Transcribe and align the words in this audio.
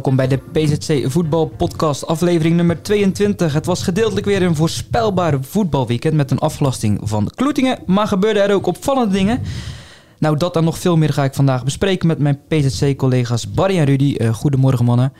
Welkom 0.00 0.18
bij 0.18 0.28
de 0.28 0.36
PZC 0.52 1.10
Voetbal 1.10 1.46
Podcast, 1.46 2.06
aflevering 2.06 2.56
nummer 2.56 2.82
22. 2.82 3.52
Het 3.52 3.66
was 3.66 3.82
gedeeltelijk 3.82 4.26
weer 4.26 4.42
een 4.42 4.56
voorspelbaar 4.56 5.38
voetbalweekend 5.40 6.14
met 6.14 6.30
een 6.30 6.38
afgelasting 6.38 7.00
van 7.02 7.30
Kloetingen, 7.34 7.78
maar 7.86 8.06
gebeurden 8.06 8.42
er 8.42 8.54
ook 8.54 8.66
opvallende 8.66 9.14
dingen. 9.14 9.42
Nou, 10.18 10.36
dat 10.36 10.56
en 10.56 10.64
nog 10.64 10.78
veel 10.78 10.96
meer 10.96 11.12
ga 11.12 11.24
ik 11.24 11.34
vandaag 11.34 11.64
bespreken 11.64 12.06
met 12.06 12.18
mijn 12.18 12.40
PZC-collega's 12.48 13.50
Barry 13.50 13.78
en 13.78 13.84
Rudy. 13.84 14.14
Uh, 14.18 14.34
goedemorgen 14.34 14.84
mannen. 14.84 15.12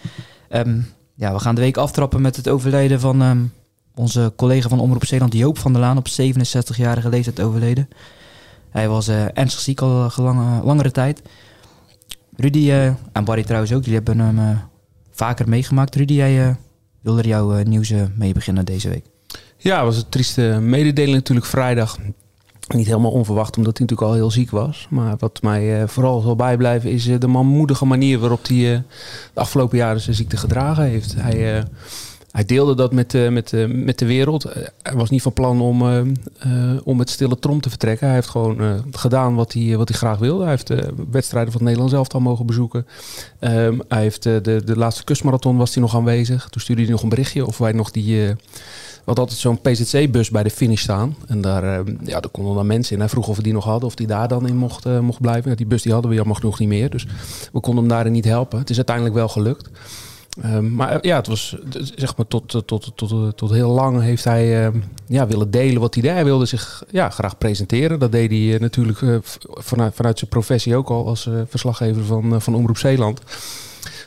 Um, 0.51 0.87
ja, 1.15 1.33
we 1.33 1.39
gaan 1.39 1.55
de 1.55 1.61
week 1.61 1.77
aftrappen 1.77 2.20
met 2.20 2.37
het 2.37 2.48
overlijden 2.48 3.01
van 3.01 3.23
um, 3.23 3.53
onze 3.95 4.33
collega 4.37 4.69
van 4.69 4.81
Omroep 4.81 5.05
Zeeland, 5.05 5.34
Joop 5.34 5.59
van 5.59 5.73
der 5.73 5.81
Laan, 5.81 5.97
op 5.97 6.09
67-jarige 6.09 7.09
leeftijd 7.09 7.41
overleden. 7.41 7.89
Hij 8.70 8.89
was 8.89 9.09
uh, 9.09 9.25
ernstig 9.34 9.61
ziek 9.61 9.81
al 9.81 10.11
uh, 10.19 10.59
langere 10.65 10.91
tijd. 10.91 11.23
Rudy 12.37 12.70
en 13.12 13.25
Barry 13.25 13.42
trouwens 13.42 13.73
ook, 13.73 13.84
die 13.84 13.95
hebben 13.95 14.19
hem 14.19 14.69
vaker 15.20 15.48
meegemaakt. 15.48 15.96
Rudy, 15.96 16.12
jij 16.12 16.46
uh, 16.46 16.54
wilde 17.00 17.20
er 17.20 17.28
jouw 17.28 17.62
nieuws 17.62 17.92
mee 18.14 18.32
beginnen 18.32 18.64
deze 18.64 18.88
week. 18.88 19.04
Ja, 19.56 19.84
was 19.84 19.96
een 19.96 20.08
trieste 20.08 20.58
mededeling 20.60 21.14
natuurlijk 21.14 21.46
vrijdag. 21.46 21.98
Niet 22.74 22.86
helemaal 22.86 23.10
onverwacht, 23.10 23.56
omdat 23.56 23.78
hij 23.78 23.86
natuurlijk 23.86 24.10
al 24.10 24.14
heel 24.16 24.30
ziek 24.30 24.50
was. 24.50 24.86
Maar 24.91 25.16
wat 25.18 25.42
mij 25.42 25.88
vooral 25.88 26.20
zal 26.20 26.36
bijblijven 26.36 26.91
is 26.91 27.04
de 27.04 27.26
manmoedige 27.26 27.84
manier 27.84 28.18
waarop 28.18 28.46
hij 28.46 28.56
de 29.34 29.41
afgelopen 29.41 29.78
jaren 29.78 30.00
zijn 30.00 30.16
ziekte 30.16 30.36
gedragen 30.36 30.84
heeft. 30.84 31.14
Hij 31.16 31.64
hij 32.31 32.45
deelde 32.45 32.75
dat 32.75 32.92
met, 32.92 33.14
uh, 33.14 33.28
met, 33.28 33.53
uh, 33.53 33.84
met 33.84 33.98
de 33.98 34.06
wereld. 34.06 34.47
Uh, 34.47 34.53
hij 34.83 34.95
was 34.95 35.11
niet 35.11 35.23
van 35.23 35.33
plan 35.33 35.61
om, 35.61 35.83
om 36.84 36.97
met 36.97 37.11
stille 37.11 37.39
trom 37.39 37.61
te 37.61 37.69
vertrekken. 37.69 38.06
Hij 38.06 38.17
heeft 38.17 38.28
gewoon 38.28 38.84
gedaan 38.91 39.34
wat 39.34 39.53
hij, 39.53 39.77
wat 39.77 39.89
hij 39.89 39.98
graag 39.98 40.19
wilde. 40.19 40.42
Hij 40.42 40.50
heeft 40.50 40.72
wedstrijden 41.11 41.53
van 41.53 41.61
het 41.61 41.62
Nederlands 41.62 41.95
elftal 41.95 42.20
mogen 42.20 42.47
bezoeken. 42.47 42.87
Um, 43.41 43.81
hij 43.89 44.00
heeft 44.00 44.22
de, 44.22 44.62
de 44.64 44.77
laatste 44.77 45.05
kustmarathon 45.05 45.56
was 45.56 45.75
hij 45.75 45.83
nog 45.83 45.95
aanwezig. 45.95 46.48
Toen 46.48 46.61
stuurde 46.61 46.83
hij 46.83 46.91
nog 46.91 47.03
een 47.03 47.09
berichtje 47.09 47.47
of 47.47 47.59
wij 47.59 47.72
nog 47.72 47.91
die... 47.91 48.17
we 48.17 48.37
hadden 49.05 49.25
altijd 49.25 49.39
zo'n 49.39 49.61
PZC-bus 49.61 50.31
bij 50.31 50.42
de 50.42 50.50
finish 50.50 50.83
staan. 50.83 51.17
En 51.27 51.41
daar, 51.41 51.65
ja, 51.84 52.20
daar 52.20 52.31
konden 52.31 52.55
dan 52.55 52.67
mensen 52.67 52.94
in. 52.94 53.00
Hij 53.00 53.09
vroeg 53.09 53.28
of 53.28 53.37
we 53.37 53.42
die 53.42 53.53
nog 53.53 53.65
hadden, 53.65 53.89
of 53.89 53.94
die 53.94 54.06
daar 54.06 54.28
dan 54.28 54.47
in 54.47 54.56
mocht, 54.56 54.84
mocht 55.00 55.20
blijven. 55.20 55.56
Die 55.56 55.67
bus 55.67 55.83
die 55.83 55.92
hadden 55.92 56.11
we 56.11 56.17
jammer 56.17 56.37
genoeg 56.37 56.59
niet 56.59 56.69
meer. 56.69 56.91
Dus 56.91 57.06
we 57.53 57.61
konden 57.61 57.84
hem 57.84 57.92
daarin 57.92 58.12
niet 58.12 58.25
helpen. 58.25 58.59
Het 58.59 58.70
is 58.70 58.77
uiteindelijk 58.77 59.15
wel 59.15 59.28
gelukt. 59.28 59.70
Um, 60.45 60.75
maar 60.75 61.06
ja, 61.06 61.17
het 61.17 61.27
was 61.27 61.56
zeg 61.95 62.17
maar 62.17 62.27
tot, 62.27 62.48
tot, 62.48 62.67
tot, 62.67 62.92
tot, 62.97 63.36
tot 63.36 63.50
heel 63.50 63.70
lang 63.70 64.00
heeft 64.00 64.25
hij 64.25 64.67
uh, 64.67 64.81
ja, 65.06 65.27
willen 65.27 65.50
delen 65.50 65.81
wat 65.81 65.95
hij 65.95 66.03
deed. 66.03 66.12
Hij 66.12 66.25
wilde 66.25 66.47
zich 66.47 66.84
ja, 66.91 67.11
graag 67.11 67.39
presenteren. 67.39 67.98
Dat 67.98 68.12
deed 68.12 68.31
hij 68.31 68.59
natuurlijk 68.61 68.98
vanuit, 69.42 69.95
vanuit 69.95 70.19
zijn 70.19 70.31
professie 70.31 70.77
ook 70.77 70.89
al 70.89 71.06
als 71.06 71.28
verslaggever 71.48 72.05
van, 72.05 72.42
van 72.42 72.55
Omroep 72.55 72.78
Zeeland. 72.78 73.20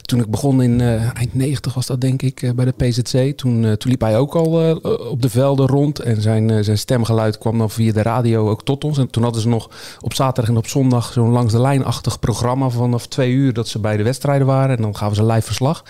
Toen 0.04 0.20
ik 0.20 0.30
begon 0.30 0.62
in 0.62 0.82
eind 1.14 1.34
90 1.34 1.74
was 1.74 1.86
dat 1.86 2.02
denk 2.02 2.22
ik 2.22 2.52
bij 2.56 2.66
de 2.66 2.72
PZC. 2.72 3.38
Toen, 3.38 3.78
toen 3.78 3.92
liep 3.92 4.02
hij 4.02 4.18
ook 4.18 4.36
al 4.36 4.80
op 5.10 5.22
de 5.22 5.30
velden 5.30 5.68
rond. 5.68 6.00
En 6.00 6.22
zijn, 6.22 6.64
zijn 6.64 6.78
stemgeluid 6.78 7.38
kwam 7.38 7.58
dan 7.58 7.70
via 7.70 7.92
de 7.92 8.02
radio 8.02 8.50
ook 8.50 8.64
tot 8.64 8.84
ons. 8.84 8.98
En 8.98 9.10
toen 9.10 9.24
hadden 9.24 9.42
ze 9.42 9.48
nog 9.48 9.70
op 10.02 10.14
zaterdag 10.14 10.52
en 10.52 10.58
op 10.58 10.68
zondag 10.68 11.12
zo'n 11.12 11.30
langs 11.30 11.54
de 11.54 11.62
lijnachtig 11.62 12.20
programma 12.20 12.70
vanaf 12.70 13.08
twee 13.08 13.32
uur 13.32 13.54
dat 13.54 13.68
ze 13.68 13.80
bij 13.80 13.98
de 13.98 14.04
wedstrijden 14.04 14.48
waren. 14.48 14.76
En 14.76 14.82
dan 14.82 14.96
gaven 14.96 15.16
ze 15.16 15.26
live 15.26 15.46
verslag. 15.46 15.84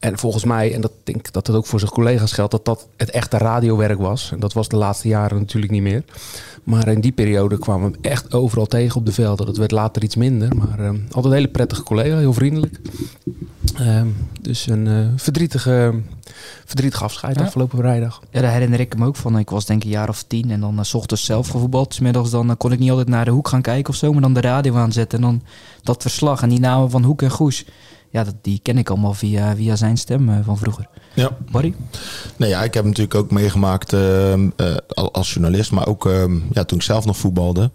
En 0.00 0.18
volgens 0.18 0.44
mij, 0.44 0.74
en 0.74 0.80
dat 0.80 0.92
denk 1.04 1.18
ik 1.18 1.32
dat 1.32 1.46
het 1.46 1.56
ook 1.56 1.66
voor 1.66 1.78
zijn 1.78 1.90
collega's 1.90 2.32
geldt, 2.32 2.50
dat 2.50 2.64
dat 2.64 2.86
het 2.96 3.10
echte 3.10 3.38
radiowerk 3.38 3.98
was. 3.98 4.32
En 4.32 4.40
dat 4.40 4.52
was 4.52 4.68
de 4.68 4.76
laatste 4.76 5.08
jaren 5.08 5.38
natuurlijk 5.38 5.72
niet 5.72 5.82
meer. 5.82 6.04
Maar 6.64 6.88
in 6.88 7.00
die 7.00 7.12
periode 7.12 7.58
kwamen 7.58 7.92
we 7.92 7.98
echt 8.00 8.34
overal 8.34 8.66
tegen 8.66 8.96
op 8.96 9.06
de 9.06 9.12
velden. 9.12 9.46
Dat 9.46 9.56
werd 9.56 9.70
later 9.70 10.02
iets 10.02 10.16
minder. 10.16 10.56
Maar 10.56 10.80
uh, 10.80 10.88
altijd 10.88 11.24
een 11.24 11.32
hele 11.32 11.48
prettige 11.48 11.82
collega, 11.82 12.18
heel 12.18 12.32
vriendelijk. 12.32 12.80
Uh, 13.80 14.02
dus 14.40 14.66
een 14.66 14.86
uh, 14.86 15.06
verdrietige, 15.16 15.94
verdrietige 16.64 17.04
afscheid 17.04 17.36
ja. 17.36 17.44
afgelopen 17.44 17.78
vrijdag. 17.78 18.22
Ja, 18.30 18.40
daar 18.40 18.52
herinner 18.52 18.80
ik 18.80 18.96
me 18.96 19.06
ook 19.06 19.16
van. 19.16 19.38
Ik 19.38 19.50
was 19.50 19.66
denk 19.66 19.80
ik 19.80 19.84
een 19.84 19.92
jaar 19.92 20.08
of 20.08 20.22
tien 20.22 20.50
en 20.50 20.60
dan 20.60 20.74
uh, 20.78 20.82
s 20.82 20.94
ochtends 20.94 21.24
zelf 21.24 21.48
gevoetbald. 21.48 21.94
Smiddags 21.94 22.30
dan 22.30 22.56
kon 22.56 22.72
ik 22.72 22.78
niet 22.78 22.90
altijd 22.90 23.08
naar 23.08 23.24
de 23.24 23.30
hoek 23.30 23.48
gaan 23.48 23.62
kijken 23.62 23.92
of 23.92 23.98
zo, 23.98 24.12
maar 24.12 24.22
dan 24.22 24.34
de 24.34 24.40
radio 24.40 24.76
aanzetten. 24.76 25.18
En 25.18 25.24
dan 25.24 25.42
dat 25.82 26.02
verslag 26.02 26.42
en 26.42 26.48
die 26.48 26.60
namen 26.60 26.90
van 26.90 27.04
Hoek 27.04 27.22
en 27.22 27.30
Goes 27.30 27.64
ja, 28.10 28.24
dat, 28.24 28.34
die 28.42 28.60
ken 28.62 28.78
ik 28.78 28.90
allemaal 28.90 29.14
via, 29.14 29.56
via 29.56 29.76
zijn 29.76 29.96
stem 29.96 30.28
uh, 30.28 30.36
van 30.42 30.58
vroeger. 30.58 30.88
Ja. 31.14 31.36
Barry? 31.50 31.74
Nee, 32.36 32.48
ja, 32.48 32.62
ik 32.62 32.74
heb 32.74 32.84
natuurlijk 32.84 33.14
ook 33.14 33.30
meegemaakt 33.30 33.92
uh, 33.92 34.32
uh, 34.36 34.46
als 34.94 35.32
journalist, 35.32 35.70
maar 35.70 35.86
ook 35.86 36.06
ehm, 36.06 36.38
ja, 36.52 36.64
toen 36.64 36.78
ik 36.78 36.84
zelf 36.84 37.04
nog 37.04 37.16
voetbalde. 37.16 37.70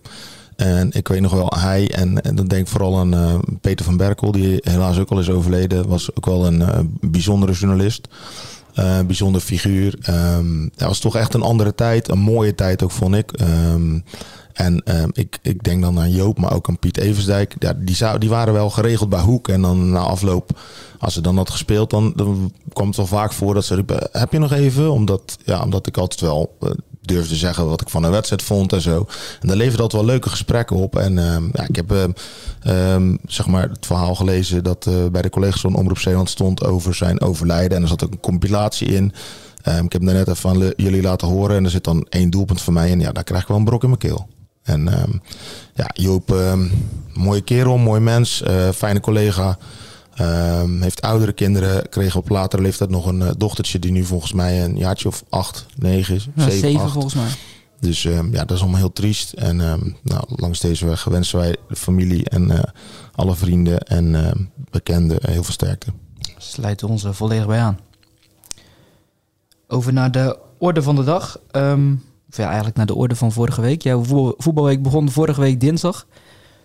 En 0.56 0.91
ik 0.91 1.07
weet 1.07 1.22
nog 1.22 1.31
wel, 1.31 1.53
hij 1.57 1.91
en, 1.91 2.22
en 2.22 2.35
dan 2.35 2.47
denk 2.47 2.62
ik 2.62 2.68
vooral 2.68 3.00
aan 3.00 3.41
Peter 3.62 3.85
van 3.85 3.97
Berkel, 3.97 4.31
die 4.31 4.59
helaas 4.62 4.97
ook 4.97 5.09
al 5.09 5.19
is 5.19 5.29
overleden, 5.29 5.88
was 5.88 6.16
ook 6.16 6.25
wel 6.25 6.46
een 6.46 6.97
bijzondere 7.02 7.52
journalist. 7.52 8.07
bijzonder 9.06 9.41
figuur. 9.41 9.97
Um, 10.09 10.72
dat 10.75 10.88
was 10.88 11.00
toch 11.00 11.16
echt 11.16 11.34
een 11.34 11.41
andere 11.41 11.75
tijd, 11.75 12.09
een 12.09 12.19
mooie 12.19 12.56
tijd 12.56 12.84
ook, 12.84 12.91
vond 12.91 13.16
ik. 13.16 13.41
Um, 13.41 14.03
en 14.55 14.81
um, 15.01 15.09
ik, 15.13 15.39
ik 15.41 15.63
denk 15.63 15.81
dan 15.81 15.99
aan 15.99 16.11
Joop, 16.11 16.39
maar 16.39 16.53
ook 16.53 16.69
aan 16.69 16.79
Piet 16.79 16.97
Eversdijk. 16.97 17.55
Die, 17.77 18.17
die 18.17 18.29
waren 18.29 18.53
wel 18.53 18.69
geregeld 18.69 19.09
bij 19.09 19.19
Hoek. 19.19 19.47
En 19.47 19.61
dan 19.61 19.89
na 19.89 19.99
afloop, 19.99 20.59
als 20.99 21.13
ze 21.13 21.21
dan 21.21 21.38
had 21.38 21.49
gespeeld, 21.49 21.89
dan, 21.89 22.13
dan 22.16 22.53
kwam 22.73 22.88
het 22.88 22.95
wel 22.95 23.05
vaak 23.05 23.33
voor 23.33 23.53
dat 23.53 23.66
ze 23.66 23.75
riepen... 23.75 24.09
Heb 24.11 24.31
je 24.31 24.39
nog 24.39 24.51
even? 24.51 24.91
Omdat, 24.91 25.38
ja, 25.43 25.63
omdat 25.63 25.88
ik 25.88 25.97
altijd 25.97 26.21
wel 26.21 26.55
uh, 26.61 26.69
durfde 27.01 27.35
zeggen 27.35 27.67
wat 27.67 27.81
ik 27.81 27.89
van 27.89 28.03
een 28.03 28.11
wedstrijd 28.11 28.41
vond 28.43 28.73
en 28.73 28.81
zo. 28.81 29.07
En 29.41 29.47
daar 29.47 29.57
leverde 29.57 29.81
altijd 29.81 30.01
wel 30.01 30.11
leuke 30.11 30.29
gesprekken 30.29 30.75
op. 30.75 30.95
En 30.95 31.17
um, 31.17 31.49
ja, 31.53 31.67
ik 31.67 31.75
heb 31.75 31.91
um, 32.67 33.17
zeg 33.27 33.47
maar 33.47 33.69
het 33.69 33.85
verhaal 33.85 34.16
gelezen 34.16 34.63
dat 34.63 34.85
uh, 34.89 35.05
bij 35.11 35.22
de 35.22 35.29
collega's 35.29 35.61
van 35.61 35.75
Omroep 35.75 35.99
Zeeland 35.99 36.29
stond 36.29 36.63
over 36.63 36.95
zijn 36.95 37.22
overlijden. 37.22 37.77
En 37.77 37.83
er 37.83 37.89
zat 37.89 38.03
ook 38.03 38.11
een 38.11 38.19
compilatie 38.19 38.87
in... 38.87 39.13
Ik 39.83 39.93
heb 39.93 40.01
net 40.01 40.16
even 40.16 40.35
van 40.35 40.73
jullie 40.75 41.01
laten 41.01 41.27
horen 41.27 41.55
en 41.55 41.63
er 41.63 41.69
zit 41.69 41.83
dan 41.83 42.05
één 42.09 42.29
doelpunt 42.29 42.61
voor 42.61 42.73
mij 42.73 42.89
in. 42.89 42.99
Ja, 42.99 43.11
daar 43.11 43.23
krijg 43.23 43.41
ik 43.41 43.47
wel 43.47 43.57
een 43.57 43.66
brok 43.66 43.83
in 43.83 43.89
mijn 43.89 43.99
keel. 43.99 44.27
En 44.66 45.02
um, 45.02 45.22
ja, 45.74 45.90
Joop, 45.94 46.30
um, 46.30 46.72
mooie 47.14 47.42
kerel, 47.42 47.78
mooi 47.78 48.00
mens, 48.00 48.42
uh, 48.48 48.70
fijne 48.70 49.00
collega. 49.00 49.58
Um, 50.22 50.81
heeft 50.81 51.02
oudere 51.02 51.34
kinderen, 51.34 51.90
kreeg 51.90 52.16
op 52.16 52.30
latere 52.30 52.62
leeftijd 52.62 52.90
nog 52.90 53.06
een 53.06 53.22
uh, 53.22 53.30
dochtertje 53.38 53.80
die 53.80 53.92
nu 53.92 54.03
volgens 54.03 54.34
mij 54.34 54.64
een 54.64 54.78
jaartje 54.78 55.08
of 55.08 55.24
acht, 55.30 55.66
negen 55.76 56.16
is. 56.16 56.28
Ja, 56.36 56.44
zeven, 56.44 56.59
zeven 56.59 56.81
acht. 56.81 56.92
volgens 56.92 57.14
mij. 57.14 57.30
Dus 57.80 58.02
ja, 58.03 58.22
dat 58.46 58.52
is 58.52 58.62
allemaal 58.62 58.80
heel 58.80 58.94
triest. 58.94 59.34
En 59.34 59.58
nou, 60.02 60.24
langs 60.28 60.59
deze 60.59 60.86
weg 60.86 61.03
wensen 61.03 61.40
wij 61.40 61.56
de 61.68 61.76
familie 61.76 62.30
en 62.30 62.52
uh, 62.52 62.59
alle 63.16 63.36
vrienden 63.36 63.80
en 63.80 64.52
bekenden 64.72 65.18
heel 65.22 65.44
veel 65.44 65.53
sterkte. 65.53 65.88
Sluiten 66.38 66.88
ons 66.88 67.06
volledig 67.09 67.47
bij 67.47 67.59
aan. 67.59 67.80
Over 69.68 69.94
naar 69.94 70.12
de 70.12 70.38
orde 70.58 70.84
van 70.84 70.96
de 70.96 71.03
dag. 71.03 71.40
Of 72.35 72.41
ja, 72.41 72.47
eigenlijk 72.47 72.78
naar 72.78 72.85
de 72.85 72.96
orde 72.96 73.16
van 73.16 73.31
vorige 73.31 73.62
week. 73.62 73.81
Jouw 73.81 74.03
voetbalweek 74.38 74.81
begon 74.81 75.12
vorige 75.12 75.41
week 75.41 75.59
dinsdag. 75.59 76.06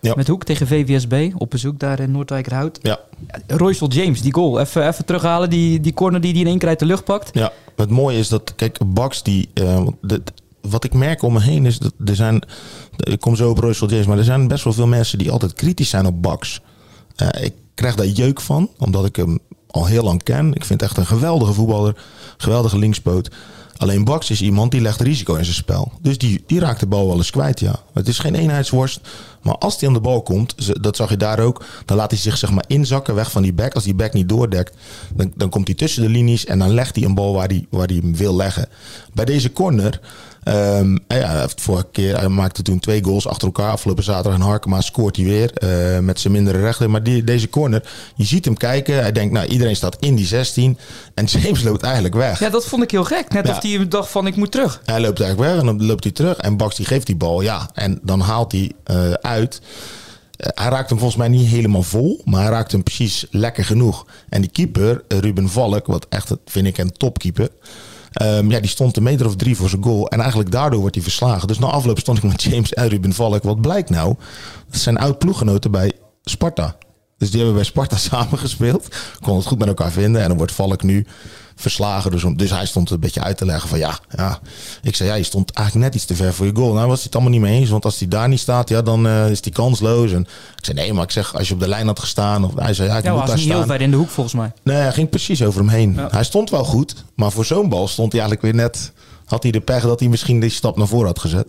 Ja. 0.01 0.15
Met 0.17 0.29
Hoek 0.29 0.45
tegen 0.45 0.67
VVSB. 0.67 1.31
Op 1.37 1.51
bezoek 1.51 1.79
daar 1.79 2.01
in 2.01 2.11
Noordwijkerhout. 2.11 2.79
Ja. 2.83 3.01
Royce 3.47 3.87
James, 3.87 4.23
die 4.23 4.35
goal. 4.35 4.61
Even, 4.61 4.89
even 4.89 5.05
terughalen. 5.05 5.51
Die, 5.51 5.81
die 5.81 5.95
corner 5.95 6.21
die 6.21 6.33
hij 6.33 6.41
in 6.41 6.47
één 6.47 6.59
keer 6.59 6.69
uit 6.69 6.79
de 6.79 6.85
lucht 6.87 7.05
pakt. 7.05 7.31
Ja, 7.33 7.53
het 7.77 7.91
mooie 7.91 8.19
is 8.19 8.29
dat, 8.29 8.55
kijk, 8.55 8.79
Bax 8.87 9.23
die... 9.23 9.49
Uh, 9.55 9.87
de, 10.01 10.23
wat 10.61 10.85
ik 10.85 10.95
merk 10.95 11.23
om 11.23 11.33
me 11.33 11.41
heen 11.41 11.67
is 11.67 11.79
dat 11.79 11.93
er 12.05 12.17
zijn... 12.17 12.43
Ik 12.97 13.21
kom 13.21 13.37
zo 13.37 13.51
op 13.51 13.59
Royce 13.59 13.87
James, 13.87 14.07
maar 14.07 14.19
er 14.19 14.25
zijn 14.25 14.49
best 14.49 14.65
wel 14.65 14.73
veel 14.73 14.87
mensen 14.87 15.19
die 15.19 15.31
altijd 15.31 15.53
kritisch 15.53 15.89
zijn 15.89 16.07
op 16.07 16.23
Bax. 16.23 16.61
Uh, 17.23 17.29
ik 17.45 17.55
krijg 17.75 17.95
daar 17.95 18.07
jeuk 18.07 18.41
van, 18.41 18.71
omdat 18.79 19.05
ik 19.05 19.17
hem 19.17 19.39
al 19.67 19.87
heel 19.87 20.03
lang 20.05 20.23
ken. 20.23 20.55
Ik 20.55 20.65
vind 20.65 20.83
echt 20.83 20.97
een 20.97 21.07
geweldige 21.07 21.53
voetballer. 21.53 22.05
Geweldige 22.37 22.79
linkspoot. 22.79 23.31
Alleen 23.81 24.05
Bax 24.05 24.31
is 24.31 24.43
iemand 24.43 24.71
die 24.71 24.81
legt 24.81 25.01
risico 25.01 25.35
in 25.35 25.45
zijn 25.45 25.57
spel. 25.57 25.93
Dus 26.03 26.19
die, 26.19 26.45
die 26.47 26.61
raakt 26.61 26.81
de 26.81 26.87
bal 26.87 27.07
wel 27.07 27.17
eens 27.17 27.31
kwijt, 27.31 27.61
ja. 27.61 27.79
Het 27.93 28.09
is 28.09 28.19
geen 28.19 28.35
eenheidsworst. 28.35 29.01
Maar 29.43 29.55
als 29.57 29.79
hij 29.81 29.89
aan 29.89 29.95
de 29.95 30.01
bal 30.01 30.23
komt, 30.23 30.83
dat 30.83 30.97
zag 30.97 31.11
je 31.11 31.17
daar 31.17 31.39
ook, 31.39 31.65
dan 31.85 31.97
laat 31.97 32.11
hij 32.11 32.21
zich 32.21 32.37
zeg 32.37 32.51
maar 32.51 32.65
inzakken 32.67 33.15
weg 33.15 33.31
van 33.31 33.43
die 33.43 33.53
back. 33.53 33.75
Als 33.75 33.85
die 33.85 33.95
back 33.95 34.13
niet 34.13 34.29
doordekt, 34.29 34.77
dan, 35.15 35.33
dan 35.37 35.49
komt 35.49 35.67
hij 35.67 35.77
tussen 35.77 36.03
de 36.03 36.09
linies 36.09 36.45
en 36.45 36.59
dan 36.59 36.71
legt 36.75 36.97
hij 36.97 37.05
een 37.05 37.15
bal 37.15 37.35
waar 37.35 37.49
hij, 37.49 37.67
waar 37.71 37.87
hij 37.87 37.97
hem 37.97 38.17
wil 38.17 38.37
leggen. 38.37 38.69
Bij 39.15 39.25
deze 39.25 39.53
corner, 39.53 40.01
ehm, 40.43 40.93
ja, 40.93 40.99
hij 41.09 41.41
heeft 41.41 41.61
vorige 41.61 41.87
keer, 41.93 42.19
hij 42.19 42.29
maakte 42.29 42.63
toen 42.63 42.79
twee 42.79 43.05
goals 43.05 43.27
achter 43.27 43.47
elkaar. 43.47 43.71
Afgelopen 43.71 44.05
zaterdag 44.05 44.35
en 44.41 44.47
Harkema 44.47 44.81
scoort 44.81 45.17
hij 45.17 45.25
weer 45.25 45.53
eh, 45.55 45.99
met 45.99 46.21
zijn 46.21 46.33
mindere 46.33 46.61
rechten. 46.61 46.91
Maar 46.91 47.03
die, 47.03 47.25
deze 47.25 47.49
corner, 47.49 47.83
je 48.17 48.25
ziet 48.25 48.45
hem 48.45 48.57
kijken. 48.57 48.95
Hij 49.01 49.13
denkt, 49.13 49.33
nou 49.33 49.47
iedereen 49.47 49.77
staat 49.77 49.97
in 50.01 50.15
die 50.15 50.27
16 50.27 50.79
en 51.15 51.25
James 51.43 51.63
loopt 51.63 51.83
eigenlijk 51.83 52.15
weg. 52.15 52.39
Ja, 52.41 52.49
dat 52.51 52.65
vond 52.67 52.83
ik 52.83 52.91
heel 52.91 53.05
gek. 53.05 53.33
Net 53.33 53.47
Ja. 53.47 53.57
of 53.57 53.63
hij 53.63 53.89
dacht 53.89 54.11
van 54.11 54.27
ik 54.27 54.37
moet 54.37 54.51
terug. 54.51 54.81
Hij 54.85 55.01
loopt 55.01 55.21
eigenlijk 55.21 55.51
weg 55.53 55.61
en 55.61 55.67
dan 55.67 55.87
loopt 55.87 56.05
hij 56.05 56.13
terug. 56.13 56.37
En 56.37 56.57
Baks 56.57 56.77
die 56.77 56.87
geeft 56.87 57.07
die 57.07 57.17
bal, 57.17 57.41
ja. 57.41 57.71
En 57.75 57.99
dan 58.03 58.21
haalt 58.21 58.53
hij 58.53 58.73
eh, 58.85 59.13
uit. 59.31 59.61
Eh, 60.37 60.49
hij 60.55 60.69
raakt 60.71 60.89
hem 60.89 60.99
volgens 60.99 61.19
mij 61.19 61.29
niet 61.29 61.49
helemaal 61.49 61.83
vol. 61.83 62.21
Maar 62.25 62.43
hij 62.43 62.51
raakt 62.51 62.73
hem 62.73 62.83
precies 62.83 63.27
lekker 63.31 63.65
genoeg. 63.65 64.07
En 64.29 64.41
die 64.41 64.51
keeper, 64.51 65.03
eh, 65.09 65.19
Ruben 65.19 65.49
Valk, 65.49 65.87
wat 65.87 66.07
echt, 66.09 66.33
vind 66.45 66.67
ik, 66.67 66.79
een 66.79 66.93
topkeeper. 66.93 67.49
ehm, 68.13 68.51
ja, 68.51 68.61
die 68.61 68.71
stond 68.71 68.97
een 68.97 69.03
meter 69.03 69.27
of 69.27 69.37
drie 69.37 69.57
voor 69.57 69.69
zijn 69.69 69.83
goal. 69.83 70.09
En 70.09 70.21
eigenlijk 70.21 70.51
daardoor 70.51 70.81
wordt 70.81 70.95
hij 70.95 71.05
verslagen. 71.05 71.49
Dus 71.49 71.59
na 71.59 71.67
afloop 71.67 71.99
stond 71.99 72.19
ik 72.19 72.25
met 72.25 72.43
James 72.53 72.73
en 72.73 72.89
Ruben 72.89 73.13
Valk. 73.13 73.43
Wat 73.43 73.61
blijkt 73.61 73.91
nou? 73.91 74.15
Dat 74.71 74.81
zijn 74.81 74.99
oud-ploeggenoten 74.99 75.71
bij 75.71 75.93
Sparta. 76.23 76.77
Dus 77.19 77.29
die 77.31 77.39
hebben 77.39 77.57
bij 77.57 77.65
Sparta 77.65 77.97
samengespeeld. 78.11 78.89
Kon 79.21 79.37
het 79.37 79.47
goed 79.47 79.59
met 79.59 79.69
elkaar 79.69 79.91
vinden. 79.91 80.23
En 80.23 80.29
dan 80.29 80.37
wordt 80.37 80.53
Valk 80.53 80.83
nu 80.83 81.07
verslagen. 81.61 82.11
Dus, 82.11 82.25
dus 82.37 82.51
hij 82.51 82.67
stond 82.67 82.91
een 82.91 83.01
beetje 83.01 83.23
uit 83.23 83.37
te 83.37 83.45
leggen 83.45 83.69
van 83.69 83.79
ja, 83.79 83.99
ja. 84.17 84.39
Ik 84.83 84.97
zei 84.97 85.09
ja, 85.09 85.15
je 85.15 85.23
stond 85.23 85.51
eigenlijk 85.51 85.87
net 85.87 85.95
iets 85.95 86.05
te 86.05 86.15
ver 86.15 86.35
voor 86.35 86.47
je 86.47 86.57
goal. 86.57 86.73
Nou 86.73 86.87
was 86.89 86.97
hij 86.97 87.05
het 87.05 87.15
allemaal 87.15 87.33
niet 87.33 87.41
mee 87.41 87.59
eens. 87.59 87.71
Want 87.71 87.85
als 87.85 87.99
hij 87.99 88.09
daar 88.09 88.29
niet 88.29 88.41
staat, 88.41 88.69
ja, 88.69 88.83
dan 88.83 89.07
eh, 89.07 89.31
is 89.31 89.39
hij 89.43 89.53
kansloos. 89.53 90.13
En 90.13 90.21
ik 90.57 90.65
zei 90.65 90.77
nee, 90.77 90.93
maar 90.93 91.05
ik 91.05 91.11
zeg 91.11 91.35
als 91.35 91.49
je 91.49 91.55
op 91.55 91.61
de 91.61 91.69
lijn 91.69 91.87
had 91.87 92.01
gestaan. 92.01 92.45
Of, 92.45 92.53
hij 92.55 92.75
zei 92.75 92.89
ja, 92.89 92.97
ik 92.97 93.05
Ja, 93.05 93.11
moet 93.11 93.21
was 93.21 93.29
daar 93.29 93.39
niet 93.39 93.49
heel 93.49 93.65
ver 93.65 93.81
in 93.81 93.91
de 93.91 93.97
hoek 93.97 94.11
volgens 94.11 94.35
mij. 94.35 94.53
Nee, 94.63 94.77
hij 94.77 94.93
ging 94.93 95.11
precies 95.11 95.43
over 95.43 95.61
hem 95.61 95.69
heen. 95.69 95.95
Ja. 95.95 96.09
Hij 96.11 96.25
stond 96.25 96.51
wel 96.51 96.65
goed. 96.65 96.95
Maar 97.15 97.33
voor 97.33 97.45
zo'n 97.45 97.69
bal 97.69 97.89
stond 97.89 98.13
hij 98.13 98.21
eigenlijk 98.21 98.53
weer 98.53 98.63
net... 98.63 98.93
Had 99.25 99.43
hij 99.43 99.53
de 99.53 99.61
pech 99.61 99.83
dat 99.83 100.01
hij 100.01 100.09
misschien 100.09 100.41
die 100.41 100.51
stap 100.51 100.77
naar 100.77 100.87
voren 100.87 101.07
had 101.07 101.19
gezet. 101.19 101.47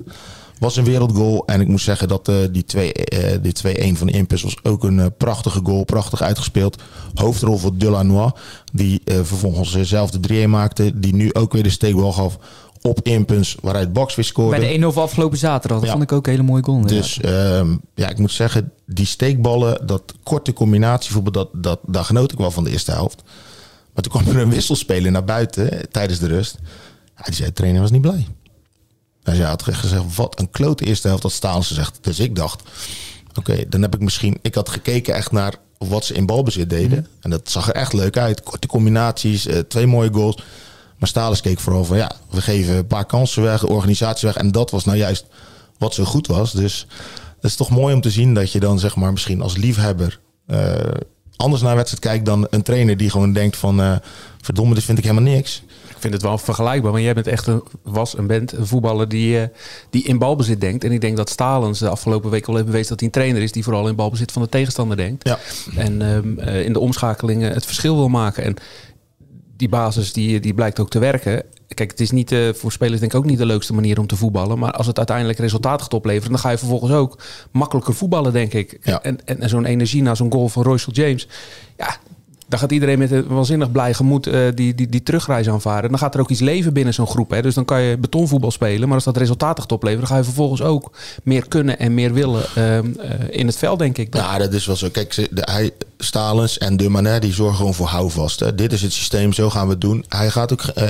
Was 0.62 0.76
een 0.76 0.84
wereldgoal. 0.84 1.46
En 1.46 1.62
ik 1.62 1.68
moet 1.68 1.82
zeggen 1.82 2.08
dat 2.08 2.28
eh, 2.28 2.36
die 2.52 2.66
2 2.66 2.94
eh, 2.94 3.38
die 3.42 3.94
2-1 3.94 3.98
van 3.98 4.08
de 4.08 4.14
Impus 4.14 4.42
was 4.42 4.56
ook 4.64 4.84
een 4.84 5.00
eh, 5.00 5.06
prachtige 5.18 5.60
goal. 5.64 5.84
Prachtig 5.84 6.22
uitgespeeld. 6.22 6.82
Hoofdrol 7.16 7.58
voor 7.58 7.78
Delanois. 7.78 8.32
Die 8.74 9.02
eh, 9.06 9.16
vervolgens 9.16 9.76
eh, 9.76 9.82
zelf 9.84 10.12
de 10.12 10.44
3-1 10.46 10.50
maakte. 10.50 11.00
Die 11.00 11.16
nu 11.16 11.34
ook 11.34 11.54
weer 11.54 11.64
de 11.64 11.70
steekbal 11.70 12.12
gaf 12.14 12.38
op 12.82 13.00
Impens. 13.04 13.58
Waaruit 13.62 13.94
Box 13.94 14.16
weer 14.16 14.26
scoorde. 14.26 14.60
Bij 14.60 14.78
de 14.78 14.92
1-0 14.94 14.96
afgelopen 14.96 15.38
zaterdag. 15.38 15.78
Dat 15.78 15.86
Ja. 15.88 15.92
vond 15.92 16.04
ik 16.04 16.12
ook 16.12 16.26
een 16.26 16.32
hele 16.32 16.44
mooie 16.44 16.64
goal. 16.64 16.82
Dus 16.82 17.20
ehm, 17.20 17.76
ja, 17.96 18.10
ik 18.10 18.18
moet 18.18 18.32
zeggen, 18.32 18.72
die 18.86 19.06
steekballen, 19.06 19.88
dat 19.88 20.04
korte 20.24 20.54
combinatievoetbal, 20.54 21.32
dat, 21.32 21.50
dat, 21.64 21.80
daar 21.88 22.04
genoot 22.06 22.32
ik 22.32 22.38
wel 22.38 22.52
van 22.52 22.64
de 22.64 22.70
eerste 22.72 22.92
helft. 22.92 23.22
Maar 23.94 24.04
toen 24.04 24.12
kwam 24.22 24.36
er 24.36 24.42
een 24.42 24.50
wisselspeler 24.50 25.12
naar 25.12 25.24
buiten 25.26 25.72
eh, 25.72 25.80
tijdens 25.92 26.20
de 26.20 26.28
rust. 26.28 26.58
Ja, 27.18 27.24
die 27.24 27.34
zei, 27.36 27.48
de 27.48 27.54
trainer 27.54 27.82
was 27.82 27.92
niet 27.92 28.02
blij. 28.02 28.28
Zei, 29.24 29.38
hij 29.38 29.48
had 29.48 29.64
gezegd, 29.64 30.16
wat 30.16 30.40
een 30.40 30.50
klote 30.50 30.86
eerste 30.86 31.08
helft 31.08 31.22
dat 31.22 31.32
Stalens 31.32 31.68
gezegd. 31.68 31.98
Dus 32.02 32.20
ik 32.20 32.36
dacht, 32.36 32.62
oké, 33.36 33.64
dan 33.70 33.82
heb 33.82 33.96
ik 33.96 34.02
misschien... 34.02 34.38
Ik 34.42 34.56
had 34.56 34.70
gekeken 34.70 35.16
echt 35.16 35.32
naar 35.32 35.56
wat 35.78 36.06
ze 36.06 36.14
in 36.14 36.26
balbezit 36.26 36.70
deden. 36.70 37.08
En 37.20 37.30
dat 37.30 37.50
zag 37.52 37.68
er 37.68 37.76
echt 37.76 37.94
leuk 37.94 38.18
uit. 38.18 38.44
Korte 38.44 38.68
combinaties, 38.68 39.46
eh, 39.46 39.60
twee 39.60 39.88
mooie 39.88 40.14
goals. 40.14 40.44
Maar 40.98 41.10
Stalens 41.10 41.42
keek 41.42 41.60
vooral 41.60 41.86
van, 41.86 41.98
ja, 41.98 42.12
we 42.30 42.42
geven 42.42 42.76
een 42.76 42.88
paar 42.88 43.06
kansen 43.06 43.44
weg, 43.44 43.64
organisatie 43.64 44.28
weg. 44.28 44.38
En 44.38 44.52
dat 44.52 44.72
was 44.72 44.86
nou 44.86 44.98
juist 44.98 45.26
wat 45.78 45.94
zo 45.94 46.04
goed 46.04 46.28
was. 46.28 46.52
Dus 46.52 46.88
het 47.36 47.44
is 47.52 47.56
toch 47.56 47.70
mooi 47.70 47.94
om 47.94 48.02
te 48.02 48.10
zien 48.10 48.34
dat 48.34 48.52
je 48.52 48.60
dan 48.60 48.80
zeg 48.80 48.96
maar 48.96 49.12
misschien 49.12 49.42
als 49.42 49.58
liefhebber 49.58 50.20
eh, 50.48 50.76
anders 51.42 51.62
naar 51.62 51.76
wedstrijd 51.76 52.04
kijkt 52.04 52.26
dan 52.26 52.48
een 52.50 52.62
trainer 52.62 52.98
die 52.98 53.10
gewoon 53.10 53.34
denkt 53.34 53.58
van 53.58 53.80
uh, 53.80 53.96
verdomme, 54.42 54.74
dit 54.74 54.84
vind 54.84 54.98
ik 54.98 55.04
helemaal 55.04 55.32
niks. 55.32 55.64
Ik 56.02 56.08
vind 56.08 56.22
het 56.22 56.32
wel 56.32 56.38
vergelijkbaar, 56.38 56.92
maar 56.92 57.02
jij 57.02 57.14
bent 57.14 57.28
echt 57.28 57.48
een, 57.48 57.64
was 57.84 58.16
en 58.16 58.28
bent 58.28 58.52
een 58.52 58.68
voetballer 58.68 59.10
die, 59.10 59.36
uh, 59.36 59.44
die 59.90 60.04
in 60.04 60.18
balbezit 60.18 60.62
denkt. 60.62 60.84
En 60.84 60.92
ik 60.92 61.02
denk 61.02 61.18
dat 61.18 61.30
Stalens 61.30 61.80
de 61.80 61.90
afgelopen 61.90 62.30
week 62.30 62.48
al 62.48 62.54
heeft 62.54 62.66
bewezen 62.66 62.90
dat 62.90 63.00
hij 63.00 63.08
een 63.08 63.14
trainer 63.14 63.42
is 63.42 63.52
die 63.52 63.64
vooral 63.64 63.88
in 63.88 63.96
balbezit 63.96 64.32
van 64.32 64.42
de 64.42 64.50
tegenstander 64.50 64.98
denkt. 64.98 65.28
Ja. 65.28 65.40
En 65.76 66.02
um, 66.02 66.40
uh, 66.40 66.66
in 66.66 66.74
de 66.74 66.80
omschakelingen 66.80 67.52
het 67.52 67.66
verschil 67.66 67.96
wil 67.96 68.08
maken. 68.08 68.44
En 68.44 68.56
die 69.58 69.70
basis 69.70 70.14
die, 70.14 70.40
die 70.40 70.54
blijkt 70.54 70.80
ook 70.80 70.90
te 70.90 71.00
werken. 71.00 71.44
Kijk, 71.68 71.92
het 71.92 72.00
is 72.00 72.12
niet 72.12 72.32
uh, 72.32 72.54
voor 72.54 72.72
spelers 72.72 73.00
denk 73.00 73.12
ik 73.12 73.18
ook 73.18 73.26
niet 73.26 73.38
de 73.38 73.46
leukste 73.46 73.74
manier 73.74 74.00
om 74.00 74.08
te 74.08 74.16
voetballen. 74.16 74.60
Maar 74.60 74.72
als 74.72 74.88
het 74.88 74.98
uiteindelijk 74.98 75.40
resultaat 75.40 75.82
gaat 75.82 75.94
opleveren, 75.94 76.32
dan 76.32 76.40
ga 76.40 76.50
je 76.50 76.58
vervolgens 76.58 76.92
ook 76.92 77.18
makkelijker 77.52 77.94
voetballen, 77.94 78.34
denk 78.34 78.54
ik. 78.54 78.80
Ja. 78.84 79.04
En, 79.04 79.26
en, 79.26 79.42
en 79.42 79.50
zo'n 79.50 79.66
energie 79.66 80.02
na 80.02 80.16
zo'n 80.16 80.32
goal 80.32 80.50
van 80.50 80.64
Royce 80.64 80.92
James. 80.92 81.28
Ja, 81.78 81.98
dan 82.52 82.60
gaat 82.60 82.72
iedereen 82.72 83.00
met 83.00 83.12
een 83.12 83.28
waanzinnig 83.28 83.72
blij 83.72 83.94
gemoed 83.94 84.28
uh, 84.28 84.48
die, 84.56 84.76
die, 84.76 84.90
die 84.90 85.04
terugreis 85.04 85.50
aanvaren. 85.50 85.90
Dan 85.90 86.00
gaat 86.00 86.14
er 86.14 86.20
ook 86.20 86.30
iets 86.30 86.40
leven 86.40 86.74
binnen 86.74 86.94
zo'n 86.94 87.08
groep. 87.08 87.30
Hè? 87.30 87.42
Dus 87.42 87.56
dan 87.56 87.66
kan 87.66 87.82
je 87.82 87.98
betonvoetbal 87.98 88.52
spelen. 88.52 88.88
Maar 88.88 88.96
als 88.96 89.04
dat 89.04 89.18
resultaat 89.18 89.60
gaat 89.60 89.72
opleveren, 89.72 90.08
dan 90.08 90.16
ga 90.16 90.18
je 90.18 90.24
vervolgens 90.24 90.62
ook 90.62 90.92
meer 91.24 91.48
kunnen 91.48 91.80
en 91.80 91.94
meer 91.94 92.14
willen 92.14 92.44
uh, 92.58 92.78
uh, 92.78 92.84
in 93.30 93.48
het 93.48 93.58
veld, 93.58 93.80
denk 93.80 93.98
ik. 93.98 94.12
Dan. 94.12 94.22
Ja, 94.22 94.38
dat 94.38 94.54
is 94.54 94.66
wel 94.66 94.76
zo. 94.76 94.90
Kijk, 94.90 95.28
de, 95.32 95.74
Stalens 95.98 96.58
en 96.58 96.78
de 96.78 96.90
Mané, 96.90 97.20
die 97.20 97.34
zorgen 97.34 97.56
gewoon 97.56 97.74
voor 97.74 97.88
houvast. 97.88 98.58
Dit 98.58 98.74
is 98.74 98.82
het 98.82 98.94
systeem, 98.94 99.34
zo 99.34 99.50
gaan 99.50 99.66
we 99.66 99.72
het 99.72 99.82
doen. 99.82 100.06
Hij, 100.08 100.30
gaat 100.30 100.54
ook, 100.54 100.64
uh, 100.64 100.84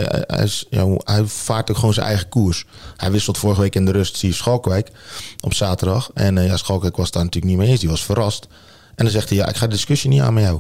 hij, 1.06 1.24
vaart 1.26 1.70
ook 1.70 1.78
gewoon 1.78 1.94
zijn 1.94 2.08
eigen 2.08 2.30
koers. 2.30 2.66
Hij 2.98 3.12
wisselt 3.12 3.38
vorige 3.38 3.62
week 3.62 3.76
in 3.76 3.86
de 3.86 3.92
rust 3.92 4.16
Steve 4.16 4.36
Schalkwijk 4.36 4.92
op 5.40 5.54
zaterdag. 5.54 6.12
En 6.14 6.44
ja, 6.44 6.58
Schalkwijk 6.58 6.98
was 6.98 7.12
daar 7.12 7.24
natuurlijk 7.24 7.54
niet 7.54 7.62
mee 7.62 7.72
eens. 7.72 7.80
Die 7.80 7.90
was 7.90 8.06
verrast. 8.06 8.48
En 8.96 9.08
dan 9.08 9.14
zegt 9.14 9.30
hij, 9.30 9.38
ja, 9.38 9.48
ik 9.48 9.56
ga 9.56 9.66
de 9.66 9.72
discussie 9.72 10.10
niet 10.10 10.22
aan 10.22 10.34
met 10.34 10.44
jou. 10.44 10.60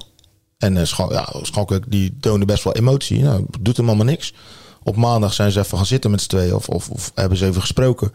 En 0.61 0.75
uh, 0.75 0.85
ja, 1.09 1.33
die 1.87 2.17
toonde 2.19 2.45
best 2.45 2.63
wel 2.63 2.73
emotie. 2.73 3.19
Nou, 3.19 3.45
doet 3.59 3.77
hem 3.77 3.87
allemaal 3.87 4.05
niks. 4.05 4.33
Op 4.83 4.95
maandag 4.95 5.33
zijn 5.33 5.51
ze 5.51 5.59
even 5.59 5.77
gaan 5.77 5.85
zitten 5.85 6.11
met 6.11 6.21
z'n 6.21 6.29
tweeën. 6.29 6.55
Of, 6.55 6.69
of, 6.69 7.11
hebben 7.15 7.37
ze 7.37 7.45
even 7.45 7.61
gesproken. 7.61 8.11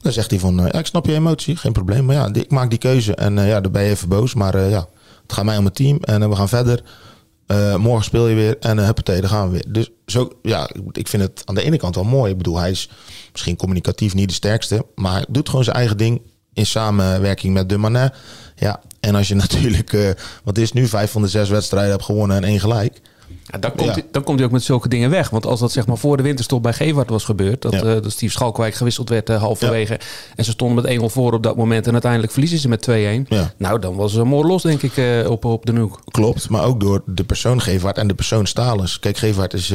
Dan 0.00 0.12
zegt 0.12 0.30
hij 0.30 0.38
van, 0.38 0.60
uh, 0.60 0.66
ja, 0.72 0.78
ik 0.78 0.86
snap 0.86 1.06
je 1.06 1.14
emotie. 1.14 1.56
Geen 1.56 1.72
probleem. 1.72 2.04
Maar 2.04 2.14
ja, 2.14 2.28
ik 2.32 2.50
maak 2.50 2.70
die 2.70 2.78
keuze. 2.78 3.14
En 3.14 3.36
uh, 3.36 3.48
ja, 3.48 3.60
dan 3.60 3.72
ben 3.72 3.82
je 3.82 3.90
even 3.90 4.08
boos. 4.08 4.34
Maar 4.34 4.68
ja, 4.68 4.88
het 5.22 5.32
gaat 5.32 5.44
mij 5.44 5.56
om 5.56 5.64
het 5.64 5.74
team. 5.74 5.98
En 6.00 6.30
we 6.30 6.36
gaan 6.36 6.48
verder. 6.48 6.82
Morgen 7.78 8.04
speel 8.04 8.28
je 8.28 8.34
weer. 8.34 8.58
En 8.58 8.78
uh, 8.78 8.84
huppatee, 8.84 9.20
dan 9.20 9.30
gaan 9.30 9.46
we 9.46 9.52
weer. 9.52 9.64
Dus 9.68 9.90
zo, 10.06 10.30
ja, 10.42 10.70
ik 10.92 11.08
vind 11.08 11.22
het 11.22 11.42
aan 11.44 11.54
de 11.54 11.62
ene 11.62 11.76
kant 11.76 11.94
wel 11.94 12.04
mooi. 12.04 12.30
Ik 12.30 12.36
bedoel, 12.36 12.58
hij 12.58 12.70
is 12.70 12.90
misschien 13.32 13.56
communicatief 13.56 14.14
niet 14.14 14.28
de 14.28 14.34
sterkste. 14.34 14.86
Maar 14.94 15.24
doet 15.28 15.48
gewoon 15.48 15.64
zijn 15.64 15.76
eigen 15.76 15.96
ding. 15.96 16.22
In 16.52 16.66
samenwerking 16.66 17.54
met 17.54 17.68
de 17.68 17.76
Manet. 17.76 18.14
Ja, 18.58 18.80
en 19.00 19.14
als 19.14 19.28
je 19.28 19.34
natuurlijk, 19.44 19.92
uh, 19.92 20.10
wat 20.44 20.58
is 20.58 20.72
nu, 20.72 20.86
vijf 20.86 21.10
van 21.10 21.22
de 21.22 21.28
zes 21.28 21.48
wedstrijden 21.48 21.90
hebt 21.90 22.04
gewonnen 22.04 22.36
en 22.36 22.44
één 22.44 22.60
gelijk. 22.60 23.00
Ja, 23.50 23.58
dan, 23.58 23.70
komt 23.70 23.88
ja. 23.88 23.92
hij, 23.92 24.06
dan 24.10 24.22
komt 24.22 24.38
hij 24.38 24.46
ook 24.46 24.52
met 24.52 24.62
zulke 24.62 24.88
dingen 24.88 25.10
weg. 25.10 25.30
Want 25.30 25.46
als 25.46 25.60
dat 25.60 25.72
zeg 25.72 25.86
maar 25.86 25.96
voor 25.96 26.16
de 26.16 26.22
winterstop 26.22 26.62
bij 26.62 26.72
Gevaert 26.72 27.10
was 27.10 27.24
gebeurd... 27.24 27.62
dat, 27.62 27.72
ja. 27.72 27.84
uh, 27.84 27.84
dat 27.84 28.12
Steve 28.12 28.32
Schalkwijk 28.32 28.74
gewisseld 28.74 29.08
werd 29.08 29.30
uh, 29.30 29.40
halverwege... 29.40 30.00
En 30.36 30.44
ze 30.44 30.50
stonden 30.50 30.84
met 30.84 31.00
1-0 31.00 31.04
voor 31.04 31.32
op 31.32 31.42
dat 31.42 31.56
moment... 31.56 31.86
en 31.86 31.92
uiteindelijk 31.92 32.32
verliezen 32.32 32.58
ze 32.58 32.68
met 32.68 32.88
2-1. 32.90 32.92
Nou, 33.56 33.78
dan 33.78 33.96
was 33.96 34.12
ze 34.12 34.24
mooi 34.24 34.46
los, 34.46 34.62
denk 34.62 34.82
ik, 34.82 34.96
uh, 34.96 35.30
op, 35.30 35.44
op 35.44 35.66
de 35.66 35.72
noek. 35.72 36.00
Klopt, 36.10 36.48
maar 36.48 36.64
ook 36.64 36.80
door 36.80 37.02
de 37.06 37.24
persoon 37.24 37.60
Gevaert 37.60 37.98
en 37.98 38.08
de 38.08 38.14
persoon 38.14 38.46
Stalens. 38.46 38.98
Kijk, 38.98 39.16
Gevaert 39.16 39.54
is 39.54 39.72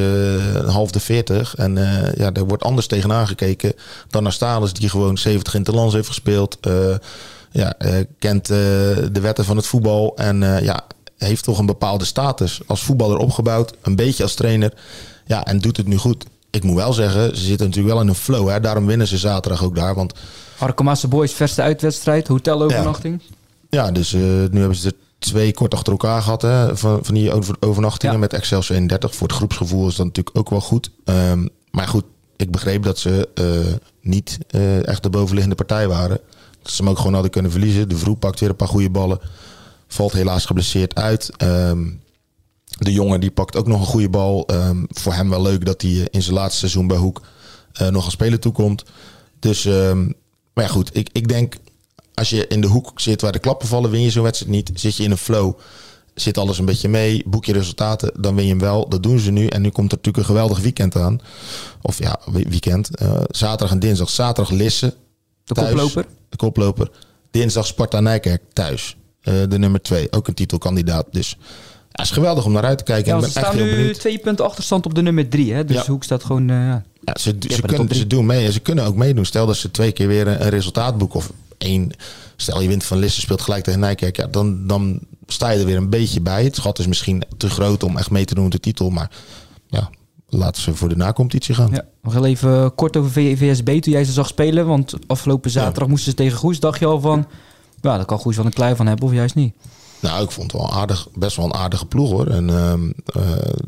half 0.65 0.91
de 0.91 0.99
40 0.99 1.55
en 1.55 1.75
ja, 2.17 2.31
er 2.31 2.45
wordt 2.45 2.63
anders 2.63 2.87
tegenaan 2.87 3.27
gekeken... 3.27 3.73
dan 4.09 4.23
naar 4.23 4.31
Stalens, 4.31 4.73
die 4.73 4.89
gewoon 4.89 5.17
70 5.17 5.53
in 5.53 5.59
het 5.59 5.75
land 5.75 5.93
heeft 5.93 6.07
gespeeld... 6.07 6.57
ja, 7.53 7.75
kent 8.19 8.47
de 8.47 9.19
wetten 9.21 9.45
van 9.45 9.57
het 9.57 9.65
voetbal 9.65 10.17
en 10.17 10.39
ja 10.63 10.83
heeft 11.23 11.43
toch 11.43 11.59
een 11.59 11.65
bepaalde 11.65 12.05
status 12.05 12.61
als 12.67 12.83
voetballer 12.83 13.17
opgebouwd. 13.17 13.73
Een 13.81 13.95
beetje 13.95 14.23
als 14.23 14.35
trainer. 14.35 14.73
Ja, 15.25 15.45
en 15.45 15.59
doet 15.59 15.77
het 15.77 15.87
nu 15.87 15.97
goed. 15.97 16.25
Ik 16.49 16.63
moet 16.63 16.75
wel 16.75 16.93
zeggen, 16.93 17.37
ze 17.37 17.43
zitten 17.43 17.65
natuurlijk 17.67 17.93
wel 17.93 18.03
in 18.03 18.09
een 18.09 18.15
flow. 18.15 18.49
Hè? 18.49 18.59
Daarom 18.59 18.85
winnen 18.85 19.07
ze 19.07 19.17
zaterdag 19.17 19.63
ook 19.63 19.75
daar. 19.75 19.95
Want... 19.95 20.13
Harkemasse 20.57 21.07
Boys, 21.07 21.33
verste 21.33 21.61
uitwedstrijd, 21.61 22.27
hotelovernachting. 22.27 23.21
Ja, 23.69 23.85
ja 23.85 23.91
dus 23.91 24.13
uh, 24.13 24.21
nu 24.21 24.59
hebben 24.59 24.75
ze 24.75 24.87
er 24.87 24.95
twee 25.19 25.53
kort 25.53 25.73
achter 25.73 25.91
elkaar 25.91 26.21
gehad. 26.21 26.41
Hè? 26.41 26.77
Van, 26.77 26.99
van 27.05 27.13
die 27.13 27.31
over, 27.31 27.55
overnachtingen 27.59 28.15
ja. 28.15 28.21
met 28.21 28.33
Excelsior 28.33 28.75
31. 28.75 29.15
Voor 29.15 29.27
het 29.27 29.35
groepsgevoel 29.35 29.87
is 29.87 29.95
dat 29.95 30.05
natuurlijk 30.05 30.37
ook 30.37 30.49
wel 30.49 30.61
goed. 30.61 30.91
Um, 31.05 31.49
maar 31.71 31.87
goed, 31.87 32.05
ik 32.35 32.51
begreep 32.51 32.83
dat 32.83 32.97
ze 32.97 33.29
uh, 33.35 33.73
niet 34.01 34.37
uh, 34.51 34.87
echt 34.87 35.03
de 35.03 35.09
bovenliggende 35.09 35.55
partij 35.55 35.87
waren. 35.87 36.19
Ze 36.63 36.75
hem 36.77 36.89
ook 36.89 36.97
gewoon 36.97 37.13
hadden 37.13 37.31
kunnen 37.31 37.51
verliezen. 37.51 37.89
De 37.89 37.97
Vroeg 37.97 38.19
pakt 38.19 38.39
weer 38.39 38.49
een 38.49 38.55
paar 38.55 38.67
goede 38.67 38.89
ballen. 38.89 39.19
Valt 39.87 40.13
helaas 40.13 40.45
geblesseerd 40.45 40.95
uit. 40.95 41.29
Um, 41.37 42.01
de 42.77 42.91
jongen 42.91 43.19
die 43.19 43.31
pakt 43.31 43.55
ook 43.55 43.67
nog 43.67 43.79
een 43.79 43.85
goede 43.85 44.09
bal. 44.09 44.49
Um, 44.51 44.85
voor 44.89 45.13
hem 45.13 45.29
wel 45.29 45.41
leuk 45.41 45.65
dat 45.65 45.81
hij 45.81 46.07
in 46.11 46.21
zijn 46.21 46.35
laatste 46.35 46.59
seizoen 46.59 46.87
bij 46.87 46.97
Hoek 46.97 47.21
uh, 47.81 47.87
nog 47.87 48.05
een 48.05 48.11
speler 48.11 48.39
toekomt. 48.39 48.83
Dus, 49.39 49.65
um, 49.65 50.13
maar 50.53 50.63
ja 50.63 50.69
goed, 50.69 50.89
ik, 50.97 51.09
ik 51.11 51.27
denk 51.27 51.55
als 52.13 52.29
je 52.29 52.47
in 52.47 52.61
de 52.61 52.67
hoek 52.67 52.91
zit 52.95 53.21
waar 53.21 53.31
de 53.31 53.39
klappen 53.39 53.67
vallen, 53.67 53.89
win 53.89 54.01
je 54.01 54.09
zo'n 54.09 54.23
wedstrijd 54.23 54.51
niet. 54.51 54.71
Zit 54.73 54.95
je 54.95 55.03
in 55.03 55.11
een 55.11 55.17
flow, 55.17 55.53
zit 56.13 56.37
alles 56.37 56.57
een 56.57 56.65
beetje 56.65 56.89
mee, 56.89 57.23
boek 57.25 57.45
je 57.45 57.53
resultaten, 57.53 58.11
dan 58.21 58.35
win 58.35 58.43
je 58.43 58.49
hem 58.49 58.59
wel. 58.59 58.89
Dat 58.89 59.03
doen 59.03 59.19
ze 59.19 59.31
nu. 59.31 59.47
En 59.47 59.61
nu 59.61 59.69
komt 59.69 59.91
er 59.91 59.97
natuurlijk 59.97 60.17
een 60.17 60.35
geweldig 60.35 60.59
weekend 60.59 60.95
aan. 60.95 61.21
Of 61.81 61.99
ja, 61.99 62.19
weekend. 62.31 63.01
Uh, 63.01 63.21
zaterdag 63.29 63.71
en 63.71 63.79
dinsdag. 63.79 64.09
Zaterdag 64.09 64.53
Lissen. 64.53 64.93
De 65.43 65.53
koploper. 65.53 66.05
De 66.29 66.37
koploper 66.37 66.89
Dinsdag 67.31 67.65
Sparta 67.65 67.99
Nijkerk 67.99 68.41
thuis. 68.53 68.97
Eh, 69.21 69.33
de 69.49 69.57
nummer 69.59 69.81
twee, 69.81 70.11
ook 70.11 70.27
een 70.27 70.33
titelkandidaat. 70.33 71.05
Dus 71.11 71.29
ja, 71.39 71.45
het 71.91 72.05
is 72.05 72.11
geweldig 72.11 72.45
om 72.45 72.51
naar 72.51 72.63
uit 72.63 72.77
te 72.77 72.83
kijken. 72.83 73.11
Ja, 73.11 73.17
en 73.17 73.23
ze 73.23 73.29
staan 73.29 73.55
nu 73.55 73.93
twee 73.93 74.17
punten 74.17 74.45
achterstand 74.45 74.85
op 74.85 74.95
de 74.95 75.01
nummer 75.01 75.29
drie. 75.29 75.53
Hè? 75.53 75.65
Dus 75.65 75.75
Ja. 75.75 75.85
Hoek 75.85 76.03
staat 76.03 76.23
gewoon... 76.23 76.49
eh, 76.49 76.55
ja. 76.57 76.83
Ze, 77.19 77.35
ze, 77.47 77.61
kunnen, 77.61 77.95
ze 77.95 78.07
doen 78.07 78.25
mee 78.25 78.45
en 78.45 78.53
ze 78.53 78.59
kunnen 78.59 78.85
ook 78.85 78.95
meedoen. 78.95 79.25
Stel 79.25 79.45
dat 79.45 79.55
ze 79.55 79.71
twee 79.71 79.91
keer 79.91 80.07
weer 80.07 80.27
een, 80.27 80.41
een 80.43 80.49
resultaat 80.49 80.97
boeken 80.97 81.19
of 81.19 81.31
één. 81.57 81.91
Stel 82.35 82.61
je 82.61 82.67
wint 82.67 82.83
van 82.83 82.97
Lisse, 82.97 83.21
speelt 83.21 83.41
gelijk 83.41 83.63
tegen 83.63 83.79
Nijkerk. 83.79 84.15
Ja, 84.17 84.27
dan, 84.27 84.67
dan 84.67 84.99
sta 85.27 85.49
je 85.49 85.59
er 85.59 85.65
weer 85.65 85.77
een 85.77 85.89
beetje 85.89 86.21
bij. 86.21 86.43
Het 86.43 86.55
schat 86.55 86.79
is 86.79 86.87
misschien 86.87 87.23
te 87.37 87.49
groot 87.49 87.83
om 87.83 87.97
echt 87.97 88.09
mee 88.11 88.25
te 88.25 88.33
doen 88.35 88.43
met 88.43 88.51
de 88.53 88.59
titel. 88.59 88.89
Maar 88.89 89.09
laten 90.37 90.61
ze 90.61 90.75
voor 90.75 90.89
de 90.89 90.95
nacompetitie 90.95 91.55
gaan. 91.55 91.69
Ja, 91.71 91.85
nog 92.01 92.13
heel 92.13 92.25
even 92.25 92.75
kort 92.75 92.97
over 92.97 93.11
VSB 93.11 93.81
toen 93.81 93.93
jij 93.93 94.03
ze 94.03 94.11
zag 94.11 94.27
spelen. 94.27 94.65
Want 94.65 94.93
afgelopen 95.07 95.51
zaterdag 95.51 95.87
moesten 95.87 96.11
ze 96.11 96.17
tegen 96.17 96.37
Goes. 96.37 96.59
Dacht 96.59 96.79
je 96.79 96.85
al 96.85 96.99
van, 96.99 97.27
ja, 97.81 97.95
daar 97.95 98.05
kan 98.05 98.19
Goes 98.19 98.35
wel 98.35 98.45
een 98.45 98.53
klei 98.53 98.75
van 98.75 98.87
hebben 98.87 99.05
of 99.05 99.13
juist 99.13 99.35
niet? 99.35 99.53
Nou, 99.99 100.23
ik 100.23 100.31
vond 100.31 100.51
het 100.51 100.61
wel 100.61 100.73
aardig, 100.73 101.07
best 101.13 101.35
wel 101.35 101.45
een 101.45 101.53
aardige 101.53 101.85
ploeg 101.85 102.09
hoor. 102.09 102.27
En 102.27 102.49
ehm, 102.49 102.91
eh, 103.05 103.21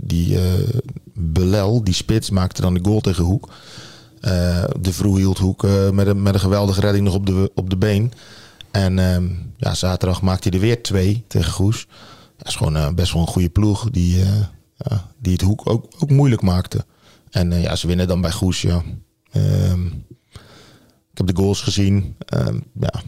die 0.03 0.37
eh 0.37 0.79
Belel, 1.13 1.83
die 1.83 1.93
spits, 1.93 2.29
maakte 2.29 2.61
dan 2.61 2.73
de 2.73 2.79
goal 2.83 3.01
tegen 3.01 3.23
Hoek. 3.23 3.49
Eh, 4.21 4.63
de 4.79 4.93
Vroeg 4.93 5.17
hield 5.17 5.37
Hoek 5.37 5.67
met, 5.91 6.07
een, 6.07 6.21
met 6.21 6.33
een 6.33 6.39
geweldige 6.39 6.79
redding 6.79 7.05
nog 7.05 7.13
op 7.13 7.25
de, 7.25 7.51
op 7.55 7.69
de 7.69 7.77
been. 7.77 8.11
En 8.71 8.99
ehm, 8.99 9.27
ja, 9.57 9.73
zaterdag 9.73 10.21
maakte 10.21 10.49
hij 10.49 10.57
er 10.57 10.65
weer 10.65 10.83
twee 10.83 11.23
tegen 11.27 11.51
Goes. 11.51 11.87
Dat 12.37 12.47
is 12.47 12.55
gewoon 12.55 12.95
best 12.95 13.13
wel 13.13 13.21
een 13.21 13.27
goede 13.27 13.49
ploeg 13.49 13.89
die, 13.91 14.23
ja, 14.77 15.11
die 15.19 15.33
het 15.33 15.41
Hoek 15.41 15.69
ook, 15.69 15.85
ook 15.99 16.09
moeilijk 16.09 16.41
maakte. 16.41 16.85
En 17.29 17.51
eh, 17.51 17.63
ja, 17.63 17.75
ze 17.75 17.87
winnen 17.87 18.07
dan 18.07 18.21
bij 18.21 18.31
Goes, 18.31 18.61
ja. 18.61 18.83
Ehm, 19.31 19.85
ik 21.11 21.17
heb 21.21 21.27
de 21.27 21.35
goals 21.35 21.61
gezien. 21.61 22.15
Ehm, 22.25 22.59
ja, 22.79 23.01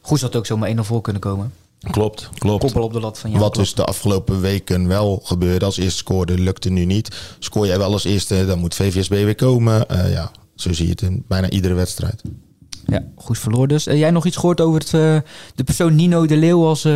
Goes 0.00 0.20
had 0.20 0.36
ook 0.36 0.46
zomaar 0.46 0.68
1-0 0.68 0.84
voor 0.84 1.00
kunnen 1.00 1.22
komen. 1.22 1.52
klopt, 1.90 2.28
klopt. 2.38 2.64
Koppel 2.64 2.82
op 2.82 2.92
de 2.92 3.00
lat 3.00 3.18
van 3.18 3.30
jou. 3.30 3.42
Wat 3.42 3.54
dus 3.54 3.74
de 3.74 3.84
afgelopen 3.84 4.40
weken 4.40 4.88
wel 4.88 5.20
gebeurde. 5.24 5.64
Als 5.64 5.76
eerste 5.76 5.98
scoorde, 5.98 6.38
lukte 6.38 6.70
nu 6.70 6.84
niet. 6.84 7.36
Scoor 7.38 7.66
jij 7.66 7.78
wel 7.78 7.92
als 7.92 8.04
eerste, 8.04 8.46
dan 8.46 8.58
moet 8.58 8.74
VVSB 8.74 9.10
weer 9.10 9.34
komen. 9.34 9.88
Eh, 9.88 10.12
ja, 10.12 10.30
zo 10.54 10.72
zie 10.72 10.84
je 10.84 10.90
het 10.90 11.02
in 11.02 11.24
bijna 11.28 11.50
iedere 11.50 11.74
wedstrijd. 11.74 12.22
Ja, 12.86 13.04
Goes 13.16 13.38
verloor 13.38 13.68
dus. 13.68 13.86
Eh, 13.86 13.98
jij 13.98 14.10
nog 14.10 14.26
iets 14.26 14.36
gehoord 14.36 14.60
over 14.60 14.80
het, 14.80 14.90
de 15.54 15.64
persoon 15.64 15.94
Nino 15.94 16.26
de 16.26 16.36
Leeuw 16.36 16.64
als 16.64 16.88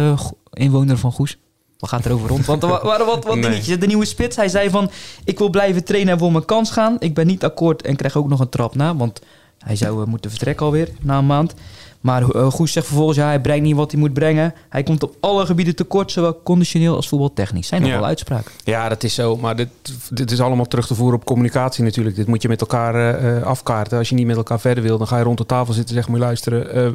inwoner 0.52 0.98
van 0.98 1.12
Goes? 1.12 1.38
Wat 1.80 1.90
gaat 1.90 2.04
er 2.04 2.12
over 2.12 2.28
rond? 2.28 2.46
Want 2.46 2.62
er 2.62 2.68
wa- 2.68 2.84
waren 2.84 3.06
wat, 3.06 3.24
wat 3.24 3.34
Nee. 3.34 3.50
dingetjes. 3.50 3.78
De 3.78 3.86
nieuwe 3.86 4.04
spits, 4.04 4.36
hij 4.36 4.48
zei 4.48 4.70
van... 4.70 4.90
Ik 5.24 5.38
wil 5.38 5.50
blijven 5.50 5.84
trainen 5.84 6.12
en 6.12 6.18
wil 6.18 6.30
mijn 6.30 6.44
kans 6.44 6.70
gaan. 6.70 6.96
Ik 6.98 7.14
ben 7.14 7.26
niet 7.26 7.44
akkoord 7.44 7.82
en 7.82 7.96
krijg 7.96 8.16
ook 8.16 8.28
nog 8.28 8.40
een 8.40 8.48
trap 8.48 8.74
na. 8.74 8.96
Want 8.96 9.20
hij 9.58 9.76
zou 9.76 10.02
eh, 10.02 10.06
moeten 10.08 10.30
vertrekken 10.30 10.66
alweer 10.66 10.88
na 11.00 11.18
een 11.18 11.26
maand. 11.26 11.54
Maar 12.00 12.22
eh, 12.30 12.50
Goes 12.50 12.72
zegt 12.72 12.86
vervolgens... 12.86 13.18
Ja, 13.18 13.26
hij 13.26 13.40
brengt 13.40 13.62
niet 13.62 13.76
wat 13.76 13.90
hij 13.90 14.00
moet 14.00 14.12
brengen. 14.12 14.54
Hij 14.68 14.82
komt 14.82 15.02
op 15.02 15.14
alle 15.20 15.46
gebieden 15.46 15.74
tekort. 15.76 16.12
Zowel 16.12 16.40
conditioneel 16.42 16.94
als 16.96 17.08
voetbaltechnisch. 17.08 17.66
Zijn 17.68 17.82
nog 17.82 17.90
Ja. 17.90 18.02
uitspraken. 18.02 18.50
Ja, 18.64 18.88
dat 18.88 19.02
is 19.02 19.14
zo. 19.14 19.36
Maar 19.36 19.56
dit, 19.56 19.68
dit 20.10 20.30
is 20.30 20.40
allemaal 20.40 20.66
terug 20.66 20.86
te 20.86 20.94
voeren 20.94 21.18
op 21.18 21.24
communicatie 21.24 21.84
natuurlijk. 21.84 22.16
Dit 22.16 22.26
moet 22.26 22.42
je 22.42 22.48
met 22.48 22.60
elkaar 22.60 23.14
eh, 23.18 23.42
afkaarten. 23.42 23.98
Als 23.98 24.08
je 24.08 24.14
niet 24.14 24.26
met 24.26 24.36
elkaar 24.36 24.60
verder 24.60 24.82
wil, 24.82 24.98
dan 24.98 25.06
ga 25.06 25.18
je 25.18 25.24
rond 25.24 25.38
de 25.38 25.46
tafel 25.46 25.72
zitten 25.72 25.88
en 25.88 25.94
zeggen... 25.94 26.12
moet 26.12 26.20
luisteren, 26.22 26.72
eh, 26.74 26.90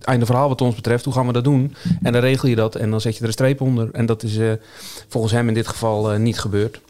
einde 0.00 0.26
verhaal 0.26 0.48
wat 0.48 0.60
ons 0.60 0.74
betreft. 0.74 1.04
Hoe 1.04 1.14
gaan 1.14 1.26
we 1.26 1.32
dat 1.32 1.44
doen? 1.44 1.74
En 2.02 2.12
dan 2.12 2.22
regel 2.22 2.48
je 2.48 2.56
dat 2.56 2.74
en 2.74 2.90
dan 2.90 3.00
zet 3.00 3.14
je 3.14 3.20
er 3.20 3.26
een 3.26 3.32
streep 3.32 3.60
onder. 3.60 3.88
En 3.92 4.06
dat 4.06 4.22
is 4.22 4.36
eh, 4.36 4.52
volgens 5.08 5.32
hem 5.32 5.48
in 5.48 5.54
dit 5.54 5.68
geval 5.68 6.12
eh, 6.12 6.18
niet 6.18 6.38
gebeurd. 6.38 6.80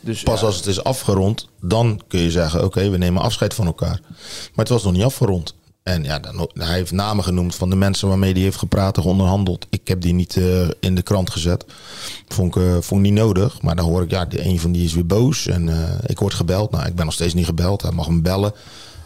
Dus, 0.00 0.22
Pas 0.22 0.40
ja, 0.40 0.46
als 0.46 0.56
het 0.56 0.66
is 0.66 0.84
afgerond, 0.84 1.48
dan 1.60 2.00
kun 2.08 2.20
je 2.20 2.30
zeggen: 2.30 2.64
Oké, 2.64 2.90
we 2.90 2.96
nemen 2.96 3.22
afscheid 3.22 3.54
van 3.54 3.66
elkaar. 3.66 4.00
Maar 4.10 4.64
het 4.64 4.68
was 4.68 4.82
nog 4.82 4.92
niet 4.92 5.02
afgerond. 5.02 5.54
En 5.82 6.04
ja, 6.04 6.18
dan, 6.18 6.50
hij 6.54 6.74
heeft 6.74 6.92
namen 6.92 7.24
genoemd 7.24 7.54
van 7.54 7.70
de 7.70 7.76
mensen 7.76 8.08
waarmee 8.08 8.32
hij 8.32 8.42
heeft 8.42 8.56
gepraat 8.56 8.96
en 8.96 9.02
onderhandeld. 9.02 9.66
Ik 9.70 9.88
heb 9.88 10.00
die 10.00 10.14
niet 10.14 10.36
eh, 10.36 10.68
in 10.80 10.94
de 10.94 11.02
krant 11.02 11.30
gezet. 11.30 11.64
Vond 12.28 12.56
ik, 12.56 12.62
vond 12.62 13.00
ik 13.00 13.10
niet 13.10 13.20
nodig. 13.20 13.62
Maar 13.62 13.76
dan 13.76 13.84
hoor 13.84 14.02
ik, 14.02 14.10
ja, 14.10 14.24
de 14.24 14.44
een 14.44 14.60
van 14.60 14.72
die 14.72 14.84
is 14.84 14.94
weer 14.94 15.06
boos. 15.06 15.46
En 15.46 15.68
ik 16.06 16.18
word 16.18 16.34
gebeld. 16.34 16.70
Nou, 16.70 16.86
ik 16.86 16.94
ben 16.94 17.04
nog 17.04 17.14
steeds 17.14 17.34
niet 17.34 17.46
gebeld. 17.46 17.82
Hij 17.82 17.92
mag 17.92 18.08
me 18.08 18.20
bellen. 18.20 18.52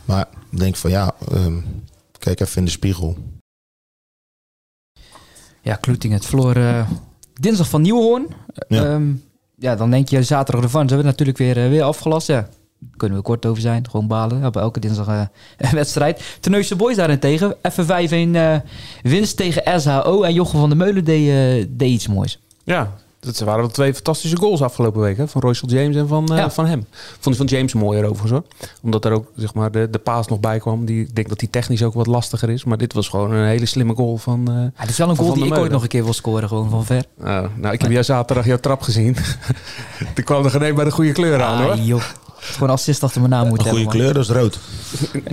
Maar 0.04 0.28
ik 0.50 0.58
denk 0.58 0.76
van 0.76 0.90
ja, 0.90 1.14
ehm, 1.32 1.56
kijk 2.18 2.40
even 2.40 2.56
in 2.58 2.64
de 2.64 2.70
spiegel. 2.70 3.16
Ja, 5.62 5.74
Kloeting 5.74 6.12
het 6.12 6.26
verloor 6.26 6.56
eh, 6.56 6.90
dinsdag 7.40 7.68
van 7.68 7.82
Nieuwhoorn. 7.82 8.26
Ja. 8.68 8.82
Ja. 8.82 9.00
ja, 9.56 9.76
dan 9.76 9.90
denk 9.90 10.08
je 10.08 10.22
zaterdag 10.22 10.64
ervan. 10.64 10.88
Ze 10.88 10.94
hebben 10.94 11.06
natuurlijk 11.10 11.38
weer, 11.38 11.64
eh, 11.64 11.68
weer 11.68 11.82
afgelast. 11.82 12.26
Ja, 12.26 12.48
kunnen 12.96 13.18
we 13.18 13.24
kort 13.24 13.46
over 13.46 13.60
zijn. 13.62 13.90
Gewoon 13.90 14.06
balen. 14.06 14.36
We 14.36 14.42
hebben 14.42 14.62
elke 14.62 14.80
dinsdag 14.80 15.06
eh, 15.06 15.20
een 15.56 15.74
wedstrijd. 15.74 16.36
Terneuzen 16.40 16.76
Boys 16.76 16.96
daarentegen. 16.96 17.54
Even 17.62 17.86
5 17.86 18.12
in 18.12 18.36
eh, 18.36 18.56
winst 19.02 19.36
tegen 19.36 19.80
SHO. 19.80 20.22
En 20.22 20.34
Jochem 20.34 20.60
van 20.60 20.68
der 20.68 20.78
Meulen 20.78 21.04
deed, 21.04 21.66
deed 21.78 21.90
iets 21.90 22.08
moois. 22.08 22.40
ja, 22.64 22.94
dat 23.26 23.38
waren 23.38 23.60
wel 23.60 23.70
twee 23.70 23.94
fantastische 23.94 24.36
goals 24.36 24.62
afgelopen 24.62 25.00
week. 25.00 25.16
Hè? 25.16 25.28
Van 25.28 25.40
Royce 25.40 25.66
James 25.66 25.96
en 25.96 26.08
van, 26.08 26.28
eh, 26.32 26.36
Ja. 26.36 26.50
van 26.50 26.66
hem. 26.66 26.86
Vond 27.20 27.34
ik 27.40 27.48
van 27.48 27.58
James 27.58 27.74
mooier 27.74 28.04
overigens 28.04 28.30
hoor. 28.30 28.42
Omdat 28.82 29.04
er 29.04 29.12
ook 29.12 29.26
zeg 29.36 29.54
maar, 29.54 29.70
de, 29.70 29.88
de 29.90 29.98
paas 29.98 30.26
nog 30.26 30.40
bij 30.40 30.58
kwam. 30.58 30.84
Die, 30.84 31.00
ik 31.00 31.14
denk 31.14 31.28
dat 31.28 31.38
die 31.38 31.50
technisch 31.50 31.82
ook 31.82 31.94
wat 31.94 32.06
lastiger 32.06 32.50
is. 32.50 32.64
Maar 32.64 32.78
dit 32.78 32.92
was 32.92 33.08
gewoon 33.08 33.32
een 33.32 33.46
hele 33.46 33.66
slimme 33.66 33.94
goal 33.94 34.16
van... 34.16 34.48
eh, 34.48 34.54
Ja, 34.54 34.70
het 34.74 34.90
is 34.90 34.98
wel 34.98 35.08
een 35.10 35.16
goal 35.16 35.34
die 35.34 35.44
ik 35.46 35.56
ooit 35.56 35.70
nog 35.72 35.82
een 35.82 35.88
keer 35.88 36.04
wil 36.04 36.12
scoren. 36.12 36.48
Gewoon 36.48 36.70
van 36.70 36.84
ver. 36.84 37.04
Oh, 37.20 37.44
nou, 37.56 37.74
ik 37.74 37.80
heb 37.82 37.90
jou 37.90 38.04
zaterdag 38.04 38.46
jouw 38.46 38.56
trap 38.58 38.82
gezien. 38.82 39.16
Toen 40.14 40.24
kwam 40.24 40.44
er 40.44 40.50
geen 40.50 40.74
bij 40.74 40.84
de 40.84 40.90
goede 40.90 41.12
kleur 41.12 41.42
aan 41.42 41.62
hoor. 41.62 41.70
Ah, 41.72 41.86
joh. 41.86 42.02
Gewoon 42.38 42.70
assist 42.70 43.02
achter 43.02 43.20
mijn 43.20 43.32
naam 43.32 43.42
Een 43.42 43.48
moeten 43.48 43.66
goede 43.66 43.82
hebben. 43.84 43.98
man. 44.02 44.12
kleur, 44.12 44.24
dat 44.24 44.34
is 44.36 44.40
rood. 44.42 44.58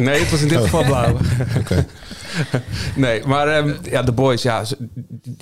Nee, 0.05 0.19
het 0.19 0.31
was 0.31 0.41
in 0.41 0.47
dit 0.47 0.57
Oh. 0.57 0.63
geval 0.63 0.83
blauw. 0.83 1.13
Oké. 1.59 1.85
Nee, 2.95 3.21
maar 3.25 3.47
ehm, 3.47 3.73
ja, 3.89 4.03
de 4.03 4.11
boys, 4.11 4.41
ja, 4.41 4.63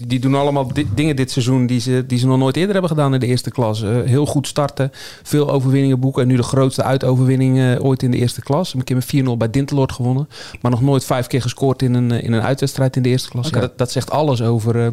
die, 0.05 0.19
doen 0.19 0.35
allemaal 0.35 0.73
di- 0.73 0.87
dingen 0.95 1.15
dit 1.15 1.31
seizoen 1.31 1.65
die 1.65 1.79
ze, 1.79 2.03
die 2.07 2.17
ze 2.19 2.27
nog 2.27 2.37
nooit 2.37 2.55
eerder 2.55 2.71
hebben 2.71 2.89
gedaan 2.91 3.13
in 3.13 3.19
de 3.19 3.25
eerste 3.25 3.51
klas. 3.51 3.83
Eh, 3.83 3.89
heel 4.05 4.25
goed 4.25 4.47
starten, 4.47 4.91
veel 5.23 5.51
overwinningen 5.51 5.99
boeken. 5.99 6.21
En 6.21 6.27
nu 6.27 6.35
de 6.35 6.43
grootste 6.43 6.83
uitoverwinning 6.83 7.59
eh, 7.59 7.85
ooit 7.85 8.03
in 8.03 8.11
de 8.11 8.17
eerste 8.17 8.41
klas. 8.41 8.73
Een 8.73 8.83
keer 8.83 8.95
met 8.95 9.05
4-0 9.25 9.37
bij 9.37 9.49
Dinteloord 9.49 9.91
gewonnen. 9.91 10.27
Maar 10.61 10.71
nog 10.71 10.81
nooit 10.81 11.05
vijf 11.05 11.27
keer 11.27 11.41
gescoord 11.41 11.81
in 11.81 11.93
een, 11.93 12.11
eh, 12.11 12.23
in 12.23 12.33
een 12.33 12.41
uitwedstrijd 12.41 12.95
in 12.95 13.01
de 13.01 13.09
eerste 13.09 13.29
klas. 13.29 13.49
Ja, 13.49 13.59
dat, 13.59 13.77
dat 13.77 13.91
zegt 13.91 14.09
alles 14.11 14.41
over 14.41 14.85
eh, 14.85 14.87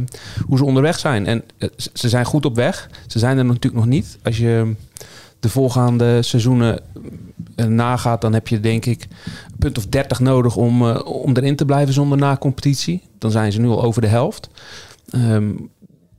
hoe 0.46 0.58
ze 0.58 0.64
onderweg 0.64 0.98
zijn. 0.98 1.26
En 1.26 1.42
ze- 1.76 1.90
ze 1.92 2.08
zijn 2.08 2.24
goed 2.24 2.44
op 2.46 2.54
weg. 2.56 2.90
Ze 3.06 3.18
zijn 3.18 3.38
er 3.38 3.44
natuurlijk 3.44 3.74
nog 3.74 3.86
niet. 3.86 4.18
Als 4.22 4.38
je 4.38 4.74
de 5.40 5.48
voorgaande 5.48 6.22
seizoenen 6.22 6.80
eh, 7.56 7.66
nagaat, 7.66 8.20
dan 8.20 8.32
heb 8.32 8.48
je 8.48 8.60
denk 8.60 8.86
ik 8.86 9.02
een 9.46 9.58
punt 9.58 9.78
of 9.78 9.86
30 9.86 10.20
nodig 10.20 10.56
om, 10.56 10.88
eh, 10.88 11.00
om 11.04 11.36
erin 11.36 11.56
te 11.56 11.64
blijven 11.64 11.94
zonder 11.94 12.18
na-competitie. 12.18 13.02
Dan 13.18 13.30
zijn 13.30 13.52
ze 13.52 13.60
nu 13.60 13.68
al 13.68 13.82
over 13.82 14.02
de 14.02 14.08
helft. 14.08 14.48
Ehm, 15.10 15.50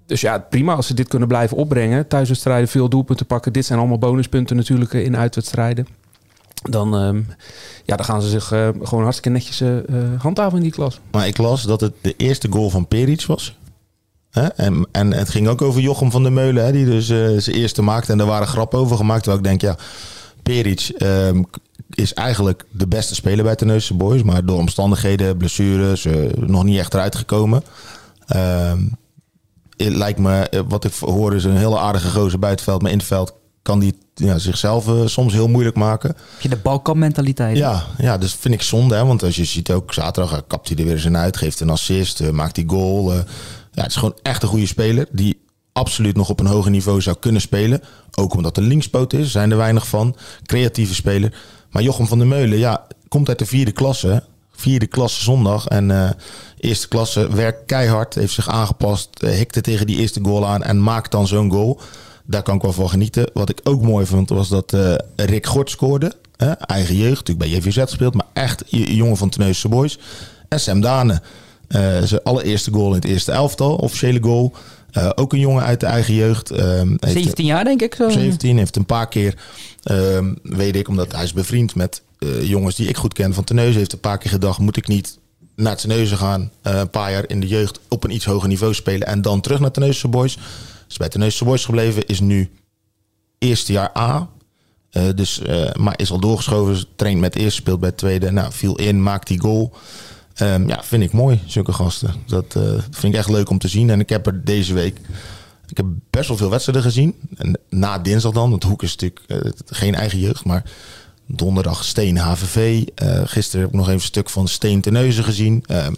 dus 0.05 0.21
ja, 0.21 0.39
prima 0.39 0.73
als 0.73 0.87
ze 0.87 0.93
dit 0.93 1.07
kunnen 1.07 1.27
blijven 1.27 1.57
opbrengen. 1.57 2.07
Thuiswedstrijden, 2.07 2.67
veel 2.67 2.89
doelpunten 2.89 3.25
pakken. 3.25 3.53
Dit 3.53 3.65
zijn 3.65 3.79
allemaal 3.79 3.97
bonuspunten 3.97 4.55
natuurlijk 4.55 4.93
eh, 4.93 5.05
in 5.05 5.17
uitwedstrijden. 5.17 5.87
Dan, 6.69 6.95
ehm, 6.95 7.21
ja, 7.85 7.95
dan 7.95 8.05
gaan 8.05 8.21
ze 8.21 8.29
zich 8.29 8.45
gewoon 8.83 9.03
hartstikke 9.03 9.29
netjes 9.29 9.63
handhaven 10.17 10.57
in 10.57 10.63
die 10.63 10.71
klas. 10.71 10.99
Maar 11.11 11.27
ik 11.27 11.37
las 11.37 11.63
dat 11.63 11.81
het 11.81 11.93
de 12.01 12.13
eerste 12.17 12.47
goal 12.51 12.69
van 12.69 12.87
Peric 12.87 13.25
was. 13.25 13.57
En, 14.31 14.87
en 14.91 15.13
het 15.13 15.29
ging 15.29 15.47
ook 15.47 15.61
over 15.61 15.81
Jochem 15.81 16.11
van 16.11 16.23
der 16.23 16.31
Meulen, 16.31 16.65
hè, 16.65 16.71
die 16.71 16.85
dus 16.85 17.09
eh, 17.09 17.17
zijn 17.37 17.55
eerste 17.55 17.81
maakte. 17.81 18.11
En 18.11 18.19
er 18.19 18.25
waren 18.25 18.47
grappen 18.47 18.79
over 18.79 18.97
gemaakt. 18.97 19.23
Terwijl 19.23 19.43
ik 19.43 19.49
denk, 19.49 19.61
ja, 19.61 19.77
Peric 20.43 20.91
ehm, 20.97 21.43
is 21.89 22.13
eigenlijk 22.13 22.65
de 22.71 22.87
beste 22.87 23.15
speler 23.15 23.43
bij 23.43 23.55
Terneuzen 23.55 23.97
Boys. 23.97 24.23
Maar 24.23 24.45
door 24.45 24.57
omstandigheden, 24.57 25.37
blessures, 25.37 26.05
eh, 26.05 26.13
nog 26.35 26.63
niet 26.63 26.77
echt 26.77 26.93
eruit 26.93 27.15
gekomen. 27.15 27.63
Ehm, 28.27 28.79
het 29.77 29.95
lijkt 29.95 30.19
me, 30.19 30.39
eh, 30.39 30.61
wat 30.67 30.85
ik 30.85 30.93
hoor, 30.93 31.35
is 31.35 31.43
een 31.43 31.57
hele 31.57 31.79
aardige 31.79 32.09
gozer 32.09 32.39
buiten 32.39 32.49
het 32.49 32.69
veld. 32.69 32.81
Maar 32.81 32.91
in 32.91 32.97
het 32.97 33.07
veld 33.07 33.33
kan 33.61 33.79
die 33.79 33.97
ja, 34.13 34.37
zichzelf 34.37 34.85
soms 35.05 35.33
heel 35.33 35.47
moeilijk 35.47 35.75
maken. 35.75 36.09
Heb 36.09 36.41
je 36.41 36.49
de 36.49 36.57
balkanmentaliteit? 36.57 37.57
Ja, 37.57 37.83
ja, 37.97 38.17
dus 38.17 38.33
vind 38.33 38.53
ik 38.53 38.61
zonde. 38.61 38.95
Hè? 38.95 39.05
Want 39.05 39.23
als 39.23 39.35
je 39.35 39.45
ziet 39.45 39.71
ook 39.71 39.93
zaterdag 39.93 40.33
eh, 40.33 40.39
kapt 40.47 40.67
hij 40.67 40.77
er 40.77 40.83
weer 40.83 40.93
eens 40.93 41.05
in 41.05 41.17
uit. 41.17 41.37
Geeft 41.37 41.59
een 41.59 41.69
assist, 41.69 42.31
maakt 42.31 42.55
die 42.55 42.69
goal. 42.69 43.13
Ja, 43.79 43.85
het 43.85 43.93
is 43.93 43.99
gewoon 43.99 44.17
echt 44.21 44.43
een 44.43 44.49
goede 44.49 44.65
speler. 44.65 45.07
Die 45.11 45.41
absoluut 45.73 46.15
nog 46.15 46.29
op 46.29 46.39
een 46.39 46.45
hoger 46.45 46.71
niveau 46.71 47.01
zou 47.01 47.15
kunnen 47.19 47.41
spelen. 47.41 47.81
Ook 48.15 48.33
omdat 48.33 48.57
er 48.57 48.63
linkspoot 48.63 49.13
is, 49.13 49.31
zijn 49.31 49.51
er 49.51 49.57
weinig 49.57 49.87
van. 49.87 50.15
Creatieve 50.45 50.93
speler. 50.93 51.33
Maar 51.71 51.83
Jochem 51.83 52.07
van 52.07 52.17
der 52.17 52.27
Meulen, 52.27 52.57
ja, 52.57 52.87
komt 53.07 53.27
uit 53.29 53.39
de 53.39 53.45
vierde 53.45 53.71
klasse. 53.71 54.23
Vierde 54.51 54.87
klasse 54.87 55.23
zondag. 55.23 55.67
En 55.67 55.91
eh, 55.91 56.09
eerste 56.57 56.87
klasse 56.87 57.35
werkt 57.35 57.65
keihard. 57.65 58.15
Heeft 58.15 58.33
zich 58.33 58.49
aangepast. 58.49 59.09
eh, 59.19 59.31
hikte 59.31 59.61
tegen 59.61 59.87
die 59.87 59.97
eerste 59.97 60.19
goal 60.23 60.47
aan. 60.47 60.63
En 60.63 60.83
maakt 60.83 61.11
dan 61.11 61.27
zo'n 61.27 61.51
goal. 61.51 61.79
Daar 62.25 62.43
kan 62.43 62.55
ik 62.55 62.61
wel 62.61 62.73
van 62.73 62.89
genieten. 62.89 63.29
Wat 63.33 63.49
ik 63.49 63.59
ook 63.63 63.81
mooi 63.81 64.05
vond, 64.05 64.29
was 64.29 64.49
dat 64.49 64.73
eh, 64.73 64.95
Rick 65.15 65.45
Gort 65.45 65.69
scoorde. 65.69 66.13
Eigen 66.59 66.95
jeugd, 66.95 67.27
natuurlijk 67.27 67.49
bij 67.51 67.71
JVZ 67.71 67.79
gespeeld. 67.79 68.13
Maar 68.13 68.27
echt 68.33 68.63
jongen 68.69 69.17
van 69.17 69.29
Tenneuze 69.29 69.67
Boys. 69.67 69.99
En 70.47 70.59
Sam 70.59 70.81
Dane. 70.81 71.21
Eh, 71.69 72.01
zijn 72.03 72.23
allereerste 72.23 72.71
goal 72.71 72.87
in 72.87 72.93
het 72.95 73.05
eerste 73.05 73.31
elftal. 73.31 73.75
Officiële 73.75 74.19
goal. 74.21 74.53
Eh, 74.91 75.09
ook 75.15 75.33
een 75.33 75.39
jongen 75.39 75.63
uit 75.63 75.79
de 75.79 75.85
eigen 75.85 76.13
jeugd. 76.13 76.51
ehm, 76.51 76.95
heeft- 76.99 77.13
17 77.13 77.45
jaar 77.45 77.63
denk 77.63 77.81
ik. 77.81 77.95
Zo. 77.95 78.09
17 78.09 78.57
heeft 78.57 78.75
een 78.75 78.85
paar 78.85 79.07
keer, 79.07 79.35
ehm, 79.83 80.33
weet 80.43 80.75
ik, 80.75 80.87
omdat 80.87 81.11
hij 81.11 81.23
is 81.23 81.33
bevriend 81.33 81.75
met 81.75 82.01
eh, 82.19 82.43
jongens 82.49 82.75
die 82.75 82.87
ik 82.87 82.97
goed 82.97 83.13
ken 83.13 83.33
van 83.33 83.43
Tenneuzen, 83.43 83.77
heeft 83.77 83.93
een 83.93 83.99
paar 83.99 84.17
keer 84.17 84.31
gedacht, 84.31 84.59
moet 84.59 84.77
ik 84.77 84.87
niet 84.87 85.17
naar 85.55 85.77
Terneuzen 85.77 86.17
gaan. 86.17 86.51
eh, 86.61 86.77
een 86.79 86.89
paar 86.89 87.11
jaar 87.11 87.23
in 87.27 87.39
de 87.39 87.47
jeugd 87.47 87.79
op 87.87 88.03
een 88.03 88.11
iets 88.13 88.25
hoger 88.25 88.47
niveau 88.47 88.73
spelen. 88.73 89.07
En 89.07 89.21
dan 89.21 89.41
terug 89.41 89.59
naar 89.59 89.71
Terneuzense 89.71 90.07
Boys. 90.07 90.37
Is 90.89 90.97
bij 90.97 91.09
Terneuzense 91.09 91.45
Boys 91.45 91.65
gebleven. 91.65 92.05
Is 92.05 92.19
nu 92.19 92.49
eerste 93.37 93.71
jaar 93.71 93.91
A. 93.97 94.29
Eh, 94.89 95.03
dus, 95.15 95.41
eh, 95.41 95.71
maar 95.73 95.93
is 95.99 96.11
al 96.11 96.19
doorgeschoven. 96.19 96.85
Traint 96.95 97.19
met 97.19 97.35
eerste, 97.35 97.61
speelt 97.61 97.79
bij 97.79 97.91
tweede. 97.91 98.31
Nou, 98.31 98.51
viel 98.53 98.75
in, 98.75 99.03
maakt 99.03 99.27
die 99.27 99.39
goal. 99.39 99.73
Ehm, 100.39 100.67
ja, 100.67 100.83
vind 100.83 101.03
ik 101.03 101.11
mooi, 101.11 101.41
zulke 101.45 101.73
gasten. 101.73 102.13
Dat 102.25 102.55
eh, 102.55 102.63
vind 102.91 103.13
ik 103.13 103.19
echt 103.19 103.29
leuk 103.29 103.49
om 103.49 103.57
te 103.57 103.67
zien. 103.67 103.89
En 103.89 103.99
ik 103.99 104.09
heb 104.09 104.27
er 104.27 104.45
deze 104.45 104.73
week... 104.73 104.99
Ik 105.67 105.77
heb 105.77 105.85
best 106.09 106.27
wel 106.27 106.37
veel 106.37 106.49
wedstrijden 106.49 106.83
gezien. 106.83 107.15
En 107.37 107.59
na 107.69 107.99
dinsdag 107.99 108.31
dan, 108.31 108.49
want 108.49 108.63
Hoek 108.63 108.83
is 108.83 108.95
natuurlijk 108.95 109.21
eh, 109.27 109.51
geen 109.65 109.95
eigen 109.95 110.19
jeugd. 110.19 110.45
Maar 110.45 110.63
donderdag 111.25 111.83
Steen 111.83 112.17
HVV. 112.17 112.85
Eh, 112.95 113.21
gisteren 113.25 113.61
heb 113.61 113.69
ik 113.69 113.75
nog 113.75 113.85
even 113.85 113.99
een 113.99 114.05
stuk 114.05 114.29
van 114.29 114.47
Steen 114.47 114.81
Teneuzen 114.81 115.23
gezien. 115.23 115.63
Ehm, 115.65 115.93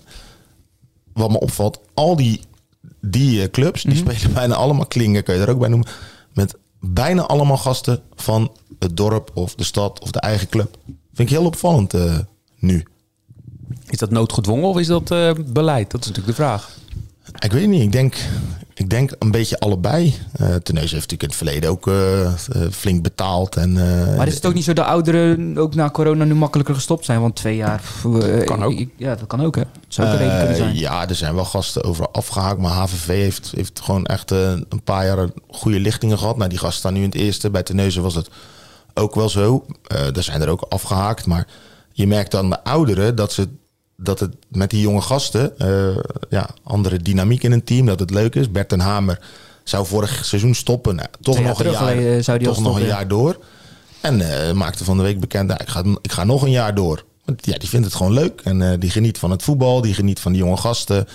wat 1.13 1.29
me 1.29 1.39
opvalt, 1.39 1.79
al 1.93 2.15
die, 2.15 2.41
die 3.01 3.50
clubs, 3.50 3.83
die 3.83 3.95
spelen 3.95 4.33
bijna 4.41 4.55
allemaal 4.55 4.86
klingen, 4.86 5.24
kun 5.24 5.36
je 5.36 5.41
er 5.41 5.50
ook 5.50 5.60
bij 5.60 5.69
noemen. 5.69 5.88
Met 6.33 6.55
bijna 6.79 7.21
allemaal 7.21 7.57
gasten 7.57 8.01
van 8.15 8.51
het 8.79 8.98
dorp 8.98 9.31
of 9.33 9.55
de 9.55 9.63
stad 9.63 10.00
of 10.01 10.12
de 10.12 10.19
eigen 10.19 10.50
club. 10.50 10.77
Vind 10.86 11.29
ik 11.29 11.38
heel 11.38 11.45
opvallend 11.45 11.93
nu. 12.60 12.86
Is 13.90 13.98
dat 13.98 14.10
noodgedwongen 14.12 14.68
of 14.70 14.78
is 14.80 14.88
dat 14.88 15.12
eh, 15.12 15.32
beleid? 15.46 15.92
Dat 15.92 16.01
is 16.01 16.08
natuurlijk 16.08 16.38
de 16.38 16.44
vraag. 16.44 16.70
Ik 17.40 17.51
weet 17.51 17.68
niet, 17.68 17.82
ik 17.82 17.92
denk, 17.92 18.16
ik 18.74 18.90
denk 18.90 19.12
een 19.20 19.32
beetje 19.32 19.60
allebei. 19.60 20.16
Uh 20.42 20.56
Teneus 20.56 20.92
heeft 20.92 21.12
natuurlijk 21.12 21.22
in 21.22 21.28
het 21.28 21.38
verleden 21.38 21.70
ook 21.70 21.88
eh, 21.88 22.34
flink 22.72 23.04
betaald. 23.04 23.56
En, 23.56 23.78
eh, 24.10 24.18
Maar 24.18 24.28
is 24.28 24.36
het 24.36 24.46
ook 24.46 24.54
niet 24.54 24.63
zo 24.63 24.74
dat 24.74 24.86
ouderen 24.86 25.58
ook 25.58 25.75
na 25.75 25.90
corona 25.90 26.24
nu 26.24 26.36
makkelijker 26.36 26.75
gestopt 26.75 27.06
zijn? 27.06 27.22
Want 27.22 27.36
twee 27.36 27.56
jaar... 27.56 27.82
eh, 28.22 28.46
Kan 28.46 28.63
ook. 28.63 28.84
Ja, 28.98 29.16
dat 29.16 29.28
kan 29.28 29.42
ook, 29.42 29.56
hè? 29.56 29.62
Dat 29.62 29.72
zou 29.88 30.08
ook 30.08 30.13
een 30.13 30.20
reden 30.20 30.38
kunnen 30.38 30.56
Eh, 30.56 30.62
zijn. 30.63 30.75
ja, 30.78 31.08
er 31.10 31.16
zijn 31.16 31.36
wel 31.36 31.46
gasten 31.46 31.84
overal 31.84 32.12
afgehaakt. 32.13 32.60
Maar 32.60 32.72
HVV 32.72 33.08
heeft, 33.08 33.51
heeft 33.56 33.80
gewoon 33.84 34.06
echt 34.06 34.32
eh, 34.32 34.51
een 34.51 34.82
paar 34.84 35.06
jaar 35.06 35.30
goede 35.50 35.80
lichtingen 35.80 36.18
gehad. 36.18 36.38
Nou, 36.38 36.50
die 36.50 36.60
gasten 36.60 36.80
staan 36.80 36.94
nu 36.94 37.00
in 37.00 37.06
het 37.06 37.16
eerste. 37.16 37.50
Bij 37.50 37.63
Terneuzen 37.63 38.01
was 38.01 38.16
het 38.16 38.30
ook 38.94 39.16
wel 39.16 39.30
zo. 39.30 39.66
Eh 39.88 40.16
er 40.16 40.24
zijn 40.24 40.42
er 40.42 40.50
ook 40.50 40.66
afgehaakt. 40.70 41.25
Maar 41.25 41.48
je 41.92 42.08
merkt 42.08 42.32
dan 42.32 42.50
de 42.50 42.63
ouderen 42.63 43.16
dat, 43.16 43.34
ze, 43.34 43.48
dat 44.03 44.20
het 44.20 44.36
met 44.48 44.70
die 44.70 44.81
jonge 44.81 45.01
gasten... 45.01 45.60
eh, 45.60 46.03
ja, 46.29 46.50
andere 46.63 46.98
dynamiek 46.98 47.43
in 47.43 47.51
een 47.51 47.63
team, 47.63 47.86
dat 47.86 48.00
het 48.00 48.10
leuk 48.10 48.36
is. 48.36 48.51
Bert 48.51 48.72
en 48.72 48.79
Hamer 48.79 49.20
zou 49.63 49.86
vorig 49.86 50.25
seizoen 50.25 50.55
stoppen. 50.55 50.96
Nou, 50.96 51.08
toch 51.22 51.39
nog 51.39 51.63
een 51.63 51.72
jaar, 51.72 52.24
zou 52.24 52.38
die 52.38 52.48
toch 52.48 52.60
nog 52.60 52.79
een 52.79 52.86
jaar 52.86 53.08
door. 53.08 53.38
En 54.01 54.48
eh, 54.48 54.53
maakte 54.53 54.84
van 54.84 54.98
de 54.98 55.03
week 55.03 55.20
bekend, 55.20 55.48
nou, 55.48 55.60
ik, 55.62 55.70
ga, 55.70 55.84
ik 56.01 56.12
ga 56.12 56.24
nog 56.24 56.41
een 56.41 56.51
jaar 56.51 56.75
door. 56.75 57.03
Want 57.25 57.46
ja, 57.46 57.58
die 57.58 57.70
vindt 57.70 57.86
het 57.86 57.96
gewoon 57.96 58.13
leuk. 58.13 58.41
En 58.43 58.72
eh, 58.72 58.79
die 58.79 58.89
geniet 58.89 59.17
van 59.17 59.31
het 59.31 59.43
voetbal, 59.43 59.81
die 59.81 59.93
geniet 59.93 60.20
van 60.20 60.31
die 60.31 60.41
jonge 60.41 60.58
gasten. 60.58 61.08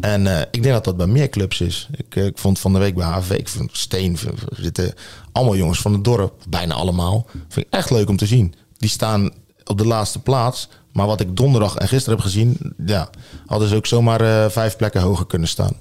En 0.00 0.26
ik 0.50 0.62
denk 0.62 0.74
dat 0.74 0.84
dat 0.84 0.96
bij 0.96 1.06
meer 1.06 1.28
clubs 1.28 1.60
is. 1.60 1.88
Ik, 1.96 2.14
ik 2.14 2.38
vond 2.38 2.58
van 2.58 2.72
de 2.72 2.78
week 2.78 2.94
bij 2.94 3.06
HV, 3.06 3.30
ik 3.30 3.48
vind 3.48 3.70
Steen, 3.72 4.18
zitten 4.56 4.94
allemaal 5.32 5.56
jongens 5.56 5.80
van 5.80 5.92
het 5.92 6.04
dorp, 6.04 6.32
bijna 6.48 6.74
allemaal. 6.74 7.26
Vind 7.48 7.66
ik 7.66 7.72
echt 7.72 7.90
leuk 7.90 8.08
om 8.08 8.16
te 8.16 8.26
zien. 8.26 8.54
Die 8.78 8.90
staan 8.90 9.30
op 9.64 9.78
de 9.78 9.86
laatste 9.86 10.18
plaats. 10.18 10.68
Maar 10.92 11.06
wat 11.06 11.20
ik 11.20 11.36
donderdag 11.36 11.76
en 11.76 11.88
gisteren 11.88 12.18
heb 12.18 12.26
gezien, 12.26 12.74
ja, 12.86 13.10
hadden 13.46 13.68
ze 13.68 13.76
ook 13.76 13.86
zomaar 13.86 14.20
eh, 14.20 14.50
vijf 14.50 14.76
plekken 14.76 15.00
hoger 15.00 15.26
kunnen 15.26 15.48
staan. 15.48 15.72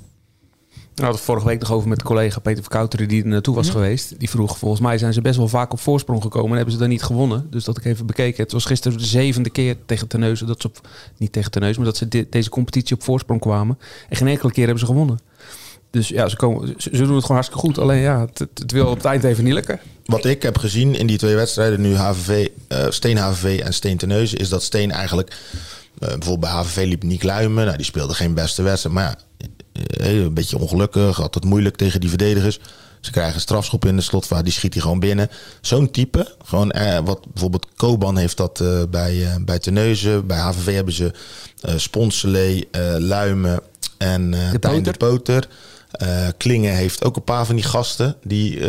We 1.00 1.06
hadden 1.06 1.24
het 1.24 1.30
vorige 1.30 1.48
week 1.48 1.60
nog 1.60 1.72
over 1.72 1.89
met 1.89 2.04
collega 2.04 2.39
Peter 2.39 2.62
Verkouteren 2.62 3.08
die 3.08 3.24
er 3.24 3.28
naartoe 3.28 3.56
was 3.56 3.70
geweest. 3.70 4.20
Die 4.20 4.30
vroeg, 4.30 4.58
volgens 4.58 4.82
mij 4.82 4.98
zijn 4.98 5.13
ze 5.13 5.22
best 5.22 5.38
wel 5.38 5.48
vaak 5.48 5.72
op 5.72 5.80
voorsprong 5.80 6.22
gekomen 6.22 6.50
en 6.50 6.56
hebben 6.56 6.74
ze 6.74 6.80
dan 6.80 6.89
niet 6.89 7.04
gewonnen. 7.04 7.48
Dus 7.50 7.63
dat 7.63 7.78
ik 7.78 7.86
even 7.86 8.06
bekeken. 8.06 8.44
Het 8.44 8.51
was 8.51 8.66
gisteren 8.66 8.98
de 8.98 9.06
zevende 9.06 9.50
keer 9.50 9.75
tegen 9.86 10.08
Terneuzen 10.08 10.48
dat 10.48 10.62
ze 10.62 10.68
op, 10.68 10.88
niet 11.18 11.32
tegen 11.32 11.51
Terneuzen, 11.51 11.82
maar 11.82 11.92
dat 11.92 11.98
ze 11.98 12.28
deze 12.30 12.50
competitie 12.50 12.96
op 12.96 13.04
voorsprong 13.04 13.39
kwamen. 13.39 13.78
En 14.10 14.18
geen 14.18 14.28
enkele 14.28 14.51
keer 14.51 14.63
hebben 14.63 14.80
ze 14.80 14.92
gewonnen. 14.92 15.20
Dus 15.91 16.08
ja, 16.08 16.27
ze, 16.27 16.36
komen, 16.36 16.75
ze, 16.77 16.89
doen 16.89 17.00
het 17.00 17.08
gewoon 17.08 17.25
hartstikke 17.27 17.60
goed. 17.60 17.77
Alleen 17.77 18.00
ja, 18.01 18.19
het, 18.19 18.39
het- 18.39 18.72
wil 18.72 18.88
op 18.88 18.96
het 18.98 19.05
eind 19.05 19.24
even 19.24 19.43
niet 19.43 19.53
lukken. 19.53 19.79
Wat 20.05 20.25
ik 20.25 20.41
heb 20.43 20.58
gezien 20.58 20.96
in 20.96 21.08
die 21.08 21.17
twee 21.17 21.36
wedstrijden, 21.36 21.81
nu 21.81 21.96
HVV, 21.96 22.48
eh, 22.67 22.86
Steen 22.89 23.17
HVV 23.17 23.60
en 23.60 23.74
Steen 23.74 23.98
Terneuzen, 23.98 24.38
is 24.38 24.50
dat 24.50 24.63
Steen 24.63 24.91
eigenlijk, 24.91 25.29
eh, 25.29 26.08
bijvoorbeeld 26.08 26.39
bij 26.39 26.50
HVV 26.50 26.86
liep 26.86 27.03
Niek 27.03 27.24
Luimen, 27.24 27.65
nou, 27.65 27.77
die 27.77 27.86
speelde 27.86 28.13
geen 28.13 28.34
beste 28.34 28.62
wedstrijd, 28.62 28.96
maar 28.96 29.15
ja, 29.38 29.48
eh, 29.98 30.15
een 30.22 30.34
beetje 30.34 30.58
ongelukkig, 30.58 31.17
had 31.17 31.34
het 31.34 31.43
moeilijk 31.46 31.75
tegen 31.75 32.00
die 32.00 32.10
verdedigers. 32.10 32.60
Ze 33.00 33.12
krijgen 33.12 33.36
een 33.36 33.41
strafschop 33.41 33.86
in 33.86 33.96
de 33.96 34.01
slotvaart, 34.01 34.43
die 34.43 34.54
schiet 34.54 34.73
hij 34.73 34.82
gewoon 34.82 34.99
binnen. 34.99 35.30
Zo'n 35.62 35.91
type, 35.91 36.36
gewoon 36.45 36.71
eh, 36.71 36.99
wat 37.06 37.19
bijvoorbeeld 37.34 37.67
Koban 37.75 38.17
heeft 38.17 38.38
dat 38.38 38.63
bij, 38.89 39.25
eh, 39.25 39.36
bij 39.41 39.60
Terneuzen, 39.60 40.28
bij 40.28 40.38
HVV 40.38 40.73
hebben 40.73 40.93
ze 40.93 41.12
eh 41.62 41.73
Sponselee, 41.78 42.67
Luimen 42.97 43.60
en 43.97 44.32
De 44.32 44.60
Tijn 44.60 44.84
de 44.84 44.91
Poter. 44.97 45.47
Eh, 45.91 46.28
Klingen 46.38 46.75
heeft 46.75 47.04
ook 47.04 47.15
een 47.15 47.23
paar 47.23 47.45
van 47.45 47.56
die 47.56 47.63
gasten 47.63 48.15
die, 48.23 48.60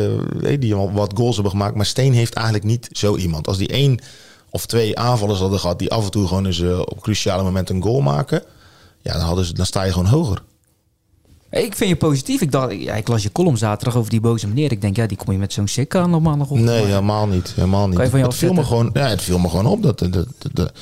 eh, 0.42 0.60
die 0.60 0.74
al 0.74 0.92
wat 0.92 1.12
goals 1.14 1.34
hebben 1.34 1.52
gemaakt. 1.52 1.74
Maar 1.74 1.86
Steen 1.86 2.12
heeft 2.12 2.34
eigenlijk 2.34 2.66
niet 2.66 2.88
zo 2.92 3.16
iemand. 3.16 3.46
Als 3.46 3.58
die 3.58 3.68
één 3.68 3.98
of 4.50 4.66
twee 4.66 4.98
aanvallers 4.98 5.40
hadden 5.40 5.58
gehad 5.58 5.78
die 5.78 5.90
af 5.90 6.04
en 6.04 6.10
toe 6.10 6.26
gewoon 6.26 6.46
eens 6.46 6.60
eh, 6.60 6.78
op 6.78 7.00
cruciale 7.02 7.42
momenten 7.42 7.76
een 7.76 7.82
goal 7.82 8.00
maken. 8.00 8.42
Ja, 9.02 9.12
dan, 9.12 9.22
hadden 9.22 9.44
ze, 9.44 9.52
dan 9.54 9.66
sta 9.66 9.82
je 9.82 9.92
gewoon 9.92 10.08
hoger. 10.08 10.42
Ik 11.50 11.74
vind 11.76 11.90
je 11.90 11.96
positief. 11.96 12.40
Ik 12.40 12.52
dacht, 12.52 12.72
ja, 12.72 12.94
ik 12.94 13.08
las 13.08 13.22
je 13.22 13.32
column 13.32 13.56
zaterdag 13.56 13.96
over 13.96 14.10
die 14.10 14.20
boze 14.20 14.46
meneer. 14.46 14.72
Ik 14.72 14.80
denk, 14.80 14.96
ja, 14.96 15.06
die 15.06 15.16
kom 15.16 15.32
je 15.32 15.38
met 15.38 15.52
zo'n 15.52 15.68
sik 15.68 15.94
aan 15.94 16.14
op. 16.14 16.38
Nee, 16.50 16.84
helemaal 16.84 17.26
niet. 17.26 17.52
Helemaal 17.54 17.88
niet. 17.88 17.98
Het, 17.98 18.34
viel 18.34 18.52
me 18.52 18.64
gewoon, 18.64 18.90
ja, 18.92 19.08
het 19.08 19.22
viel 19.22 19.38
me 19.38 19.48
gewoon 19.48 19.66
op. 19.66 19.82
Dat, 19.82 19.98
dat, 19.98 20.12
dat, 20.12 20.26
dat- 20.52 20.72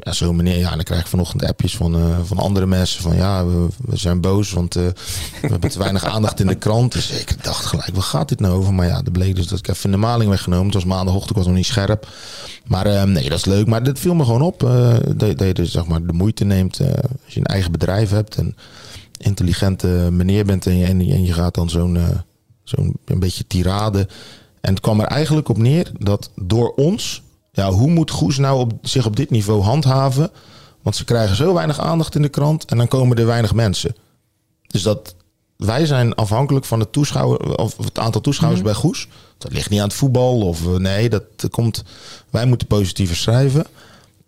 ja, 0.00 0.12
zo'n 0.12 0.36
meneer, 0.36 0.58
ja, 0.58 0.68
en 0.70 0.74
dan 0.74 0.84
krijg 0.84 1.00
ik 1.00 1.06
vanochtend 1.06 1.44
appjes 1.44 1.76
van, 1.76 1.94
eh, 1.94 2.18
van 2.24 2.38
andere 2.38 2.66
mensen. 2.66 3.02
Van 3.02 3.16
ja, 3.16 3.46
we, 3.46 3.66
zijn 3.92 4.20
boos, 4.20 4.52
want 4.52 4.76
eh, 4.76 4.82
we 5.42 5.48
hebben 5.48 5.70
te 5.70 5.78
weinig 5.78 6.04
aandacht 6.04 6.40
in 6.40 6.46
de 6.46 6.54
krant. 6.54 6.92
Dus 6.92 7.10
ik 7.10 7.44
dacht 7.44 7.64
gelijk, 7.64 7.94
waar 7.94 8.02
gaat 8.02 8.28
dit 8.28 8.40
nou 8.40 8.54
over? 8.54 8.74
Maar 8.74 8.86
ja, 8.86 9.00
er 9.04 9.10
bleek 9.10 9.34
dus 9.36 9.46
dat 9.46 9.58
ik 9.58 9.68
even 9.68 9.90
de 9.90 9.96
maling 9.96 10.30
weggenomen. 10.30 10.64
Het 10.64 10.74
was 10.74 10.84
maandagochtend, 10.84 11.30
ik 11.30 11.36
was 11.36 11.46
nog 11.46 11.54
niet 11.54 11.66
scherp. 11.66 12.08
Maar 12.66 12.86
eh, 12.86 13.02
nee, 13.02 13.28
dat 13.28 13.38
is 13.38 13.44
leuk. 13.44 13.66
Maar 13.66 13.82
dit 13.82 13.98
viel 13.98 14.14
me 14.14 14.24
gewoon 14.24 14.42
op. 14.42 14.60
dat, 14.60 15.18
dat 15.38 15.40
je 15.46 15.54
dus 15.54 15.70
zeg 15.72 15.86
maar 15.86 16.06
de 16.06 16.12
moeite 16.12 16.44
neemt 16.44 16.80
als 17.24 17.34
je 17.34 17.40
een 17.40 17.46
eigen 17.46 17.72
bedrijf 17.72 18.10
hebt. 18.10 18.34
En 18.36 18.56
intelligente 19.16 19.86
meneer 20.12 20.44
bent 20.44 20.66
en 20.66 20.78
je, 20.78 20.86
en 20.86 21.24
je- 21.24 21.32
gaat 21.32 21.54
dan 21.54 21.70
zo'n 21.70 21.98
zo'n 22.64 22.96
een 23.04 23.18
beetje 23.20 23.46
tirade. 23.46 24.08
En 24.60 24.70
het 24.70 24.80
kwam 24.82 25.00
er 25.00 25.06
eigenlijk 25.06 25.48
op 25.48 25.58
neer 25.58 25.90
dat 25.98 26.30
door 26.34 26.72
ons, 26.76 27.22
ja, 27.58 27.70
hoe 27.70 27.90
moet 27.90 28.10
Goes 28.10 28.38
nou 28.38 28.58
op, 28.58 28.72
zich 28.82 29.06
op 29.06 29.16
dit 29.16 29.30
niveau 29.30 29.62
handhaven? 29.62 30.30
Want 30.82 30.96
ze 30.96 31.04
krijgen 31.04 31.36
zo 31.36 31.54
weinig 31.54 31.80
aandacht 31.80 32.14
in 32.14 32.22
de 32.22 32.28
krant 32.28 32.64
en 32.64 32.76
dan 32.76 32.88
komen 32.88 33.16
er 33.16 33.26
weinig 33.26 33.54
mensen. 33.54 33.94
Dus 34.66 34.82
dat 34.82 35.14
wij 35.56 35.86
zijn 35.86 36.14
afhankelijk 36.14 36.64
van 36.64 36.80
het 36.80 36.92
toeschouwer 36.92 37.56
of 37.56 37.76
het 37.76 37.98
aantal 37.98 38.20
toeschouwers 38.20 38.62
bij 38.62 38.74
Goes. 38.74 39.08
Dat 39.38 39.52
ligt 39.52 39.70
niet 39.70 39.80
aan 39.80 39.86
het 39.86 39.96
voetbal 39.96 40.40
of 40.40 40.66
eh, 40.66 40.74
nee, 40.74 41.08
dat 41.08 41.24
komt. 41.50 41.84
Wij 42.30 42.46
moeten 42.46 42.66
positiever 42.66 43.16
schrijven. 43.16 43.66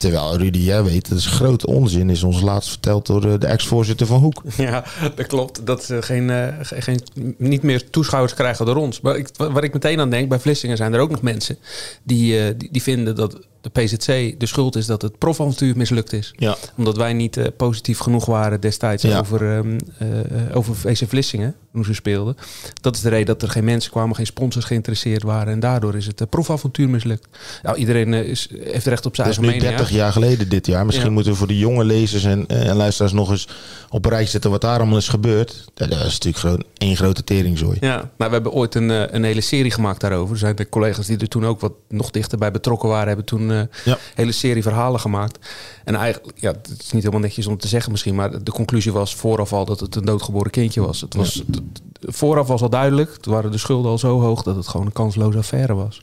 Terwijl 0.01 0.37
Rudy, 0.37 0.59
jij 0.59 0.83
weet, 0.83 1.09
dat 1.09 1.19
is 1.19 1.27
grote 1.27 1.67
onzin. 1.67 2.11
Is 2.11 2.23
ons 2.23 2.41
laatst 2.41 2.69
verteld 2.71 3.07
door 3.07 3.25
eh, 3.25 3.39
de 3.39 3.47
ex-voorzitter 3.47 4.07
van 4.07 4.21
Hoek. 4.21 4.43
Ja, 4.57 4.85
dat 5.15 5.27
klopt. 5.27 5.67
Dat 5.67 5.85
ze 5.85 6.03
geen, 6.03 6.31
eh, 6.31 6.55
ge- 6.63 6.81
geen, 6.83 7.01
niet 7.39 7.63
meer 7.63 7.91
toeschouwers 7.91 8.35
krijgen 8.35 8.67
door 8.67 8.77
ons. 8.77 9.01
Maar 9.01 9.17
ik, 9.17 9.29
waar 9.37 9.65
ik 9.65 9.73
meteen 9.73 10.01
aan 10.01 10.11
denk, 10.11 10.29
bij 10.29 10.39
Vlissingen 10.39 10.77
zijn 10.77 10.93
er 10.93 11.01
ook 11.01 11.11
nog 11.11 11.23
mensen 11.23 11.57
die, 12.03 12.39
eh, 12.41 12.55
die, 12.57 12.69
die 12.73 12.83
vinden 12.83 13.15
dat 13.15 13.39
de 13.61 13.69
PZC 13.71 14.07
de 14.41 14.47
schuld 14.47 14.77
is 14.77 14.87
dat 14.87 15.03
het 15.03 15.19
profavontuur 15.19 15.77
mislukt 15.77 16.13
is. 16.13 16.33
Ja. 16.37 16.57
Omdat 16.77 16.97
wij 16.97 17.13
niet 17.13 17.37
eh, 17.37 17.47
positief 17.57 17.99
genoeg 17.99 18.27
waren 18.27 18.61
destijds 18.61 19.03
Ja. 19.03 19.19
over, 19.19 19.43
eh, 19.43 19.59
eh, 19.59 20.57
over 20.57 20.77
VC 20.77 21.09
Vlissingen, 21.09 21.55
hoe 21.73 21.85
ze 21.85 21.95
speelden. 21.95 22.37
Dat 22.81 22.97
is 22.97 23.03
de 23.03 23.09
reden 23.09 23.27
dat 23.27 23.43
er 23.43 23.49
geen 23.51 23.65
mensen 23.65 23.91
kwamen, 23.91 24.17
geen 24.17 24.27
sponsors 24.27 24.65
geïnteresseerd 24.65 25.23
waren. 25.23 25.53
En 25.53 25.61
daardoor 25.61 25.95
is 25.97 26.07
het 26.07 26.21
eh, 26.21 26.27
profavontuur 26.29 26.89
mislukt. 26.89 27.27
Nou, 27.63 27.77
iedereen 27.77 28.15
is, 28.15 28.49
heeft 28.63 28.87
recht 28.87 29.07
op 29.07 29.15
zijn 29.17 29.29
Dat 29.29 29.37
is 29.39 29.43
eigen 29.43 29.43
nu 29.43 29.47
mening. 29.65 29.77
30 29.79 29.89
hè? 29.89 29.97
jaar 29.97 30.13
geleden 30.13 30.49
dit 30.49 30.67
jaar. 30.67 30.85
Misschien 30.87 31.07
Ja. 31.07 31.13
moeten 31.13 31.33
we 31.33 31.39
voor 31.39 31.47
de 31.47 31.59
jonge 31.59 31.85
lezers 31.85 32.25
en, 32.25 32.47
en 32.47 32.77
luisteraars 32.77 33.13
nog 33.13 33.31
eens 33.31 33.49
op 33.91 34.05
een 34.05 34.11
rijtje 34.11 34.31
zetten 34.31 34.51
wat 34.51 34.61
daar 34.61 34.77
allemaal 34.79 34.97
is 34.99 35.09
gebeurd. 35.09 35.65
Dat 35.75 35.91
is 35.91 35.97
natuurlijk 35.97 36.37
gewoon 36.37 36.65
één 36.79 36.97
grote 36.97 37.25
teringzooi. 37.25 37.77
Ja, 37.81 37.97
nou, 37.97 38.11
we 38.17 38.25
hebben 38.37 38.53
ooit 38.53 38.75
een, 38.75 39.15
een 39.15 39.25
hele 39.25 39.41
serie 39.41 39.71
gemaakt 39.71 40.01
daarover. 40.01 40.33
Er 40.33 40.39
zijn 40.39 40.57
de 40.57 40.69
collega's 40.69 41.07
die 41.07 41.19
er 41.19 41.29
toen 41.29 41.47
ook 41.47 41.61
wat 41.61 41.73
nog 41.89 42.11
dichter 42.11 42.39
bij 42.39 42.51
betrokken 42.51 42.89
waren, 42.89 43.07
hebben 43.07 43.25
toen 43.27 43.50
eh, 43.51 43.63
Ja. 43.85 43.93
een 43.93 43.99
hele 44.15 44.33
serie 44.33 44.63
verhalen 44.63 45.01
gemaakt. 45.01 45.39
En 45.85 45.95
eigenlijk, 45.95 46.39
ja, 46.41 46.51
het 46.51 46.69
is 46.83 46.91
niet 46.91 47.03
helemaal 47.03 47.21
netjes 47.21 47.47
om 47.47 47.59
te 47.59 47.69
zeggen 47.69 47.91
misschien, 47.91 48.15
maar 48.15 48.43
de 48.45 48.51
conclusie 48.53 48.93
was 48.93 49.15
vooraf 49.15 49.53
al 49.53 49.65
dat 49.65 49.81
het 49.81 49.95
een 49.97 50.05
doodgeboren 50.05 50.51
kindje 50.51 50.81
was. 50.81 51.01
Het 51.01 51.15
was 51.15 51.35
het- 51.35 51.61
vooraf 52.03 52.47
was 52.47 52.63
al 52.63 52.71
duidelijk, 52.71 53.17
toen 53.17 53.33
waren 53.33 53.51
de 53.51 53.59
schulden 53.59 53.91
al 53.91 53.99
zo 53.99 54.21
hoog 54.21 54.43
dat 54.43 54.57
het 54.57 54.69
gewoon 54.69 54.87
een 54.87 54.93
kansloze 54.93 55.39
affaire 55.39 55.75
was. 55.75 56.03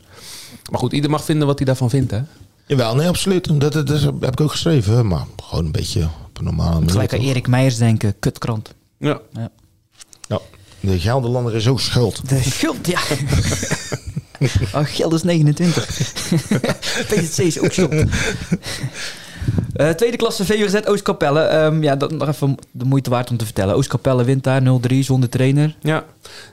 Maar 0.71 0.79
goed, 0.79 0.93
ieder 0.93 1.10
mag 1.10 1.23
vinden 1.23 1.47
wat 1.47 1.57
hij 1.57 1.65
daarvan 1.65 1.89
vindt, 1.89 2.12
hè? 2.12 2.21
Jawel, 2.65 2.95
nee, 2.95 3.07
absoluut. 3.07 3.60
Dat, 3.62 3.73
dat, 3.73 3.88
dat 3.88 4.01
heb 4.01 4.31
ik 4.31 4.41
ook 4.41 4.51
geschreven. 4.51 5.07
Maar 5.07 5.25
gewoon 5.43 5.65
een 5.65 5.71
beetje 5.71 6.03
op 6.25 6.38
een 6.38 6.43
normale 6.43 6.73
manier. 6.73 6.89
Gelijk 6.89 7.13
aan? 7.13 7.19
Erik 7.19 7.47
Meijers 7.47 7.77
denken, 7.77 8.15
kutkrant. 8.19 8.73
Ja. 8.97 9.19
Ja, 10.27 10.39
de 10.79 10.99
Gelderlander 10.99 11.55
is 11.55 11.67
ook 11.67 11.79
schuld. 11.79 12.29
De 12.29 12.41
schuld, 12.43 12.88
ja. 12.88 12.99
oh, 14.76 14.84
geld 14.84 15.13
is 15.13 15.23
29. 15.23 15.86
PZC 17.08 17.38
is 17.52 17.60
ook. 17.60 17.91
Eh, 19.73 19.89
tweede 19.89 20.17
klasse 20.17 20.45
VWZ 20.45 20.76
Oostkapelle. 20.86 21.39
Ehm 21.41 21.84
ja, 21.84 21.95
dat 21.95 22.12
nog 22.12 22.28
even 22.28 22.56
de 22.71 22.86
moeite 22.86 23.10
waard 23.10 23.30
om 23.30 23.38
te 23.38 23.45
vertellen. 23.45 23.76
Oostkapelle 23.76 24.23
wint 24.23 24.43
daar 24.43 24.62
0-3 24.93 24.95
zonder 25.00 25.30
trainer. 25.30 25.76
Ja. 25.82 26.06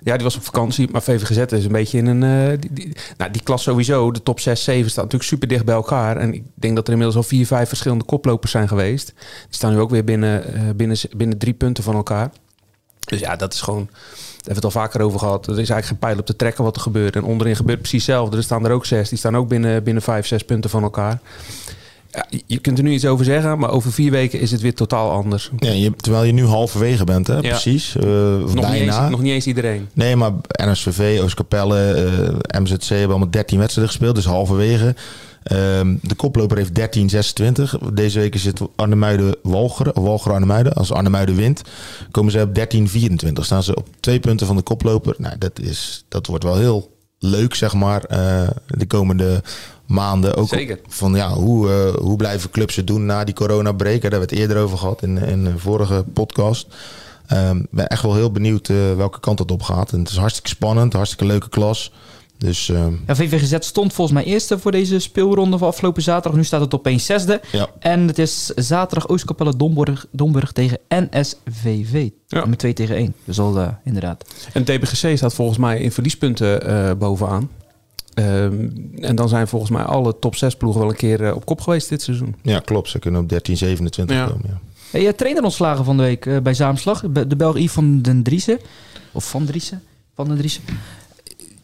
ja, 0.03 0.15
die 0.15 0.25
was 0.25 0.37
op 0.37 0.45
vakantie. 0.45 0.89
Maar 0.91 1.03
VVGZ 1.03 1.53
is 1.53 1.65
een 1.65 1.73
beetje 1.73 1.99
in 1.99 2.07
een... 2.07 2.23
eh, 2.23 2.59
die, 2.61 2.73
die, 2.73 2.97
nou, 3.17 3.31
die 3.31 3.43
klas 3.43 3.63
sowieso, 3.63 4.11
de 4.13 4.23
top 4.23 4.41
6, 4.41 4.65
7 4.65 4.91
staat 4.91 5.05
natuurlijk 5.05 5.31
super 5.31 5.49
dicht 5.49 5.65
bij 5.65 5.75
elkaar. 5.75 6.17
En 6.17 6.35
ik 6.35 6.43
denk 6.55 6.75
dat 6.77 6.87
er 6.87 6.93
inmiddels 6.93 7.19
al 7.19 7.29
vier, 7.29 7.47
vijf 7.47 7.69
verschillende 7.69 8.05
koplopers 8.05 8.53
zijn 8.53 8.69
geweest. 8.69 9.07
Die 9.17 9.25
staan 9.49 9.73
nu 9.73 9.79
ook 9.79 9.91
weer 9.91 10.05
binnen, 10.05 10.55
eh, 10.55 10.63
binnen, 10.77 10.97
binnen 11.17 11.39
drie 11.39 11.55
punten 11.55 11.85
van 11.85 11.95
elkaar. 11.95 12.31
Dus 13.05 13.21
ja, 13.21 13.37
dat 13.37 13.55
is 13.55 13.61
gewoon... 13.61 13.89
Daar 13.91 14.53
hebben 14.55 14.63
we 14.63 14.69
het 14.69 14.77
al 14.77 14.83
vaker 14.83 15.01
over 15.01 15.19
gehad. 15.19 15.45
Er 15.47 15.51
is 15.53 15.57
eigenlijk 15.57 15.87
geen 15.87 15.99
pijl 15.99 16.19
op 16.19 16.27
te 16.27 16.37
trekken 16.37 16.65
wat 16.65 16.77
er 16.77 16.83
gebeurt. 16.83 17.17
En 17.17 17.23
onderin 17.25 17.57
gebeurt 17.57 17.79
precies 17.79 18.07
hetzelfde. 18.07 18.37
Er 18.37 18.43
staan 18.43 18.65
er 18.65 18.71
ook 18.71 18.87
zes. 18.87 19.09
Die 19.09 19.19
staan 19.19 19.37
ook 19.37 19.49
binnen, 19.49 19.83
binnen 19.83 20.03
vijf, 20.03 20.27
zes 20.27 20.43
punten 20.43 20.71
van 20.71 20.83
elkaar. 20.83 21.21
Ja, 22.11 22.27
je- 22.47 22.59
kunt 22.59 22.79
er 22.79 22.85
nu 22.85 22.93
iets 22.93 23.07
over 23.07 23.25
zeggen, 23.25 23.59
maar 23.59 23.71
over 23.71 23.93
vier 23.93 24.11
weken 24.11 24.41
is 24.41 24.51
het 24.51 24.61
weer 24.61 24.75
totaal 24.75 25.11
anders. 25.11 25.51
Ja, 25.57 25.71
je, 25.71 25.93
terwijl 25.97 26.25
je 26.25 26.33
nu 26.33 26.45
halverwege 26.45 27.05
bent, 27.05 27.27
hè? 27.27 27.35
Ja. 27.35 27.41
Precies. 27.41 27.97
eh, 27.97 28.05
Nog 28.05 28.55
niet, 28.55 28.65
eens, 28.81 28.97
nog 29.11 29.21
niet 29.23 29.33
eens 29.33 29.47
iedereen. 29.47 29.89
Nee, 29.93 30.17
maar 30.17 30.33
NSVV, 30.65 31.21
Oostkapelle, 31.23 31.93
eh 32.51 32.61
MZC 32.61 32.89
hebben 32.89 33.09
allemaal 33.09 33.31
13 33.31 33.59
wedstrijden 33.59 33.93
gespeeld. 33.95 34.15
Dus 34.15 34.25
halverwege. 34.25 34.95
Ehm, 35.45 35.95
de 36.03 36.15
koploper 36.15 36.57
heeft 36.57 36.75
13-26. 36.75 37.79
Deze 37.93 38.19
week 38.19 38.37
zit 38.37 38.61
Arnhemuiden 38.77 39.35
Walcheren. 39.43 39.97
Of 39.97 40.03
Walcheren 40.05 40.33
Arnhemuiden. 40.35 40.73
Als 40.73 40.93
Arnhemuiden 40.93 41.35
wint, 41.37 41.63
komen 42.11 42.33
ze 42.33 42.41
op 42.41 42.55
13-24. 42.55 43.45
Staan 43.45 43.63
ze 43.63 43.77
op 43.77 43.89
twee 44.01 44.21
punten 44.21 44.47
van 44.47 44.57
de 44.57 44.63
koploper. 44.63 45.15
Nou, 45.19 45.39
dat, 45.39 45.59
is, 45.61 46.05
dat 46.09 46.27
wordt 46.27 46.45
wel 46.45 46.57
heel 46.57 46.91
leuk, 47.19 47.55
zeg 47.55 47.75
maar. 47.75 48.05
eh, 48.05 48.49
de 48.67 48.87
komende 48.87 49.43
maanden. 49.87 50.35
Ook 50.37 50.49
Zeker. 50.49 50.79
van 50.89 51.15
ja, 51.15 51.31
hoe, 51.33 51.71
eh, 51.71 51.95
hoe 52.01 52.17
blijven 52.17 52.51
clubs 52.51 52.77
het 52.77 52.87
doen 52.87 53.07
na 53.07 53.25
die 53.25 53.35
corona-break? 53.35 54.01
Daar 54.03 54.11
hebben 54.11 54.29
we 54.29 54.35
het 54.35 54.45
eerder 54.45 54.63
over 54.63 54.79
gehad 54.79 55.03
in, 55.03 55.19
in 55.19 55.45
de 55.45 55.59
vorige 55.59 56.05
podcast. 56.13 56.67
Ehm, 57.27 57.57
Ik 57.59 57.67
ben 57.71 57.87
echt 57.87 58.03
wel 58.03 58.15
heel 58.15 58.31
benieuwd 58.33 58.69
eh, 58.69 58.77
welke 58.97 59.21
kant 59.21 59.39
het 59.39 59.51
op 59.51 59.63
gaat. 59.63 59.93
En 59.93 59.99
het 59.99 60.11
is 60.11 60.17
hartstikke 60.17 60.49
spannend, 60.49 60.93
hartstikke 60.93 61.25
leuke 61.27 61.49
klas. 61.49 61.93
Dus 62.39 62.69
ehm, 62.69 62.93
Ja, 63.07 63.15
VVGZ 63.15 63.67
stond 63.67 63.93
volgens 63.93 64.17
mij 64.17 64.27
eerste 64.27 64.59
voor 64.59 64.73
deze 64.73 64.99
speelronde 64.99 65.59
van 65.59 65.69
afgelopen 65.69 66.03
zaterdag. 66.03 66.39
Nu 66.39 66.45
staat 66.45 66.61
het 66.61 66.75
opeens 66.75 67.07
zesde. 67.07 67.41
ja, 67.53 67.69
En 67.79 68.07
het 68.07 68.19
is 68.19 68.47
zaterdag 68.47 69.09
Oostkapelle 69.09 69.57
Domburg, 69.57 70.07
Domburg 70.11 70.53
tegen 70.53 70.79
NSVV. 70.89 72.09
Ja. 72.27 72.45
Met 72.45 72.59
2 72.59 72.73
tegen 72.73 72.97
1. 72.97 73.15
Dus 73.25 73.39
al 73.39 73.59
eh, 73.61 73.69
inderdaad. 73.85 74.25
En 74.53 74.65
TPGC 74.65 75.17
staat 75.17 75.35
volgens 75.35 75.59
mij 75.59 75.81
in 75.81 75.93
verliespunten 75.93 76.67
eh, 76.67 76.91
bovenaan. 76.99 77.51
Ehm, 78.15 78.69
en 79.01 79.17
dan 79.17 79.29
zijn 79.29 79.49
volgens 79.49 79.71
mij 79.71 79.83
alle 79.83 80.19
top 80.19 80.37
6 80.37 80.57
ploegen 80.57 80.81
wel 80.81 80.91
een 80.91 80.97
keer 80.97 81.25
eh, 81.25 81.35
op 81.35 81.45
kop 81.45 81.61
geweest 81.61 81.89
dit 81.89 82.03
seizoen. 82.03 82.35
ja, 82.43 82.59
klopt. 82.59 82.89
Ze 82.89 82.99
kunnen 82.99 83.21
op 83.21 83.29
13, 83.29 83.57
27 83.57 84.17
Ja. 84.17 84.27
komen. 84.27 84.45
Ja. 84.49 84.59
Hey, 84.91 85.07
eh, 85.07 85.13
trainer 85.13 85.43
ontslagen 85.43 85.85
van 85.85 85.97
de 85.97 86.03
week 86.03 86.43
bij 86.43 86.55
Zaamslag. 86.55 87.01
De 87.11 87.37
Belg 87.37 87.57
Yves 87.59 87.73
van 87.73 88.03
den 88.03 88.23
Driessen. 88.23 88.59
Of 89.13 89.29
Van 89.31 89.45
Driessen. 89.45 89.83
Van 90.15 90.29
den 90.29 90.37
Driessen. 90.37 90.63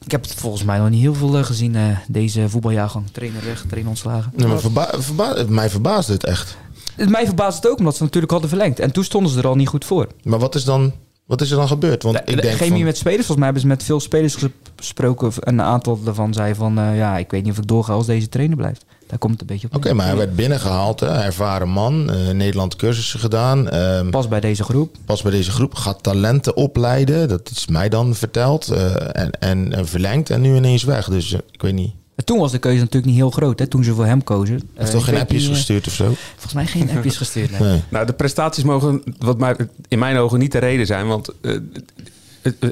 Ik 0.04 0.10
heb 0.10 0.22
het 0.22 0.34
volgens 0.34 0.64
mij 0.64 0.78
nog 0.78 0.90
niet 0.90 1.00
heel 1.00 1.14
veel 1.14 1.36
eh, 1.38 1.44
gezien, 1.44 1.76
eh, 1.76 1.82
deze 2.08 2.48
voetbaljaargang. 2.48 3.04
Trainer 3.12 3.44
weg, 3.44 3.60
trainer 3.66 3.88
ontslagen. 3.90 4.32
Nee, 4.36 4.46
maar 4.46 4.58
verba 4.60 4.88
verba 4.98 5.44
mij 5.48 5.70
verbaasde 5.70 6.12
het 6.12 6.24
echt. 6.24 6.56
Het- 6.96 7.08
Mij 7.08 7.26
verbaast 7.26 7.62
het 7.62 7.72
ook, 7.72 7.78
omdat 7.78 7.96
ze 7.96 8.02
natuurlijk 8.02 8.32
hadden 8.32 8.50
verlengd. 8.50 8.78
En 8.78 8.92
toen 8.92 9.04
stonden 9.04 9.32
ze 9.32 9.38
er 9.38 9.46
al 9.46 9.54
niet 9.56 9.68
goed 9.68 9.84
voor. 9.84 10.06
Maar 10.22 10.38
wat 10.38 10.54
is 10.54 10.64
dan, 10.64 10.92
wat 11.26 11.40
is 11.40 11.50
er 11.50 11.56
dan 11.56 11.68
gebeurd? 11.68 12.02
Want 12.02 12.16
De- 12.16 12.22
ik 12.24 12.36
de 12.36 12.42
denk 12.42 12.56
chemie 12.56 12.72
van, 12.76 12.82
met 12.84 12.96
spelers. 12.96 13.26
Volgens 13.26 13.36
mij 13.36 13.44
hebben 13.44 13.62
ze 13.62 13.68
met 13.68 13.82
veel 13.82 14.00
spelers 14.00 14.36
gesproken. 14.76 15.32
En 15.40 15.52
een 15.58 15.64
aantal 15.64 16.02
daarvan 16.02 16.32
zei 16.34 16.54
van... 16.54 16.78
eh, 16.78 16.96
ja, 16.96 17.18
ik 17.18 17.30
weet 17.30 17.42
niet 17.42 17.52
of 17.52 17.58
ik 17.58 17.66
doorga 17.66 17.92
als 17.92 18.06
deze 18.06 18.28
trainer 18.28 18.56
blijft. 18.56 18.84
Daar 19.10 19.18
komt 19.18 19.32
het 19.32 19.40
een 19.40 19.46
beetje 19.46 19.66
op 19.66 19.74
Oké, 19.76 19.92
maar 19.92 20.06
hij 20.06 20.16
werd 20.16 20.36
binnengehaald. 20.36 21.00
Hè? 21.00 21.06
Ervaren 21.06 21.68
man. 21.68 22.10
eh, 22.10 22.30
Nederland 22.30 22.76
cursussen 22.76 23.20
gedaan. 23.20 23.68
ehm, 23.68 24.10
Pas 24.10 24.28
bij 24.28 24.40
deze 24.40 24.62
groep. 24.64 24.96
pas 25.04 25.22
bij 25.22 25.30
deze 25.32 25.50
groep. 25.50 25.74
Gaat 25.74 26.02
talenten 26.02 26.56
opleiden. 26.56 27.28
Dat 27.28 27.50
is 27.50 27.66
mij 27.66 27.88
dan 27.88 28.14
verteld. 28.14 28.68
eh, 28.68 28.94
en, 29.22 29.30
en, 29.30 29.72
en 29.76 29.86
verlengd. 29.88 30.30
En 30.30 30.40
nu 30.40 30.56
ineens 30.56 30.84
weg. 30.84 31.08
Dus 31.08 31.32
eh, 31.32 31.38
ik 31.50 31.62
weet 31.62 31.74
niet. 31.74 31.92
En 32.14 32.24
toen 32.26 32.38
was 32.38 32.52
de 32.52 32.58
keuze 32.58 32.78
natuurlijk 32.78 33.06
niet 33.06 33.16
heel 33.16 33.30
groot. 33.30 33.58
Hè, 33.58 33.66
toen 33.66 33.84
ze 33.84 33.94
voor 33.94 34.06
hem 34.06 34.24
kozen. 34.24 34.70
Heeft 34.74 34.90
toch 34.90 35.04
geen 35.04 35.18
appjes 35.18 35.46
gestuurd 35.48 35.86
of 35.86 35.92
zo? 35.92 36.12
Volgens 36.32 36.52
mij 36.52 36.66
geen 36.66 36.90
appjes 36.96 37.16
gestuurd. 37.16 37.50
nee. 37.50 37.68
Nee. 37.68 37.82
Nou, 37.88 38.06
de 38.06 38.12
prestaties 38.12 38.64
mogen 38.64 39.02
wat 39.18 39.38
mij, 39.38 39.56
in 39.88 39.98
mijn 39.98 40.16
ogen 40.16 40.38
niet 40.38 40.52
de 40.52 40.58
reden 40.58 40.86
zijn. 40.86 41.06
Want 41.06 41.28
eh, 41.40 41.56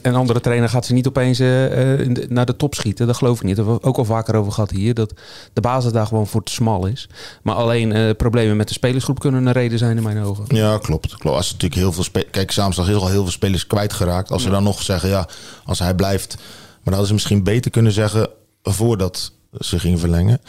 een 0.03 0.15
andere 0.15 0.41
trainer 0.41 0.69
gaat 0.69 0.87
ze 0.87 0.93
niet 0.93 1.07
opeens 1.07 1.39
eh, 1.39 2.01
eh, 2.01 2.29
naar 2.29 2.47
de 2.47 2.57
top 2.57 2.75
schieten. 2.75 3.07
Dat 3.07 3.17
geloof 3.17 3.37
ik 3.37 3.43
niet. 3.43 3.57
Daar 3.57 3.65
hebben 3.65 3.83
we 3.83 3.89
ook 3.89 3.97
al 3.97 4.05
vaker 4.05 4.35
over 4.35 4.53
gehad 4.53 4.71
hier. 4.71 4.95
Dat 4.95 5.13
de 5.53 5.61
basis 5.61 5.93
daar 5.93 6.07
gewoon 6.07 6.27
voor 6.27 6.43
te 6.43 6.53
smal 6.53 6.87
is. 6.87 7.09
Maar 7.43 7.55
alleen 7.55 7.93
eh, 7.93 8.11
problemen 8.17 8.57
met 8.57 8.69
de 8.69 8.75
spelersgroep 8.75 9.19
kunnen 9.19 9.47
een 9.47 9.53
reden 9.53 9.79
zijn 9.79 9.97
in 9.97 10.03
mijn 10.03 10.23
ogen. 10.23 10.45
Ja, 10.49 10.79
klopt. 10.79 11.17
klopt. 11.17 11.37
Als 11.37 11.53
natuurlijk 11.53 11.81
heel 11.81 11.93
veel 11.93 12.25
Kijk, 12.31 12.51
Zaamslag 12.51 12.89
is 12.89 12.95
al 12.95 13.09
heel 13.09 13.23
veel 13.23 13.33
spelers 13.33 13.67
kwijtgeraakt. 13.67 14.31
Als 14.31 14.43
ze 14.43 14.51
dan 14.51 14.63
nog 14.63 14.83
zeggen, 14.83 15.09
ja, 15.09 15.29
als 15.65 15.79
hij 15.79 15.95
blijft. 15.95 16.35
Maar 16.37 16.45
dan 16.85 16.93
hadden 16.93 17.07
ze 17.07 17.15
misschien 17.15 17.43
beter 17.43 17.71
kunnen 17.71 17.93
zeggen 17.93 18.29
voordat 18.63 19.33
ze 19.59 19.79
gingen 19.79 19.99
verlengen. 19.99 20.41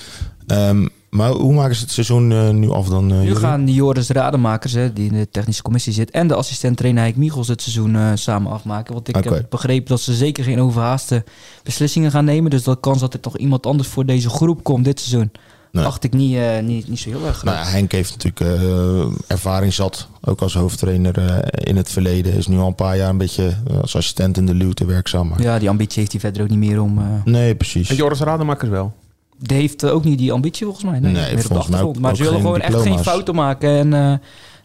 Ehm, 0.48 0.88
maar 1.10 1.30
hoe 1.32 1.54
maken 1.54 1.76
ze 1.76 1.82
het 1.82 1.92
seizoen 1.92 2.32
eh, 2.32 2.50
nu 2.50 2.70
af 2.70 2.88
dan? 2.88 3.12
eh, 3.12 3.18
Nu 3.18 3.24
jullie? 3.24 3.36
gaan 3.40 3.68
Joris 3.68 4.10
Rademakers, 4.10 4.74
hè, 4.74 4.94
die 4.94 5.10
in 5.10 5.18
de 5.18 5.30
technische 5.32 5.62
commissie 5.62 5.94
zit... 5.94 6.12
en 6.12 6.28
de 6.28 6.36
assistent-trainer 6.36 7.02
Heik 7.02 7.16
Michels 7.16 7.48
het 7.48 7.62
seizoen 7.62 7.96
eh, 7.96 8.12
samen 8.14 8.52
afmaken. 8.52 8.94
Want 8.94 9.08
ik 9.08 9.16
heb 9.16 9.46
begrepen 9.50 9.90
dat 9.90 10.02
ze 10.02 10.14
zeker 10.14 10.44
geen 10.44 10.60
overhaaste 10.62 11.24
beslissingen 11.64 12.12
gaan 12.12 12.26
nemen. 12.26 12.52
Dus 12.52 12.64
de 12.64 12.80
kans 12.80 13.00
dat 13.00 13.14
er 13.14 13.20
toch 13.20 13.38
iemand 13.38 13.66
anders 13.66 13.90
voor 13.90 14.06
deze 14.06 14.30
groep 14.30 14.64
komt 14.64 14.86
dit 14.86 15.00
seizoen... 15.00 15.32
Nee. 15.72 15.86
acht 15.86 16.04
ik 16.04 16.14
niet, 16.14 16.38
niet, 16.62 16.88
niet 16.88 17.00
zo 17.00 17.10
heel 17.10 17.26
erg 17.26 17.38
groot. 17.38 17.54
Nou, 17.54 17.68
Henk 17.68 17.92
heeft 17.92 18.12
natuurlijk 18.12 18.62
eh, 18.62 19.06
ervaring 19.28 19.74
zat, 19.74 20.08
ook 20.22 20.42
als 20.42 20.54
hoofdtrainer 20.54 21.18
eh, 21.18 21.68
in 21.68 21.78
het 21.78 21.92
verleden. 21.92 22.34
Is 22.34 22.48
nu 22.48 22.58
al 22.58 22.68
een 22.68 22.76
paar 22.76 22.98
jaar 22.98 23.10
een 23.10 23.18
beetje 23.18 23.58
als 23.82 23.96
assistent 23.96 24.38
in 24.38 24.46
de 24.46 24.54
Luwte 24.54 24.86
werkzaam. 24.86 25.28
Maar... 25.28 25.42
Ja, 25.42 25.60
die 25.60 25.70
ambitie 25.70 26.00
heeft 26.00 26.12
hij 26.12 26.22
verder 26.22 26.42
ook 26.42 26.50
niet 26.50 26.58
meer 26.58 26.82
om... 26.82 27.22
Nee, 27.26 27.56
precies. 27.56 27.90
En 27.90 27.96
Joris 27.96 28.20
Rademakers 28.20 28.70
wel. 28.70 28.94
Die 29.40 29.58
heeft 29.58 29.86
ook 29.86 30.04
niet 30.04 30.18
die 30.18 30.32
ambitie 30.32 30.66
volgens 30.66 30.86
mij. 30.86 31.00
Nee, 31.00 31.12
Nee, 31.12 31.38
volgens 31.38 31.68
mij 31.68 31.82
ook- 31.82 32.00
Maar 32.00 32.12
ook 32.12 32.18
ze 32.18 32.24
willen 32.24 32.40
gewoon 32.42 32.62
echt 32.62 32.76
geen 32.82 33.00
fouten 33.00 33.36
maken 33.36 33.70
en, 33.70 33.94
eh, 33.94 34.14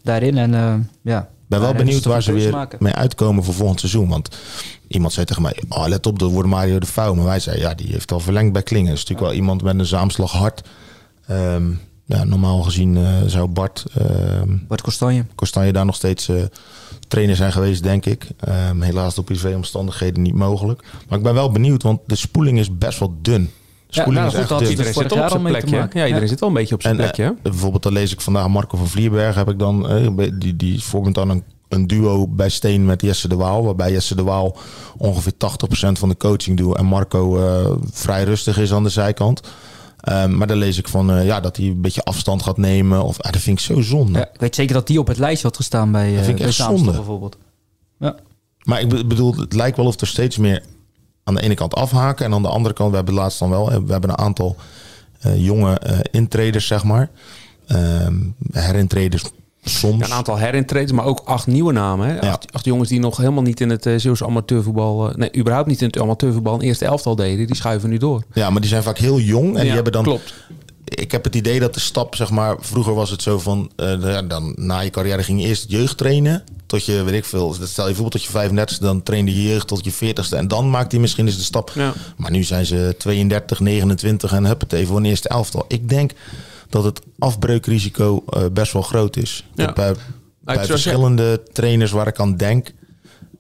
daarin. 0.02 0.38
En 0.38 0.54
eh, 0.54 0.74
ja. 1.02 1.20
Ik 1.20 1.50
ben 1.50 1.60
wel 1.60 1.74
benieuwd 1.74 2.04
waar 2.04 2.22
ze 2.22 2.32
weer 2.32 2.50
maken. 2.50 2.78
mee 2.82 2.92
uitkomen 2.92 3.44
voor 3.44 3.54
volgend 3.54 3.80
seizoen. 3.80 4.08
Want 4.08 4.28
iemand 4.88 5.12
zei 5.12 5.26
tegen 5.26 5.42
mij, 5.42 5.56
oh, 5.68 5.87
let 5.87 6.06
op, 6.06 6.18
dat 6.18 6.30
wordt 6.30 6.48
Mario 6.48 6.78
de 6.78 6.87
Vouw. 6.87 7.14
Maar 7.14 7.24
wij 7.24 7.40
zeiden, 7.40 7.64
ja, 7.68 7.74
die 7.74 7.87
heeft 7.90 8.12
al 8.12 8.20
verlengd 8.20 8.52
bij 8.52 8.62
Klingen. 8.62 8.88
Dat 8.88 8.94
is 8.96 9.00
natuurlijk 9.00 9.28
wel 9.28 9.37
iemand 9.38 9.62
met 9.62 9.78
een 9.78 9.87
zaamslag 9.87 10.32
hart. 10.32 10.68
Ehm, 11.26 11.70
ja, 12.04 12.24
normaal 12.24 12.62
gezien 12.62 12.96
eh, 12.96 13.02
zou 13.26 13.46
Bart 13.48 13.84
ehm 13.98 14.56
Bart 14.68 14.80
Kostanje. 14.80 15.24
Kostanje 15.34 15.72
daar 15.72 15.84
nog 15.84 15.94
steeds 15.94 16.30
trainer 17.08 17.37
zijn 17.37 17.52
geweest, 17.52 17.82
denk 17.82 18.06
ik. 18.06 18.26
Ehm, 18.40 18.80
helaas 18.80 19.14
door 19.14 19.24
privéomstandigheden 19.24 20.22
niet 20.22 20.34
mogelijk. 20.34 20.82
Maar 21.08 21.18
ik 21.18 21.24
ben 21.24 21.34
wel 21.34 21.50
benieuwd, 21.50 21.82
want 21.82 22.00
de 22.06 22.16
spoeling 22.16 22.58
is 22.58 22.78
best 22.78 22.98
wel 22.98 23.14
dun. 23.22 23.50
Ja, 23.94 24.11
nou, 24.11 24.26
is 24.26 24.33
goed, 24.33 24.40
echt 24.40 24.48
dat 24.48 24.61
hij 24.61 24.68
Iedereen 24.70 24.92
zit 24.94 25.12
op 25.12 25.28
zijn 25.28 25.42
plekje. 25.42 25.76
Ja, 25.76 25.83
iedereen 25.85 26.20
Ja. 26.20 26.26
zit 26.26 26.40
wel 26.40 26.48
een 26.48 26.54
beetje 26.54 26.74
op 26.74 26.83
zijn 26.83 26.94
En 26.94 27.00
plekje. 27.00 27.22
hè? 27.22 27.28
eh, 27.30 27.37
bijvoorbeeld, 27.42 27.83
dan 27.83 27.92
lees 27.92 28.12
ik 28.12 28.20
vandaag 28.20 28.48
Marco 28.48 28.76
van 28.76 28.87
Vlierberg. 28.88 29.35
Heb 29.35 29.50
ik 29.50 29.59
dan, 29.59 29.88
eh, 29.88 30.28
die, 30.38 30.57
die 30.57 30.83
vormt 30.83 31.14
dan 31.14 31.28
een, 31.30 31.42
een 31.68 31.87
duo 31.87 32.28
bij 32.28 32.48
Steen 32.48 32.85
met 32.85 33.02
Jesse 33.02 33.28
de 33.28 33.37
Waal. 33.37 33.64
Waarbij 33.64 33.92
Jesse 33.92 34.14
de 34.14 34.22
Waal 34.22 34.57
ongeveer 34.96 35.33
80% 35.37 35.98
van 35.98 36.09
de 36.09 36.16
coaching 36.16 36.57
doet. 36.57 36.76
En 36.76 36.85
Marco 36.87 37.38
eh, 37.38 37.70
vrij 37.92 38.24
rustig 38.24 38.59
is 38.59 38.72
aan 38.72 38.83
de 38.83 38.88
zijkant. 38.88 39.40
Ehm, 40.00 40.37
maar 40.37 40.46
dan 40.46 40.57
lees 40.57 40.78
ik 40.78 40.88
van 40.88 41.11
eh, 41.11 41.26
ja, 41.26 41.40
dat 41.40 41.57
hij 41.57 41.66
een 41.66 41.80
beetje 41.80 42.02
afstand 42.04 42.42
gaat 42.42 42.57
nemen. 42.59 43.02
Of, 43.04 43.20
ah, 43.20 43.33
dat 43.33 43.40
vind 43.40 43.59
ik 43.59 43.64
zo 43.64 43.80
zonde. 43.80 44.18
Ja, 44.18 44.24
ik 44.33 44.40
weet 44.40 44.54
zeker 44.54 44.74
dat 44.74 44.87
die 44.87 44.98
op 44.98 45.07
het 45.07 45.18
lijstje 45.18 45.46
had 45.46 45.57
gestaan 45.57 45.92
bij, 45.92 46.09
eh 46.09 46.14
vind 46.16 46.28
ik 46.28 46.37
bij 46.37 46.46
echt 46.46 46.54
zonde. 46.57 46.90
bijvoorbeeld. 46.92 47.37
Ja. 47.98 48.14
Maar 48.62 48.80
ik 48.80 48.88
be- 48.88 49.04
bedoel, 49.07 49.35
het 49.37 49.52
lijkt 49.52 49.76
wel 49.76 49.87
of 49.87 50.00
er 50.00 50.07
steeds 50.07 50.37
meer 50.38 50.62
aan 51.24 51.34
de 51.34 51.42
ene 51.42 51.54
kant 51.54 51.74
afhaken. 51.74 52.24
En 52.24 52.32
aan 52.32 52.42
de 52.42 52.48
andere 52.48 52.74
kant, 52.74 52.90
we 52.90 52.96
hebben 52.96 53.14
laatst 53.14 53.38
dan 53.38 53.50
wel, 53.50 53.66
we 53.66 53.92
hebben 53.92 54.10
een 54.10 54.18
aantal 54.18 54.56
eh, 55.20 55.44
jonge 55.44 55.78
eh, 55.78 55.98
intreders, 56.10 56.66
zeg 56.66 56.84
maar. 56.84 57.10
Ehm 57.66 58.14
herintreders 58.52 59.24
soms. 59.64 59.98
Ja, 59.98 60.04
een 60.04 60.12
aantal 60.12 60.38
herintreders, 60.38 60.92
maar 60.92 61.04
ook 61.04 61.22
acht 61.24 61.46
nieuwe 61.46 61.72
namen. 61.72 62.08
Hè? 62.08 62.14
Ja. 62.14 62.30
Acht, 62.30 62.52
acht 62.52 62.64
jongens 62.64 62.88
die 62.88 63.00
nog 63.00 63.16
helemaal 63.16 63.42
niet 63.42 63.60
in 63.60 63.70
het 63.70 63.87
uh, 63.87 63.98
Zeeuwse 63.98 64.26
amateurvoetbal... 64.26 65.10
eh, 65.10 65.16
nee, 65.16 65.37
überhaupt 65.37 65.68
niet 65.68 65.80
in 65.80 65.87
het 65.87 66.00
amateurvoetbal 66.00 66.54
een 66.54 66.60
eerste 66.60 66.84
elftal 66.84 67.16
deden. 67.16 67.46
Die 67.46 67.56
schuiven 67.56 67.90
nu 67.90 67.98
door. 67.98 68.22
Ja, 68.32 68.50
maar 68.50 68.60
die 68.60 68.70
zijn 68.70 68.82
vaak 68.82 68.98
heel 68.98 69.20
jong. 69.20 69.56
En 69.56 69.62
die 69.62 69.72
hebben 69.72 69.92
dan. 69.92 70.02
Klopt. 70.02 70.34
Ik 71.05 71.12
heb 71.12 71.25
het 71.25 71.35
idee 71.35 71.61
dat 71.61 71.75
de 71.75 71.81
stap, 71.81 72.14
zeg 72.14 72.31
maar. 72.31 72.57
Vroeger 72.61 72.95
was 72.95 73.11
het 73.11 73.23
zo 73.23 73.38
van. 73.38 73.71
eh, 73.77 74.01
ja, 74.03 74.23
dan 74.23 74.53
na 74.59 74.81
je 74.81 74.90
carrière 74.90 75.23
ging 75.23 75.40
je 75.40 75.47
eerst 75.47 75.64
jeugd 75.71 75.97
trainen. 75.97 76.45
Tot 76.67 76.85
je, 76.85 77.03
weet 77.03 77.14
ik 77.14 77.25
veel. 77.25 77.53
Stel 77.55 77.64
je 77.67 77.73
bijvoorbeeld 77.75 78.11
tot 78.12 78.23
je 78.23 78.31
35 78.31 78.79
dan 78.79 79.03
trainde 79.03 79.35
je 79.43 79.49
jeugd 79.49 79.67
tot 79.67 79.85
je 79.85 79.93
40ste. 79.93 80.37
En 80.37 80.49
dan 80.49 80.71
maakt 80.71 80.93
hij 80.93 81.01
misschien 81.01 81.27
eens 81.27 81.37
de 81.37 81.43
stap. 81.43 81.71
Ja. 81.75 81.93
Maar 82.17 82.31
nu 82.31 82.43
zijn 82.43 82.67
ze 82.67 82.95
32, 82.99 83.61
29 83.61 84.33
en 84.33 84.45
huppatee 84.47 84.87
voor 84.87 84.97
een 84.97 85.05
eerste 85.05 85.29
elftal. 85.29 85.64
Ik 85.69 85.88
denk 85.88 86.11
dat 86.69 86.85
het 86.85 87.01
afbreukrisico 87.19 88.25
eh, 88.29 88.43
best 88.53 88.73
wel 88.73 88.83
groot 88.83 89.17
is. 89.17 89.45
Ja. 89.55 89.73
Bij 89.73 90.55
je- 90.55 90.67
verschillende 90.67 91.43
trainers 91.53 91.90
waar 91.90 92.07
ik 92.07 92.19
aan 92.21 92.37
denk. 92.37 92.73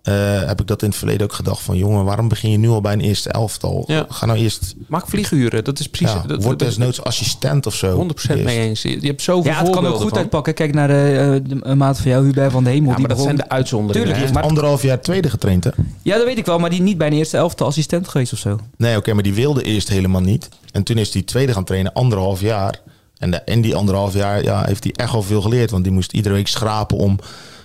Eh, 0.04 0.46
heb 0.46 0.60
ik 0.60 0.66
dat 0.66 0.82
in 0.82 0.88
het 0.88 0.96
verleden 0.98 1.22
ook 1.26 1.32
gedacht 1.32 1.60
van... 1.62 1.76
jongen, 1.76 2.04
waarom 2.04 2.28
begin 2.28 2.50
je 2.50 2.56
nu 2.58 2.68
al 2.68 2.80
bij 2.80 2.92
een 2.92 3.00
eerste 3.00 3.28
elftal? 3.30 3.84
Ja. 3.86 4.06
Ga 4.08 4.26
nou 4.26 4.38
eerst... 4.38 4.74
Maak 4.88 5.08
vlieguren, 5.08 5.64
dat 5.64 5.78
is 5.78 5.88
precies... 5.88 6.12
Ja, 6.14 6.22
dat, 6.26 6.42
word 6.42 6.58
desnoods 6.58 7.02
assistent 7.02 7.66
of 7.66 7.74
zo. 7.74 8.06
100% 8.30 8.42
mee 8.42 8.58
eens. 8.58 8.82
Je 8.82 8.98
hebt 9.00 9.22
zoveel 9.22 9.50
Ja, 9.52 9.58
het 9.58 9.70
kan 9.70 9.86
ook 9.86 9.96
goed 9.96 10.08
van. 10.08 10.18
uitpakken. 10.18 10.54
Kijk 10.54 10.74
naar 10.74 10.88
de, 10.88 11.40
eh, 11.44 11.50
de- 11.50 11.66
een 11.66 11.78
maat 11.78 12.00
van 12.00 12.10
jou, 12.10 12.24
Hubert 12.24 12.52
van 12.52 12.64
de 12.64 12.70
Hemel. 12.70 12.90
Ja, 12.90 12.96
die 12.96 13.06
maar 13.06 13.16
dat 13.16 13.24
zijn 13.24 13.36
de 13.36 13.48
uitzonderingen. 13.48 14.06
Tuurlijk, 14.08 14.28
hè. 14.28 14.32
maar- 14.40 14.48
Anderhalf 14.48 14.82
jaar 14.82 15.00
tweede 15.00 15.30
getraind, 15.30 15.64
hè? 15.64 15.70
Ja, 16.02 16.16
dat 16.16 16.24
weet 16.26 16.38
ik 16.38 16.46
wel, 16.46 16.58
maar 16.58 16.70
die 16.70 16.82
niet 16.82 16.98
bij 16.98 17.06
een 17.06 17.12
eerste 17.12 17.36
elftal 17.36 17.66
assistent 17.66 18.08
geweest 18.08 18.32
of 18.32 18.38
zo. 18.38 18.58
Nee, 18.76 18.96
oké, 18.96 19.12
maar 19.12 19.22
die 19.22 19.34
wilde 19.34 19.62
eerst 19.62 19.88
helemaal 19.88 20.20
niet. 20.20 20.48
En 20.72 20.82
toen 20.82 20.96
is 20.98 21.12
hij 21.12 21.22
tweede 21.22 21.52
gaan 21.52 21.64
trainen, 21.64 21.92
anderhalf 21.92 22.40
jaar. 22.40 22.80
En 23.18 23.30
de- 23.30 23.42
in 23.44 23.60
die 23.62 23.74
anderhalf 23.74 24.14
jaar 24.14 24.42
ja, 24.42 24.64
heeft 24.64 24.84
hij 24.84 24.92
echt 24.96 25.12
wel 25.12 25.22
veel 25.22 25.40
geleerd. 25.42 25.70
Want 25.70 25.84
die 25.84 25.92
moest 25.92 26.12
iedere 26.12 26.34
week 26.34 26.48
schrapen 26.48 26.96
om 26.96 27.18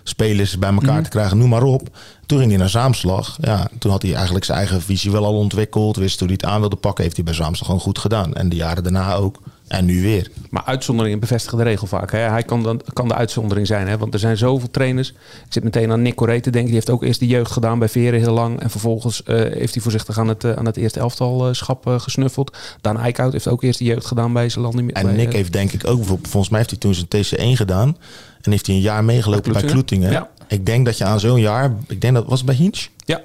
spelers 0.03 0.59
bij 0.59 0.71
elkaar 0.73 1.03
te 1.03 1.09
krijgen, 1.09 1.37
noem 1.37 1.49
maar 1.49 1.63
op. 1.63 1.97
Toen 2.25 2.37
ging 2.37 2.49
hij 2.49 2.59
naar 2.59 2.69
Zaamslag. 2.69 3.37
Ja, 3.41 3.67
toen 3.79 3.91
had 3.91 4.01
hij 4.01 4.13
eigenlijk 4.13 4.45
zijn 4.45 4.57
eigen 4.57 4.81
visie 4.81 5.11
wel 5.11 5.25
al 5.25 5.35
ontwikkeld. 5.35 5.95
Wist 5.95 6.19
hoe 6.19 6.27
hij 6.27 6.37
het 6.41 6.51
aan 6.51 6.59
wilde 6.59 6.75
pakken. 6.75 7.03
Heeft 7.03 7.15
hij 7.15 7.25
bij 7.25 7.33
Zaamslag 7.33 7.65
gewoon 7.65 7.81
goed 7.81 7.99
gedaan. 7.99 8.33
En 8.33 8.49
de 8.49 8.55
jaren 8.55 8.83
daarna 8.83 9.13
ook. 9.15 9.39
En 9.69 9.85
nu 9.85 10.01
weer. 10.01 10.29
Maar 10.49 10.63
uitzonderingen 10.65 11.19
bevestigen 11.19 11.57
de 11.57 11.63
regel 11.63 11.87
vaak. 11.87 12.11
Hè. 12.11 12.19
Hij 12.19 12.43
kan, 12.43 12.63
dan, 12.63 12.81
kan 12.93 13.07
de 13.07 13.13
uitzondering 13.13 13.67
zijn. 13.67 13.87
Hè. 13.87 13.97
Want 13.97 14.13
er 14.13 14.19
zijn 14.19 14.37
zoveel 14.37 14.71
trainers. 14.71 15.09
Ik 15.09 15.53
zit 15.53 15.63
meteen 15.63 15.91
aan 15.91 16.01
Nick 16.01 16.15
Coré 16.15 16.41
te 16.41 16.49
denken. 16.49 16.65
Die 16.65 16.73
heeft 16.73 16.89
ook 16.89 17.03
eerst 17.03 17.19
de 17.19 17.27
jeugd 17.27 17.51
gedaan 17.51 17.79
bij 17.79 17.89
Veren 17.89 18.19
heel 18.19 18.33
lang. 18.33 18.61
En 18.61 18.69
vervolgens 18.69 19.23
eh, 19.23 19.35
heeft 19.35 19.73
hij 19.73 19.83
voorzichtig 19.83 20.19
aan 20.19 20.27
het, 20.27 20.43
eh, 20.43 20.51
aan 20.51 20.65
het 20.65 20.77
eerste 20.77 20.99
elftalschap 20.99 21.87
eh, 21.87 21.99
gesnuffeld. 21.99 22.57
Daan 22.81 22.99
Eickhout 22.99 23.31
heeft 23.31 23.47
ook 23.47 23.63
eerst 23.63 23.79
de 23.79 23.85
jeugd 23.85 24.05
gedaan 24.05 24.33
bij 24.33 24.49
zijn 24.49 24.63
land. 24.63 24.91
En 24.93 25.15
Nick 25.15 25.33
heeft 25.33 25.53
denk 25.53 25.71
ik 25.71 25.87
ook. 25.87 26.03
Volgens 26.05 26.49
mij 26.49 26.59
heeft 26.59 26.69
hij 26.69 26.79
toen 26.79 26.93
zijn 26.93 27.07
TC1 27.07 27.57
gedaan. 27.57 27.97
En 28.41 28.51
heeft 28.51 28.65
hij 28.65 28.75
een 28.75 28.81
jaar 28.81 29.03
meegelopen 29.03 29.53
Bij 29.53 29.63
Kloetingen? 29.63 30.11
Ja. 30.11 30.29
Ik 30.47 30.65
denk 30.65 30.85
dat 30.85 30.97
je 30.97 31.03
aan 31.03 31.19
zo'n 31.19 31.39
jaar... 31.39 31.75
Ik 31.87 32.01
denk 32.01 32.13
dat 32.13 32.25
was 32.27 32.43
bij 32.43 32.55
Hinch. 32.55 32.87
Ja, 33.05 33.21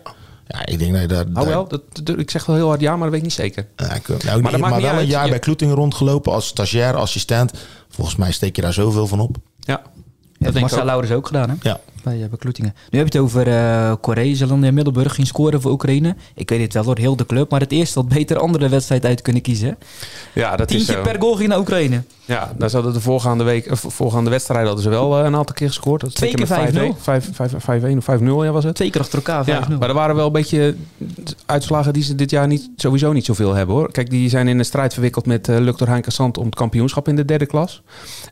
Ja, 0.47 0.67
ik 0.67 0.79
denk 0.79 1.09
dat 1.09 1.27
oh 1.35 1.43
wel. 1.43 1.69
Dat, 1.69 1.83
dat- 2.03 2.19
ik 2.19 2.31
zeg 2.31 2.47
wel 2.47 2.57
heel 2.57 2.69
hard 2.69 2.81
ja, 2.81 2.91
maar 2.91 2.99
dat 3.01 3.09
weet 3.11 3.17
ik 3.19 3.23
niet 3.23 3.33
zeker. 3.33 3.67
Ja, 3.77 3.93
ik, 3.95 4.09
nou, 4.09 4.21
Maar 4.25 4.59
maar, 4.59 4.71
dat 4.71 4.81
wel 4.81 4.91
uit. 4.91 5.01
een 5.01 5.07
jaar 5.07 5.29
bij 5.29 5.39
Kloetingen 5.39 5.75
rondgelopen 5.75 6.33
als 6.33 6.47
stagiair, 6.47 6.95
assistent. 6.95 7.53
Volgens 7.89 8.17
mij 8.17 8.33
steek 8.33 8.57
je 8.57 8.63
daar 8.63 8.73
zoveel 8.73 9.07
van 9.07 9.21
op. 9.21 9.37
Ja, 9.61 9.83
denk 10.39 10.55
ik 10.55 10.61
Marcel. 10.61 10.85
Laurens 10.85 11.13
ook 11.13 11.27
gedaan, 11.27 11.49
hè? 11.51 11.55
Ja. 11.63 11.81
Bij, 12.05 12.23
eh, 12.23 12.29
bij 12.29 12.39
Kloetingen. 12.39 12.75
Nu 12.91 12.99
heb 12.99 13.13
je 13.13 13.19
het 13.19 13.27
over 13.27 13.49
eh 13.49 13.93
Korea, 14.01 14.35
Zeeland 14.35 14.65
en 14.65 14.75
Middelburg 14.75 15.15
ging 15.15 15.27
scoren 15.27 15.61
voor 15.61 15.71
Oekraïne. 15.71 16.17
Ik 16.35 16.49
weet 16.49 16.61
het 16.61 16.75
wel 16.75 16.85
door 16.85 16.99
heel 16.99 17.17
de 17.17 17.27
club, 17.27 17.51
maar 17.51 17.61
het 17.61 17.73
eerste 17.73 17.99
had 17.99 18.09
beter 18.09 18.39
andere 18.39 18.69
wedstrijd 18.69 19.05
uit 19.05 19.23
kunnen 19.23 19.43
kiezen. 19.43 19.79
ja 20.35 20.57
dat 20.57 20.71
is 20.71 20.77
Tientje 20.77 21.05
zo. 21.05 21.11
per 21.11 21.21
goal 21.21 21.35
ging 21.37 21.49
naar 21.49 21.59
Oekraïne. 21.59 22.03
Ja, 22.27 22.53
daar 22.57 22.71
zouden 22.71 22.93
de 22.93 23.01
voorgaande, 23.01 23.45
week, 23.45 23.67
eh, 23.67 23.77
voorgaande 23.77 24.31
wedstrijden 24.31 24.67
hadden 24.67 24.85
ze 24.85 24.91
wel 24.91 25.19
eh, 25.19 25.25
een 25.25 25.37
aantal 25.37 25.55
keer 25.55 25.67
gescoord. 25.67 26.01
Dat 26.01 26.11
is 26.11 26.17
Twee 26.17 26.35
keer 26.35 26.47
5-0. 26.47 26.97
5-1 27.59 27.97
of 27.97 28.05
5-0 28.05 28.45
ja, 28.45 28.51
was 28.51 28.65
het. 28.65 28.75
Twee 28.75 28.91
keer 28.91 29.01
achter 29.01 29.19
elkaar, 29.19 29.45
5-0. 29.45 29.47
Ja, 29.47 29.77
maar 29.79 29.89
er 29.89 29.95
waren 29.95 30.17
wel 30.17 30.27
een 30.27 30.33
beetje 30.33 30.77
uitslagen 31.47 31.93
die 31.93 32.03
ze 32.03 32.15
dit 32.15 32.31
jaar 32.31 32.47
niet, 32.47 32.71
sowieso 32.77 33.13
niet 33.13 33.25
zoveel 33.25 33.55
hebben 33.55 33.75
hoor. 33.75 33.93
Kijk, 33.93 34.11
die 34.11 34.29
zijn 34.29 34.49
in 34.49 34.59
een 34.59 34.65
strijd 34.65 34.93
verwikkeld 34.93 35.27
met 35.27 35.49
eh 35.49 35.59
Luctor 35.59 35.89
Heinke 35.89 36.11
Sand 36.11 36.39
om 36.39 36.45
het 36.45 36.55
kampioenschap 36.55 37.09
in 37.09 37.17
de 37.17 37.25
derde 37.25 37.47
klas. 37.47 37.83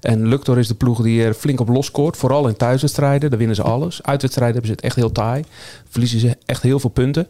En 0.01 0.29
Luctor 0.29 0.59
is 0.59 0.69
de 0.69 0.75
ploeg 0.75 1.03
die 1.03 1.25
er 1.25 1.35
flink 1.35 1.61
op 1.61 1.69
losscoort. 1.69 2.17
Vooral 2.17 2.49
in 2.49 2.57
thuiswedstrijden, 2.57 3.31
daar 3.31 3.39
winnen 3.39 3.57
ze 3.57 3.62
alles. 3.62 4.03
Uitwedstrijden 4.03 4.55
hebben 4.55 4.70
ze 4.70 4.77
het 4.77 4.85
echt 4.85 4.96
heel 4.96 5.12
taai. 5.12 5.44
Verliezen 5.88 6.20
ze 6.20 6.37
echt 6.46 6.62
heel 6.62 6.81
veel 6.81 6.90
punten. 6.90 7.27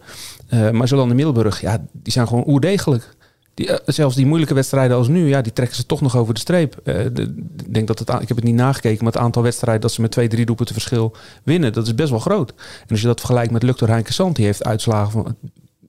Eh, 0.49 0.71
maar 0.71 0.89
Zolan 0.89 1.09
de 1.09 1.15
Middelburg, 1.15 1.61
ja, 1.61 1.85
die 1.93 2.13
zijn 2.13 2.29
gewoon 2.29 2.45
oerdegelijk. 2.47 3.15
Die, 3.55 3.69
eh, 3.69 3.79
zelfs 3.87 4.17
die 4.17 4.27
moeilijke 4.27 4.55
wedstrijden 4.55 4.97
als 4.97 5.09
nu, 5.09 5.29
ja, 5.29 5.43
die 5.43 5.53
trekken 5.53 5.77
ze 5.77 5.87
toch 5.87 6.01
nog 6.01 6.17
over 6.17 6.35
de 6.35 6.41
streep. 6.41 6.89
Ik 6.89 7.75
denk 7.75 7.87
dat 7.87 7.99
het, 7.99 8.09
ik 8.09 8.29
heb 8.29 8.37
het 8.37 8.45
niet 8.45 8.55
nagekeken, 8.55 9.05
maar 9.05 9.13
het 9.13 9.23
aantal 9.23 9.43
wedstrijden 9.43 9.83
dat 9.83 9.93
ze 9.93 10.01
met 10.01 10.11
twee, 10.11 10.29
drie 10.29 10.47
doelpunten 10.47 10.75
verschil 10.75 11.17
winnen, 11.43 11.73
dat 11.73 11.87
is 11.87 11.95
best 11.95 12.11
wel 12.11 12.19
groot. 12.19 12.51
En 12.81 12.89
als 12.89 13.01
je 13.01 13.07
dat 13.07 13.19
vergelijkt 13.19 13.53
met 13.53 13.63
Luctor 13.63 13.89
Heinke 13.89 14.13
Sand, 14.13 14.37
die 14.37 14.45
heeft 14.45 14.65
uitslagen 14.65 15.13
van 15.13 15.37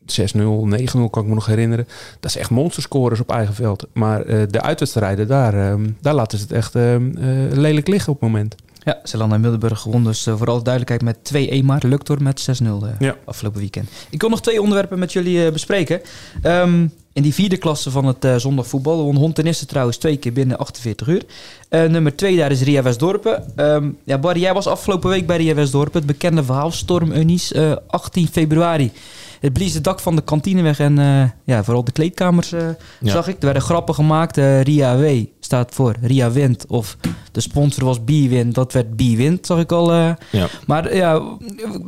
6-0, 0.05 0.67
9-0 0.67 1.09
kan 1.09 1.21
ik 1.21 1.29
me 1.29 1.33
nog 1.33 1.45
herinneren. 1.45 1.87
Dat 2.19 2.29
is 2.29 2.37
echt 2.37 2.49
monsterscorers 2.49 3.19
op 3.19 3.31
eigen 3.31 3.53
veld. 3.53 3.87
Maar 3.93 4.25
de 4.25 4.61
uitwedstrijden, 4.61 5.27
daar, 5.27 5.53
ehm, 5.53 5.89
daar 6.01 6.13
laten 6.13 6.37
ze 6.37 6.43
het 6.43 6.53
echt 6.53 6.75
ehm, 6.75 7.17
eh, 7.17 7.57
lelijk 7.57 7.87
liggen 7.87 8.13
op 8.13 8.21
het 8.21 8.29
moment. 8.29 8.55
Ja, 8.83 8.99
Zeeland 9.03 9.33
en 9.33 9.41
Middelburg 9.41 9.79
gewonnen 9.79 10.11
dus 10.11 10.27
uh, 10.27 10.37
voor 10.37 10.47
alle 10.47 10.61
duidelijkheid 10.61 11.01
met 11.01 11.61
2-1 11.61 11.65
maar. 11.65 11.81
Luctor 11.85 12.21
met 12.21 12.61
6-0 12.61 12.65
uh, 12.65 12.89
Ja. 12.99 13.15
afgelopen 13.25 13.59
weekend. 13.59 13.89
Ik 14.09 14.21
wil 14.21 14.29
nog 14.29 14.41
twee 14.41 14.61
onderwerpen 14.61 14.99
met 14.99 15.13
jullie 15.13 15.45
uh, 15.45 15.51
bespreken. 15.51 16.01
Um, 16.43 16.91
in 17.13 17.23
die 17.23 17.33
vierde 17.33 17.57
klasse 17.57 17.91
van 17.91 18.05
het 18.05 18.25
uh, 18.25 18.35
zondagvoetbal 18.35 19.03
won 19.03 19.15
Hontenisse 19.15 19.65
trouwens 19.65 19.97
twee 19.97 20.17
keer 20.17 20.33
binnen 20.33 20.57
48 20.57 21.07
uur. 21.07 21.23
Nummer 21.69 22.15
twee 22.15 22.37
daar 22.37 22.51
is 22.51 22.61
Ria 22.61 22.81
Westdorpen. 22.81 23.53
Um, 23.55 23.97
ja, 24.03 24.17
Barry, 24.17 24.41
jij 24.41 24.53
was 24.53 24.67
afgelopen 24.67 25.09
week 25.09 25.27
bij 25.27 25.37
Ria 25.37 25.53
Westdorpen. 25.53 25.97
Het 25.97 26.05
bekende 26.05 26.43
verhaal 26.43 26.71
Storm 26.71 27.11
Unies, 27.11 27.53
18 27.87 28.27
februari. 28.27 28.91
Het 29.39 29.53
blies 29.53 29.73
het 29.73 29.83
dak 29.83 29.99
van 29.99 30.15
de 30.15 30.21
kantine 30.21 30.61
weg 30.61 30.79
en 30.79 30.95
ja, 31.43 31.63
vooral 31.63 31.83
de 31.83 31.91
kleedkamers 31.91 32.49
ja. 32.49 32.75
zag 33.01 33.27
ik. 33.27 33.35
Er 33.35 33.45
werden 33.45 33.61
grappen 33.61 33.95
gemaakt. 33.95 34.37
Ria 34.37 34.97
W 34.97 35.25
staat 35.53 35.75
voor 35.75 35.95
Ria 36.01 36.31
Wint. 36.31 36.65
Of 36.67 36.97
de 37.31 37.41
sponsor 37.41 37.85
was 37.85 37.99
B-Win. 37.99 38.51
Dat 38.51 38.73
werd 38.73 38.95
B-Wint, 38.95 39.45
zag 39.45 39.59
ik 39.59 39.71
al. 39.71 39.93
uh. 39.93 40.09
Ja. 40.31 40.47
Maar 40.65 40.95
ja, 40.95 41.21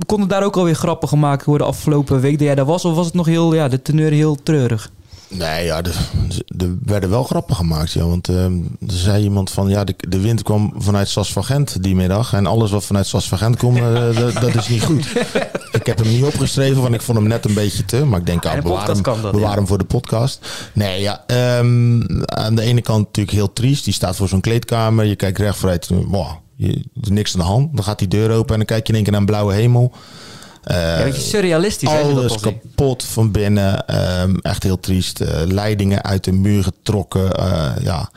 konden 0.06 0.28
daar 0.28 0.44
ook 0.44 0.58
alweer 0.58 0.76
grappen 0.76 1.08
gemaakt 1.08 1.46
worden 1.46 1.68
afgelopen 1.68 2.20
week 2.20 2.38
dat 2.38 2.48
jij 2.48 2.56
daar 2.56 2.66
was? 2.66 2.86
Of 2.86 2.96
was 2.96 3.06
het 3.06 3.16
nog 3.16 3.26
heel, 3.26 3.54
ja, 3.54 3.68
de 3.68 3.82
teneur 3.82 4.12
heel 4.12 4.36
treurig? 4.44 4.92
Nee, 5.28 5.66
ja, 5.66 5.78
er, 5.78 5.96
er 6.58 6.76
werden 6.86 7.10
wel 7.10 7.24
grappen 7.24 7.56
gemaakt. 7.56 7.92
Ja, 7.92 8.06
want 8.06 8.30
uh, 8.30 8.44
er 8.46 8.52
zei 8.86 9.24
iemand 9.24 9.52
van, 9.52 9.70
ja, 9.70 9.84
de, 9.84 9.96
de 10.10 10.20
wind 10.20 10.44
kwam 10.44 10.74
vanuit 10.78 11.10
Sas 11.10 11.32
van 11.32 11.44
Gent 11.44 11.84
die 11.84 11.96
middag. 11.96 12.34
En 12.34 12.46
alles 12.46 12.72
wat 12.72 12.86
vanuit 12.86 13.08
Sas 13.08 13.28
van 13.28 13.38
Gent 13.38 13.58
komt, 13.58 13.78
uh, 13.78 14.18
dat, 14.20 14.34
dat 14.34 14.56
is 14.56 14.68
niet 14.68 14.84
goed. 14.84 15.08
Ik 15.76 15.86
heb 15.86 15.98
hem 15.98 16.08
niet 16.08 16.24
opgeschreven, 16.24 16.82
want 16.82 16.94
ik 16.94 17.02
vond 17.02 17.18
hem 17.18 17.28
net 17.28 17.46
een 17.46 17.54
beetje 17.54 17.86
te. 17.86 18.06
Maar 18.06 18.20
ik 18.20 18.26
denk, 18.26 18.46
ah, 18.46 18.62
bewaar, 18.62 18.88
hem, 18.88 19.02
dat, 19.02 19.22
bewaar 19.22 19.50
ja. 19.50 19.56
hem 19.56 19.68
voor 19.68 19.78
de 19.78 19.84
podcast. 19.84 20.48
Nee, 20.74 21.02
ja, 21.02 21.24
um, 21.60 22.26
aan 22.26 22.56
de 22.56 22.62
ene 22.62 22.82
kant 22.82 23.06
natuurlijk 23.06 23.38
heel 23.38 23.54
triest. 23.54 23.84
Die 23.84 23.94
staat 23.94 24.16
voor 24.16 24.28
zo'n 24.28 24.42
kleedkamer. 24.42 25.06
Je 25.06 25.16
kijkt 25.16 25.38
recht 25.38 25.58
vooruit. 25.58 25.90
Wow, 25.90 26.28
je, 26.56 26.68
er 26.68 27.02
is 27.02 27.10
niks 27.10 27.34
aan 27.34 27.40
de 27.40 27.46
hand. 27.46 27.76
Dan 27.76 27.84
gaat 27.84 28.00
die 28.00 28.08
deur 28.08 28.32
open 28.32 28.52
en 28.52 28.58
dan 28.58 28.66
kijk 28.66 28.88
je 28.88 28.94
in 28.94 28.94
één 28.94 29.04
keer 29.04 29.12
naar 29.12 29.22
een 29.22 29.28
blauwe 29.28 29.54
hemel. 29.54 29.92
Uh, 30.72 30.78
ja, 30.78 31.04
beetje 31.04 31.22
surrealistisch. 31.22 31.90
Alles 31.90 32.40
kapot 32.40 33.04
van 33.04 33.32
binnen. 33.32 33.96
Um, 34.22 34.40
echt 34.40 34.64
heel 34.64 34.80
triest. 34.80 35.22
Uh, 35.22 35.28
leidingen 35.46 36.04
uit 36.04 36.24
de 36.24 36.32
muur 36.32 36.64
getrokken. 36.64 37.40
Uh, 37.40 37.72
ja. 37.82 38.10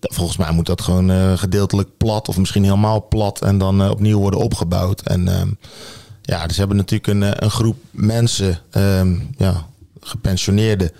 Volgens 0.00 0.36
mij 0.36 0.50
moet 0.50 0.66
dat 0.66 0.80
gewoon 0.80 1.38
gedeeltelijk 1.38 1.88
plat 1.96 2.28
of 2.28 2.36
misschien 2.36 2.64
helemaal 2.64 3.06
plat 3.08 3.40
en 3.40 3.58
dan 3.58 3.90
opnieuw 3.90 4.18
worden 4.18 4.40
opgebouwd. 4.40 5.00
En 5.00 5.40
um, 5.40 5.58
ja, 6.22 6.46
dus 6.46 6.56
hebben 6.56 6.76
natuurlijk 6.76 7.06
een, 7.06 7.44
een 7.44 7.50
groep 7.50 7.76
mensen, 7.90 8.58
um, 8.72 9.30
ja, 9.36 9.66
gepensioneerden, 10.00 10.90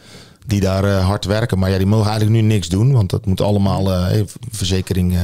die 0.47 0.61
daar 0.61 0.85
uh, 0.85 1.07
hard 1.07 1.25
werken. 1.25 1.59
Maar 1.59 1.71
ja, 1.71 1.79
die 1.79 1.87
mogen 1.87 2.11
eigenlijk 2.11 2.41
nu 2.41 2.47
niks 2.47 2.69
doen, 2.69 2.93
want 2.93 3.11
dat 3.11 3.27
moet 3.27 3.41
allemaal, 3.41 3.91
uh, 3.91 4.23
verzekering 4.51 5.19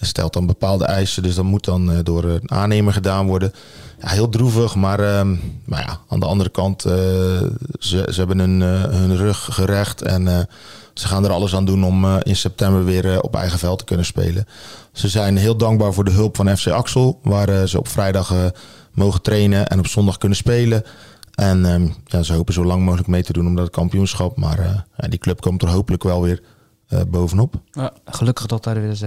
stelt 0.00 0.32
dan 0.32 0.46
bepaalde 0.46 0.84
eisen. 0.84 1.22
Dus 1.22 1.34
dat 1.34 1.44
moet 1.44 1.64
dan 1.64 2.02
door 2.02 2.24
een 2.24 2.50
aannemer 2.50 2.92
gedaan 2.92 3.26
worden. 3.26 3.52
Ja, 4.00 4.08
heel 4.08 4.28
droevig, 4.28 4.74
maar, 4.74 5.00
uh, 5.00 5.36
maar 5.64 5.80
ja, 5.80 6.00
aan 6.08 6.20
de 6.20 6.26
andere 6.26 6.50
kant, 6.50 6.82
ze, 6.82 7.58
ze 7.78 8.14
hebben 8.14 8.38
hun, 8.38 8.60
hun 8.60 9.16
rug 9.16 9.48
gerecht 9.50 10.02
en 10.02 10.48
ze 10.94 11.06
gaan 11.06 11.24
er 11.24 11.30
alles 11.30 11.54
aan 11.54 11.64
doen 11.64 11.84
om 11.84 12.06
in 12.22 12.36
september 12.36 12.84
weer 12.84 13.20
op 13.20 13.36
eigen 13.36 13.58
veld 13.58 13.78
te 13.78 13.84
kunnen 13.84 14.06
spelen. 14.06 14.46
Ze 14.92 15.08
zijn 15.08 15.36
heel 15.36 15.56
dankbaar 15.56 15.92
voor 15.92 16.04
de 16.04 16.10
hulp 16.10 16.36
van 16.36 16.56
FC 16.56 16.66
Axel, 16.66 17.20
waar 17.22 17.68
ze 17.68 17.78
op 17.78 17.88
vrijdag 17.88 18.32
mogen 18.98 19.22
trainen 19.22 19.66
en 19.66 19.78
op 19.78 19.86
zondag 19.86 20.18
kunnen 20.18 20.38
spelen. 20.38 20.82
En 21.34 21.64
um, 21.64 21.94
ja, 22.04 22.22
ze 22.22 22.32
hopen 22.32 22.54
zo 22.54 22.64
lang 22.64 22.84
mogelijk 22.84 23.08
mee 23.08 23.22
te 23.22 23.32
doen 23.32 23.46
om 23.46 23.56
dat 23.56 23.70
kampioenschap. 23.70 24.36
Maar 24.36 24.86
ja, 24.96 25.08
die 25.08 25.18
club 25.18 25.40
komt 25.40 25.62
er 25.62 25.68
hopelijk 25.68 26.02
wel 26.02 26.22
weer 26.22 26.42
bovenop. 27.08 27.54
Ja, 27.70 27.92
gelukkig 28.04 28.46
dat 28.46 28.64
daar 28.64 28.80
weer 28.80 28.88
eens 28.88 29.04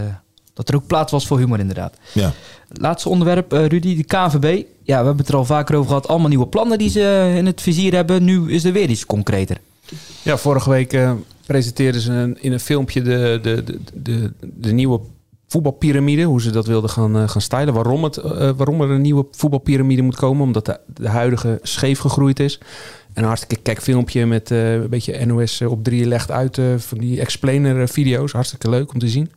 dat 0.54 0.70
er 0.70 0.76
ook 0.76 0.88
plaats 0.88 1.12
was 1.12 1.28
voor 1.28 1.38
humor, 1.38 1.60
inderdaad. 1.60 1.98
Ja. 2.14 2.34
Laatste 2.68 3.10
onderwerp, 3.10 3.54
uh, 3.54 3.66
Rudy, 3.66 3.96
de 3.96 4.04
KVB. 4.04 4.66
Ja, 4.84 5.00
we 5.00 5.06
hebben 5.06 5.18
het 5.18 5.28
er 5.28 5.36
al 5.36 5.46
vaker 5.46 5.76
over 5.76 5.88
gehad. 5.88 6.08
Allemaal 6.08 6.30
nieuwe 6.30 6.48
plannen 6.48 6.78
die 6.78 6.90
ze 6.90 7.34
in 7.36 7.46
het 7.46 7.62
vizier 7.62 7.94
hebben. 7.94 8.24
Nu 8.24 8.52
is 8.52 8.64
er 8.64 8.72
weer 8.72 8.90
iets 8.90 9.06
concreter. 9.06 9.58
Ja, 10.22 10.38
vorige 10.38 10.70
week 10.70 10.94
uh, 10.94 11.12
presenteerden 11.46 12.02
ze 12.02 12.12
een, 12.12 12.42
in 12.42 12.52
een 12.52 12.60
filmpje 12.60 13.02
de, 13.02 13.40
de, 13.42 13.64
de, 13.64 13.80
de, 13.94 14.32
de 14.42 14.72
nieuwe 14.72 15.00
voetbalpyramide. 15.52 16.24
Hoe 16.24 16.42
ze 16.42 16.52
dat 16.52 16.66
wilden 16.66 16.90
gaan, 16.90 17.18
uh, 17.18 17.30
gaan 17.30 17.42
stylen. 17.42 17.74
Waarom, 17.74 18.04
het, 18.04 18.16
waarom 18.56 18.82
er 18.82 18.90
een 18.90 19.02
nieuwe 19.02 19.26
voetbalpyramide 19.32 20.02
moet 20.02 20.16
komen. 20.16 20.44
Omdat 20.44 20.66
de, 20.66 20.80
de 20.86 21.10
huidige 21.10 21.60
scheef 21.62 22.00
gegroeid 22.00 22.40
is. 22.40 22.60
Een 23.14 23.24
hartstikke 23.24 23.64
kijk 23.64 23.82
filmpje 23.82 24.26
met 24.26 24.50
een 24.50 24.90
beetje 24.90 25.26
NOS 25.26 25.62
op 25.62 25.84
drie 25.84 26.06
legt 26.06 26.32
uit 26.32 26.60
van 26.78 26.98
die 26.98 27.20
explainer 27.20 27.88
video's. 27.88 28.32
Hartstikke 28.32 28.70
leuk 28.70 28.94
om 28.94 29.00
te 29.00 29.10
zien. 29.10 29.32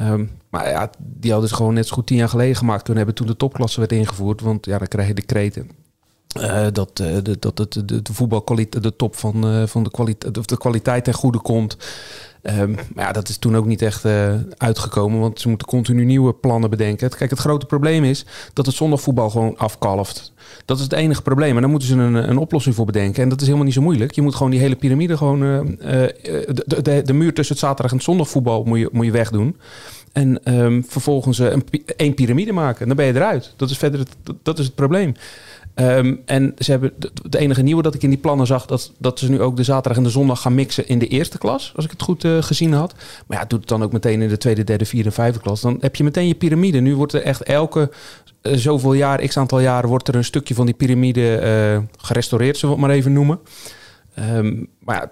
Um, 0.00 0.30
maar 0.50 0.68
ja, 0.68 0.90
die 0.98 1.30
hadden 1.30 1.48
ze 1.48 1.54
gewoon 1.54 1.74
net 1.74 1.86
zo 1.86 1.94
goed 1.94 2.06
tien 2.06 2.16
jaar 2.16 2.28
geleden 2.28 2.56
gemaakt 2.56 2.82
kunnen 2.82 3.04
hebben 3.04 3.14
toen 3.14 3.26
de 3.26 3.36
topklasse 3.36 3.78
werd 3.78 3.92
ingevoerd. 3.92 4.40
Want 4.40 4.66
ja, 4.66 4.78
dan 4.78 4.88
krijg 4.88 5.08
je 5.08 5.14
de 5.14 5.22
kreten. 5.22 5.70
Uh, 6.40 6.66
dat, 6.72 7.00
uh, 7.02 7.16
de, 7.22 7.36
dat 7.38 7.56
de, 7.56 7.84
de, 7.84 8.12
voetbalkwaliteit, 8.12 8.82
de 8.82 8.96
top 8.96 9.16
van, 9.16 9.54
uh, 9.54 9.66
van 9.66 9.82
de, 9.82 9.90
kwaliteit, 9.90 10.38
of 10.38 10.44
de 10.44 10.58
kwaliteit 10.58 11.04
ten 11.04 11.14
goede 11.14 11.38
komt. 11.38 11.76
Ehm, 12.44 12.70
maar 12.70 13.04
ja, 13.04 13.12
dat 13.12 13.28
is 13.28 13.36
toen 13.36 13.56
ook 13.56 13.66
niet 13.66 13.82
echt 13.82 14.04
eh, 14.04 14.34
uitgekomen, 14.56 15.20
want 15.20 15.40
ze 15.40 15.48
moeten 15.48 15.66
continu 15.66 16.04
nieuwe 16.04 16.32
plannen 16.32 16.70
bedenken. 16.70 17.10
Kijk, 17.10 17.30
het 17.30 17.38
grote 17.38 17.66
probleem 17.66 18.04
is 18.04 18.26
dat 18.52 18.66
het 18.66 18.74
zondagvoetbal 18.74 19.30
gewoon 19.30 19.56
afkalft. 19.56 20.32
Dat 20.64 20.76
is 20.76 20.82
het 20.82 20.92
enige 20.92 21.22
probleem. 21.22 21.54
En 21.54 21.60
daar 21.60 21.70
moeten 21.70 21.88
ze 21.88 21.94
een, 21.94 22.14
een 22.14 22.38
oplossing 22.38 22.74
voor 22.74 22.86
bedenken. 22.86 23.22
En 23.22 23.28
dat 23.28 23.38
is 23.38 23.44
helemaal 23.44 23.66
niet 23.66 23.74
zo 23.74 23.82
moeilijk. 23.82 24.12
Je 24.12 24.22
moet 24.22 24.34
gewoon 24.34 24.50
die 24.50 24.60
hele 24.60 24.76
piramide 24.76 25.16
gewoon... 25.16 25.42
eh, 25.42 26.04
eh, 26.04 26.10
de, 26.46 26.82
de, 26.82 27.02
de 27.04 27.12
muur 27.12 27.34
tussen 27.34 27.54
het 27.54 27.64
zaterdag 27.64 27.90
en 27.90 27.96
het 27.96 28.06
zondagvoetbal 28.06 28.64
moet 28.64 28.78
je, 28.78 28.88
moet 28.92 29.06
je 29.06 29.12
wegdoen. 29.12 29.56
En 30.12 30.44
ehm, 30.44 30.82
vervolgens 30.86 31.38
eh, 31.38 31.50
een, 31.50 31.64
één 31.96 32.14
piramide 32.14 32.52
maken. 32.52 32.80
En 32.80 32.86
dan 32.86 32.96
ben 32.96 33.06
je 33.06 33.14
eruit. 33.14 33.54
Dat 33.56 33.70
is 33.70 33.78
verder 33.78 34.00
het, 34.00 34.36
dat 34.42 34.58
is 34.58 34.64
het 34.64 34.74
probleem. 34.74 35.14
Ehm, 35.74 36.14
en 36.24 36.52
ze 36.58 36.70
hebben 36.70 36.92
het 37.22 37.34
enige 37.34 37.62
nieuwe 37.62 37.82
dat 37.82 37.94
ik 37.94 38.02
in 38.02 38.08
die 38.10 38.18
plannen 38.18 38.46
zag, 38.46 38.66
dat, 38.66 38.92
dat 38.98 39.18
ze 39.18 39.30
nu 39.30 39.40
ook 39.40 39.56
de 39.56 39.62
zaterdag 39.62 39.96
en 39.96 40.02
de 40.02 40.10
zondag 40.10 40.40
gaan 40.40 40.54
mixen 40.54 40.88
in 40.88 40.98
de 40.98 41.06
eerste 41.06 41.38
klas, 41.38 41.72
als 41.76 41.84
ik 41.84 41.90
het 41.90 42.02
goed 42.02 42.24
eh, 42.24 42.42
gezien 42.42 42.72
had. 42.72 42.94
Maar 43.26 43.38
ja, 43.38 43.44
doe 43.44 43.58
het 43.58 43.68
dan 43.68 43.82
ook 43.82 43.92
meteen 43.92 44.22
in 44.22 44.28
de 44.28 44.36
tweede, 44.36 44.64
derde, 44.64 44.84
vierde, 44.84 45.10
vijfde 45.10 45.40
klas. 45.40 45.60
Dan 45.60 45.76
heb 45.80 45.96
je 45.96 46.04
meteen 46.04 46.26
je 46.28 46.34
piramide. 46.34 46.80
Nu 46.80 46.96
wordt 46.96 47.12
er 47.12 47.22
echt 47.22 47.42
elke 47.42 47.90
eh, 48.42 48.52
zoveel 48.56 48.92
jaar, 48.92 49.26
x 49.26 49.36
aantal 49.36 49.60
jaren, 49.60 49.88
wordt 49.88 50.08
er 50.08 50.14
een 50.14 50.24
stukje 50.24 50.54
van 50.54 50.66
die 50.66 50.74
piramide 50.74 51.36
eh, 51.36 51.78
gerestaureerd, 51.96 52.56
zullen 52.56 52.74
we 52.74 52.80
het 52.80 52.90
maar 52.90 52.98
even 52.98 53.12
noemen. 53.12 53.38
Ehm, 54.14 54.64
maar 54.78 54.96
ja, 54.96 55.10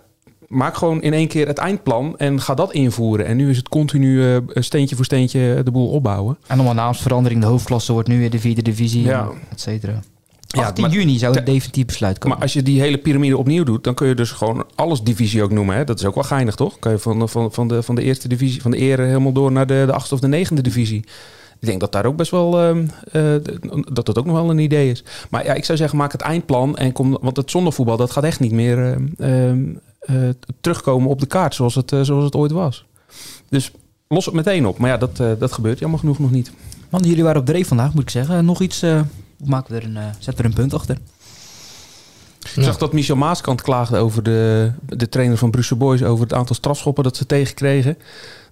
maak 0.49 0.77
gewoon 0.77 1.03
in 1.03 1.13
één 1.13 1.29
keer 1.29 1.47
het 1.47 1.59
eindplan 1.59 2.19
en 2.19 2.41
ga 2.41 2.55
dat 2.55 2.73
invoeren. 2.73 3.27
En 3.27 3.37
nu 3.37 3.51
is 3.51 3.57
het 3.57 3.69
continu 3.69 4.41
steentje 4.55 4.97
voor 4.97 5.05
steentje 5.05 5.61
de 5.65 5.71
boel 5.71 5.89
opbouwen. 5.89 6.39
En 6.47 6.59
een 6.59 6.75
naamsverandering. 6.75 7.41
De 7.41 7.47
hoofdklasse 7.47 7.93
wordt 7.93 8.09
nu 8.09 8.19
weer 8.19 8.31
de 8.31 8.39
vierde 8.39 8.63
divisie, 8.63 9.03
Ja. 9.03 9.29
et 9.51 9.61
cetera. 9.61 10.01
Ja, 10.53 10.67
18 10.67 10.85
maar- 10.85 10.93
juni 10.93 11.19
zou 11.19 11.35
het 11.35 11.47
definitief 11.47 11.87
besluit 11.87 12.19
komen. 12.19 12.37
Maar 12.37 12.47
als 12.47 12.53
je 12.55 12.63
die 12.63 12.81
hele 12.81 12.99
piramide 12.99 13.37
opnieuw 13.37 13.65
doet, 13.65 13.85
dan 13.85 13.95
kun 13.95 14.09
je 14.09 14.15
dus 14.15 14.31
gewoon 14.31 14.65
alles 14.75 15.03
divisie 15.03 15.43
ook 15.43 15.51
noemen. 15.51 15.77
Hè? 15.77 15.85
Dat 15.85 15.99
is 15.99 16.05
ook 16.05 16.15
wel 16.15 16.25
geinig, 16.25 16.55
toch? 16.55 16.79
Kan 16.79 16.93
je 16.93 16.99
van, 16.99 17.29
van, 17.29 17.53
van, 17.53 17.69
de, 17.69 17.83
van 17.83 17.95
de 17.95 18.03
eerste 18.03 18.29
divisie, 18.29 18.63
van 18.63 18.71
de 18.71 18.77
ere 18.77 19.03
helemaal 19.03 19.33
door 19.33 19.53
naar 19.53 19.67
de, 19.67 19.83
de 19.87 19.93
achtste 19.93 20.15
of 20.15 20.21
de 20.21 20.29
negende 20.29 20.63
divisie. 20.63 21.05
Ik 21.61 21.69
denk 21.69 21.81
dat 21.81 21.93
daar 21.93 22.07
ook 22.07 22.17
best 22.17 22.31
wel 22.31 22.61
ehm, 22.61 22.87
eh, 23.13 23.23
dat 23.93 24.07
dat 24.07 24.19
ook 24.19 24.27
nog 24.27 24.35
wel 24.35 24.51
een 24.51 24.59
idee 24.59 24.91
is. 24.91 25.05
Maar 25.31 25.45
ja, 25.45 25.55
ik 25.55 25.65
zou 25.65 25.79
zeggen, 25.79 25.99
maak 25.99 26.13
het 26.13 26.21
eindplan 26.21 26.77
en 26.77 26.93
kom. 26.93 27.19
Want 27.21 27.37
het 27.37 27.51
zondagvoetbal, 27.51 27.97
dat 27.97 28.11
gaat 28.11 28.25
echt 28.25 28.41
niet 28.41 28.53
meer 28.53 28.93
ehm, 28.93 29.07
ehm, 29.19 29.65
eh, 30.01 30.17
terugkomen 30.61 31.09
op 31.09 31.21
de 31.21 31.27
kaart 31.27 31.55
zoals 31.55 31.75
het, 31.75 31.93
eh, 31.93 32.01
zoals 32.01 32.25
het 32.25 32.35
ooit 32.35 32.51
was. 32.51 32.85
Dus 33.49 33.71
los 34.09 34.25
het 34.25 34.35
meteen 34.35 34.67
op. 34.67 34.79
Maar 34.79 34.91
ja, 34.91 34.97
dat, 34.97 35.17
dat 35.17 35.53
gebeurt 35.53 35.79
jammer 35.79 35.99
genoeg 35.99 36.19
nog 36.19 36.31
niet. 36.31 36.53
Man, 36.89 37.03
jullie 37.03 37.25
waren 37.25 37.41
op 37.41 37.47
dreef 37.47 37.69
vandaag, 37.69 37.95
moet 37.95 38.03
ik 38.03 38.11
zeggen. 38.11 38.45
Nog 38.45 38.61
iets, 38.61 38.85
maken 39.45 39.75
we 39.75 39.81
er 39.81 39.87
een, 39.87 39.97
eh, 39.97 40.05
zetten 40.19 40.45
er 40.45 40.51
een 40.51 40.57
punt 40.57 40.75
achter. 40.75 40.99
Ik 42.55 42.63
zag 42.63 42.79
dat 42.79 42.93
Michel 42.93 43.17
Maaskant 43.17 43.63
klaagde 43.63 43.99
over 43.99 44.23
de, 44.23 44.73
de 44.87 45.09
trainer 45.09 45.39
van 45.39 45.51
Brussel 45.51 45.77
Boys 45.77 46.03
over 46.03 46.25
het 46.25 46.35
aantal 46.35 46.55
strafschoppen 46.55 47.05
dat 47.05 47.17
ze 47.17 47.27
tegenkregen. 47.27 47.99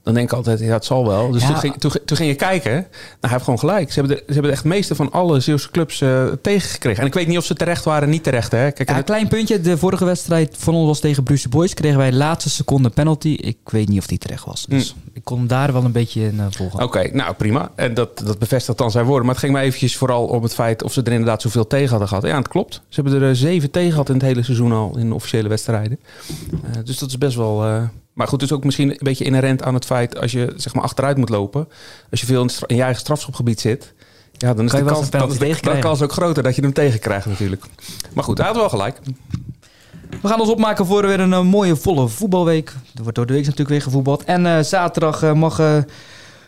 Dan 0.03 0.15
denk 0.15 0.31
ik 0.31 0.37
altijd, 0.37 0.59
ja, 0.61 0.73
het 0.73 0.85
zal 0.85 1.07
wel. 1.07 1.31
Dus 1.31 1.43
Ja. 1.43 1.49
toen, 1.49 1.57
ging, 1.57 1.75
toen, 1.79 1.91
toen 2.05 2.17
ging 2.17 2.29
je 2.31 2.35
kijken. 2.37 2.73
Nou, 2.73 2.85
hij 3.21 3.31
heeft 3.31 3.45
gewoon 3.45 3.59
gelijk. 3.59 3.93
Ze 3.93 4.01
hebben, 4.01 4.17
de, 4.17 4.23
ze 4.27 4.33
hebben 4.33 4.51
echt 4.53 4.65
meeste 4.65 4.95
van 4.95 5.13
alle 5.13 5.41
Zeeuwse 5.41 5.71
clubs 5.71 6.01
eh, 6.01 6.25
tegengekregen. 6.43 7.01
En 7.01 7.07
ik 7.07 7.15
weet 7.15 7.27
niet 7.27 7.39
of 7.39 7.45
ze 7.45 7.55
terecht 7.55 7.85
waren, 7.85 8.09
niet 8.11 8.23
terecht. 8.23 8.51
Hè? 8.53 8.71
Kijk, 8.71 8.79
Ja, 8.79 8.85
een 8.89 8.95
het- 8.97 9.05
klein 9.05 9.29
puntje. 9.29 9.61
De 9.61 9.79
vorige 9.79 10.05
wedstrijd 10.05 10.55
van 10.59 10.75
ons 10.75 10.87
was 10.87 11.01
tegen 11.01 11.23
Bruce 11.23 11.49
Boys. 11.49 11.75
Kregen 11.75 11.99
wij 11.99 12.11
de 12.11 12.17
laatste 12.17 12.51
seconde 12.51 12.89
penalty. 12.91 13.29
Ik 13.29 13.57
weet 13.65 13.89
niet 13.89 13.99
of 13.99 14.07
die 14.07 14.19
terecht 14.19 14.45
was. 14.45 14.65
Dus 14.69 14.95
ik 15.13 15.25
kon 15.25 15.47
daar 15.47 15.73
wel 15.73 15.85
een 15.85 15.93
beetje 15.93 16.23
in 16.27 16.41
eh, 16.41 16.47
volgen. 16.51 16.83
Oké, 16.83 17.11
nou 17.13 17.35
prima. 17.35 17.71
En 17.75 17.95
dat, 17.95 18.19
dat 18.19 18.39
bevestigt 18.39 18.79
dan 18.79 18.91
zijn 18.91 19.05
woorden. 19.05 19.25
Maar 19.27 19.35
het 19.35 19.45
ging 19.45 19.57
me 19.57 19.61
eventjes 19.63 19.97
vooral 19.97 20.25
om 20.27 20.43
het 20.43 20.55
feit 20.55 20.83
of 20.83 20.93
ze 20.93 21.03
er 21.03 21.13
inderdaad 21.13 21.43
zoveel 21.43 21.67
tegen 21.67 21.89
hadden 21.89 22.09
gehad. 22.09 22.25
Ja, 22.25 22.37
het 22.37 22.49
klopt. 22.49 22.75
Ze 22.89 23.01
hebben 23.01 23.23
er 23.23 23.29
eh, 23.29 23.35
zeven 23.35 23.71
tegen 23.71 23.91
gehad 23.91 24.09
in 24.09 24.15
het 24.15 24.25
hele 24.25 24.43
seizoen 24.43 24.73
al 24.73 24.97
in 24.99 25.13
officiële 25.13 25.49
wedstrijden. 25.49 25.99
Dus 26.85 26.99
dat 26.99 27.09
is 27.09 27.19
best 27.19 27.37
wel. 27.37 27.89
Maar 28.21 28.29
goed, 28.29 28.41
het 28.41 28.51
is 28.51 28.57
ook 28.57 28.65
misschien 28.65 28.91
een 28.91 28.97
beetje 28.99 29.25
inherent 29.25 29.63
aan 29.63 29.75
het 29.75 29.85
feit 29.85 30.21
als 30.21 30.33
je 30.33 30.53
zeg 30.57 30.75
maar 30.75 30.83
achteruit 30.83 31.17
moet 31.17 31.29
lopen. 31.29 31.69
Als 32.11 32.21
je 32.21 32.27
veel 32.27 32.43
in, 32.43 32.51
in 32.67 32.77
je 32.77 32.83
eigen 32.83 33.01
strafschopgebied 33.01 33.61
zit. 33.61 33.93
Ja, 34.33 34.55
dan 34.55 34.65
is, 34.65 34.71
Kan 34.71 34.85
de 34.85 34.93
kans, 34.93 35.11
dan 35.11 35.31
is 35.31 35.39
de, 35.39 35.57
de 35.63 35.79
kans 35.79 36.03
ook 36.03 36.13
groter 36.13 36.43
dat 36.43 36.57
je 36.57 36.63
hem 36.63 36.73
tegenkrijgt 36.73 37.27
natuurlijk. 37.27 37.65
Maar 38.13 38.25
goed, 38.25 38.39
hij 38.39 38.47
had 38.47 38.57
wel 38.57 38.69
gelijk. 38.69 39.01
We 40.23 40.29
gaan 40.29 40.41
ons 40.41 40.51
opmaken 40.51 40.87
voor 40.87 41.07
weer 41.07 41.21
een 41.21 41.33
eh, 41.33 41.43
mooie 41.43 41.77
volle 41.77 42.09
voetbalweek. 42.09 42.69
Er 42.95 43.03
wordt 43.03 43.17
door 43.17 43.27
de 43.27 43.33
week 43.33 43.43
natuurlijk 43.43 43.71
weer 43.71 43.83
gevoetbald. 43.83 44.25
En 44.25 44.47
eh, 44.47 44.63
zaterdag 44.63 45.23
eh, 45.23 45.33
mag 45.33 45.85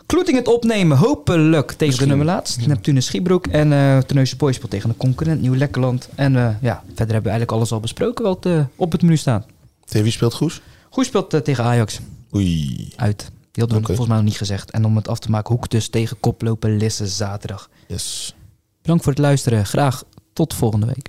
Kloeting 0.07 0.37
het 0.37 0.49
opnemen. 0.49 0.97
Hopelijk 0.97 1.73
tegen 1.73 1.99
de 1.99 2.07
nummer 2.07 2.27
laatst. 2.27 2.67
Neptune 2.67 3.01
Schiebroek. 3.01 3.47
En 3.47 3.73
eh 3.73 3.99
Terneuzen 3.99 4.37
Boys 4.37 4.57
speelt 4.57 4.71
tegen 4.71 4.89
een 4.89 4.97
concurrent 4.97 5.41
Nieuw 5.41 5.55
Lekkerland. 5.55 6.09
En 6.15 6.37
eh, 6.37 6.49
ja, 6.61 6.83
verder 6.87 7.15
hebben 7.15 7.23
we 7.23 7.29
eigenlijk 7.31 7.53
alles 7.53 7.73
al 7.73 7.81
besproken 7.81 8.25
wat 8.25 8.49
op 8.77 8.93
het 8.93 9.03
menu 9.03 9.17
staat. 9.17 9.47
Tegen 9.85 10.03
wie 10.03 10.13
speelt 10.13 10.35
Goes? 10.35 10.61
Goed 10.93 11.07
speelt 11.07 11.35
eh, 11.35 11.41
tegen 11.41 11.65
Ajax. 11.65 11.99
Oei. 12.35 12.93
Uit. 12.97 13.31
Die 13.51 13.63
hadden 13.63 13.81
we 13.81 13.87
volgens 13.87 14.07
mij 14.09 14.17
nog 14.17 14.27
niet 14.27 14.37
gezegd. 14.37 14.71
En 14.71 14.85
om 14.85 14.97
het 14.97 15.09
af 15.09 15.19
te 15.19 15.31
maken, 15.31 15.55
Hoek 15.55 15.71
dus 15.71 15.89
tegen 15.89 16.21
koploper 16.21 16.71
Lisse 16.71 17.07
zaterdag. 17.07 17.71
Yes. 17.87 18.35
Bedankt 18.83 19.03
voor 19.05 19.13
het 19.13 19.21
luisteren. 19.21 19.67
Graag 19.67 20.05
tot 20.33 20.55
volgende 20.55 20.87
week. 20.87 21.09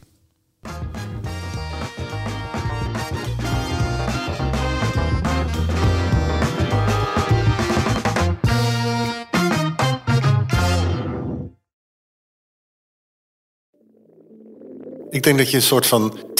Ik 15.10 15.24
denk 15.24 15.38
dat 15.38 15.50
je 15.50 15.56
een 15.56 15.64
soort 15.64 15.86
van 15.86 16.18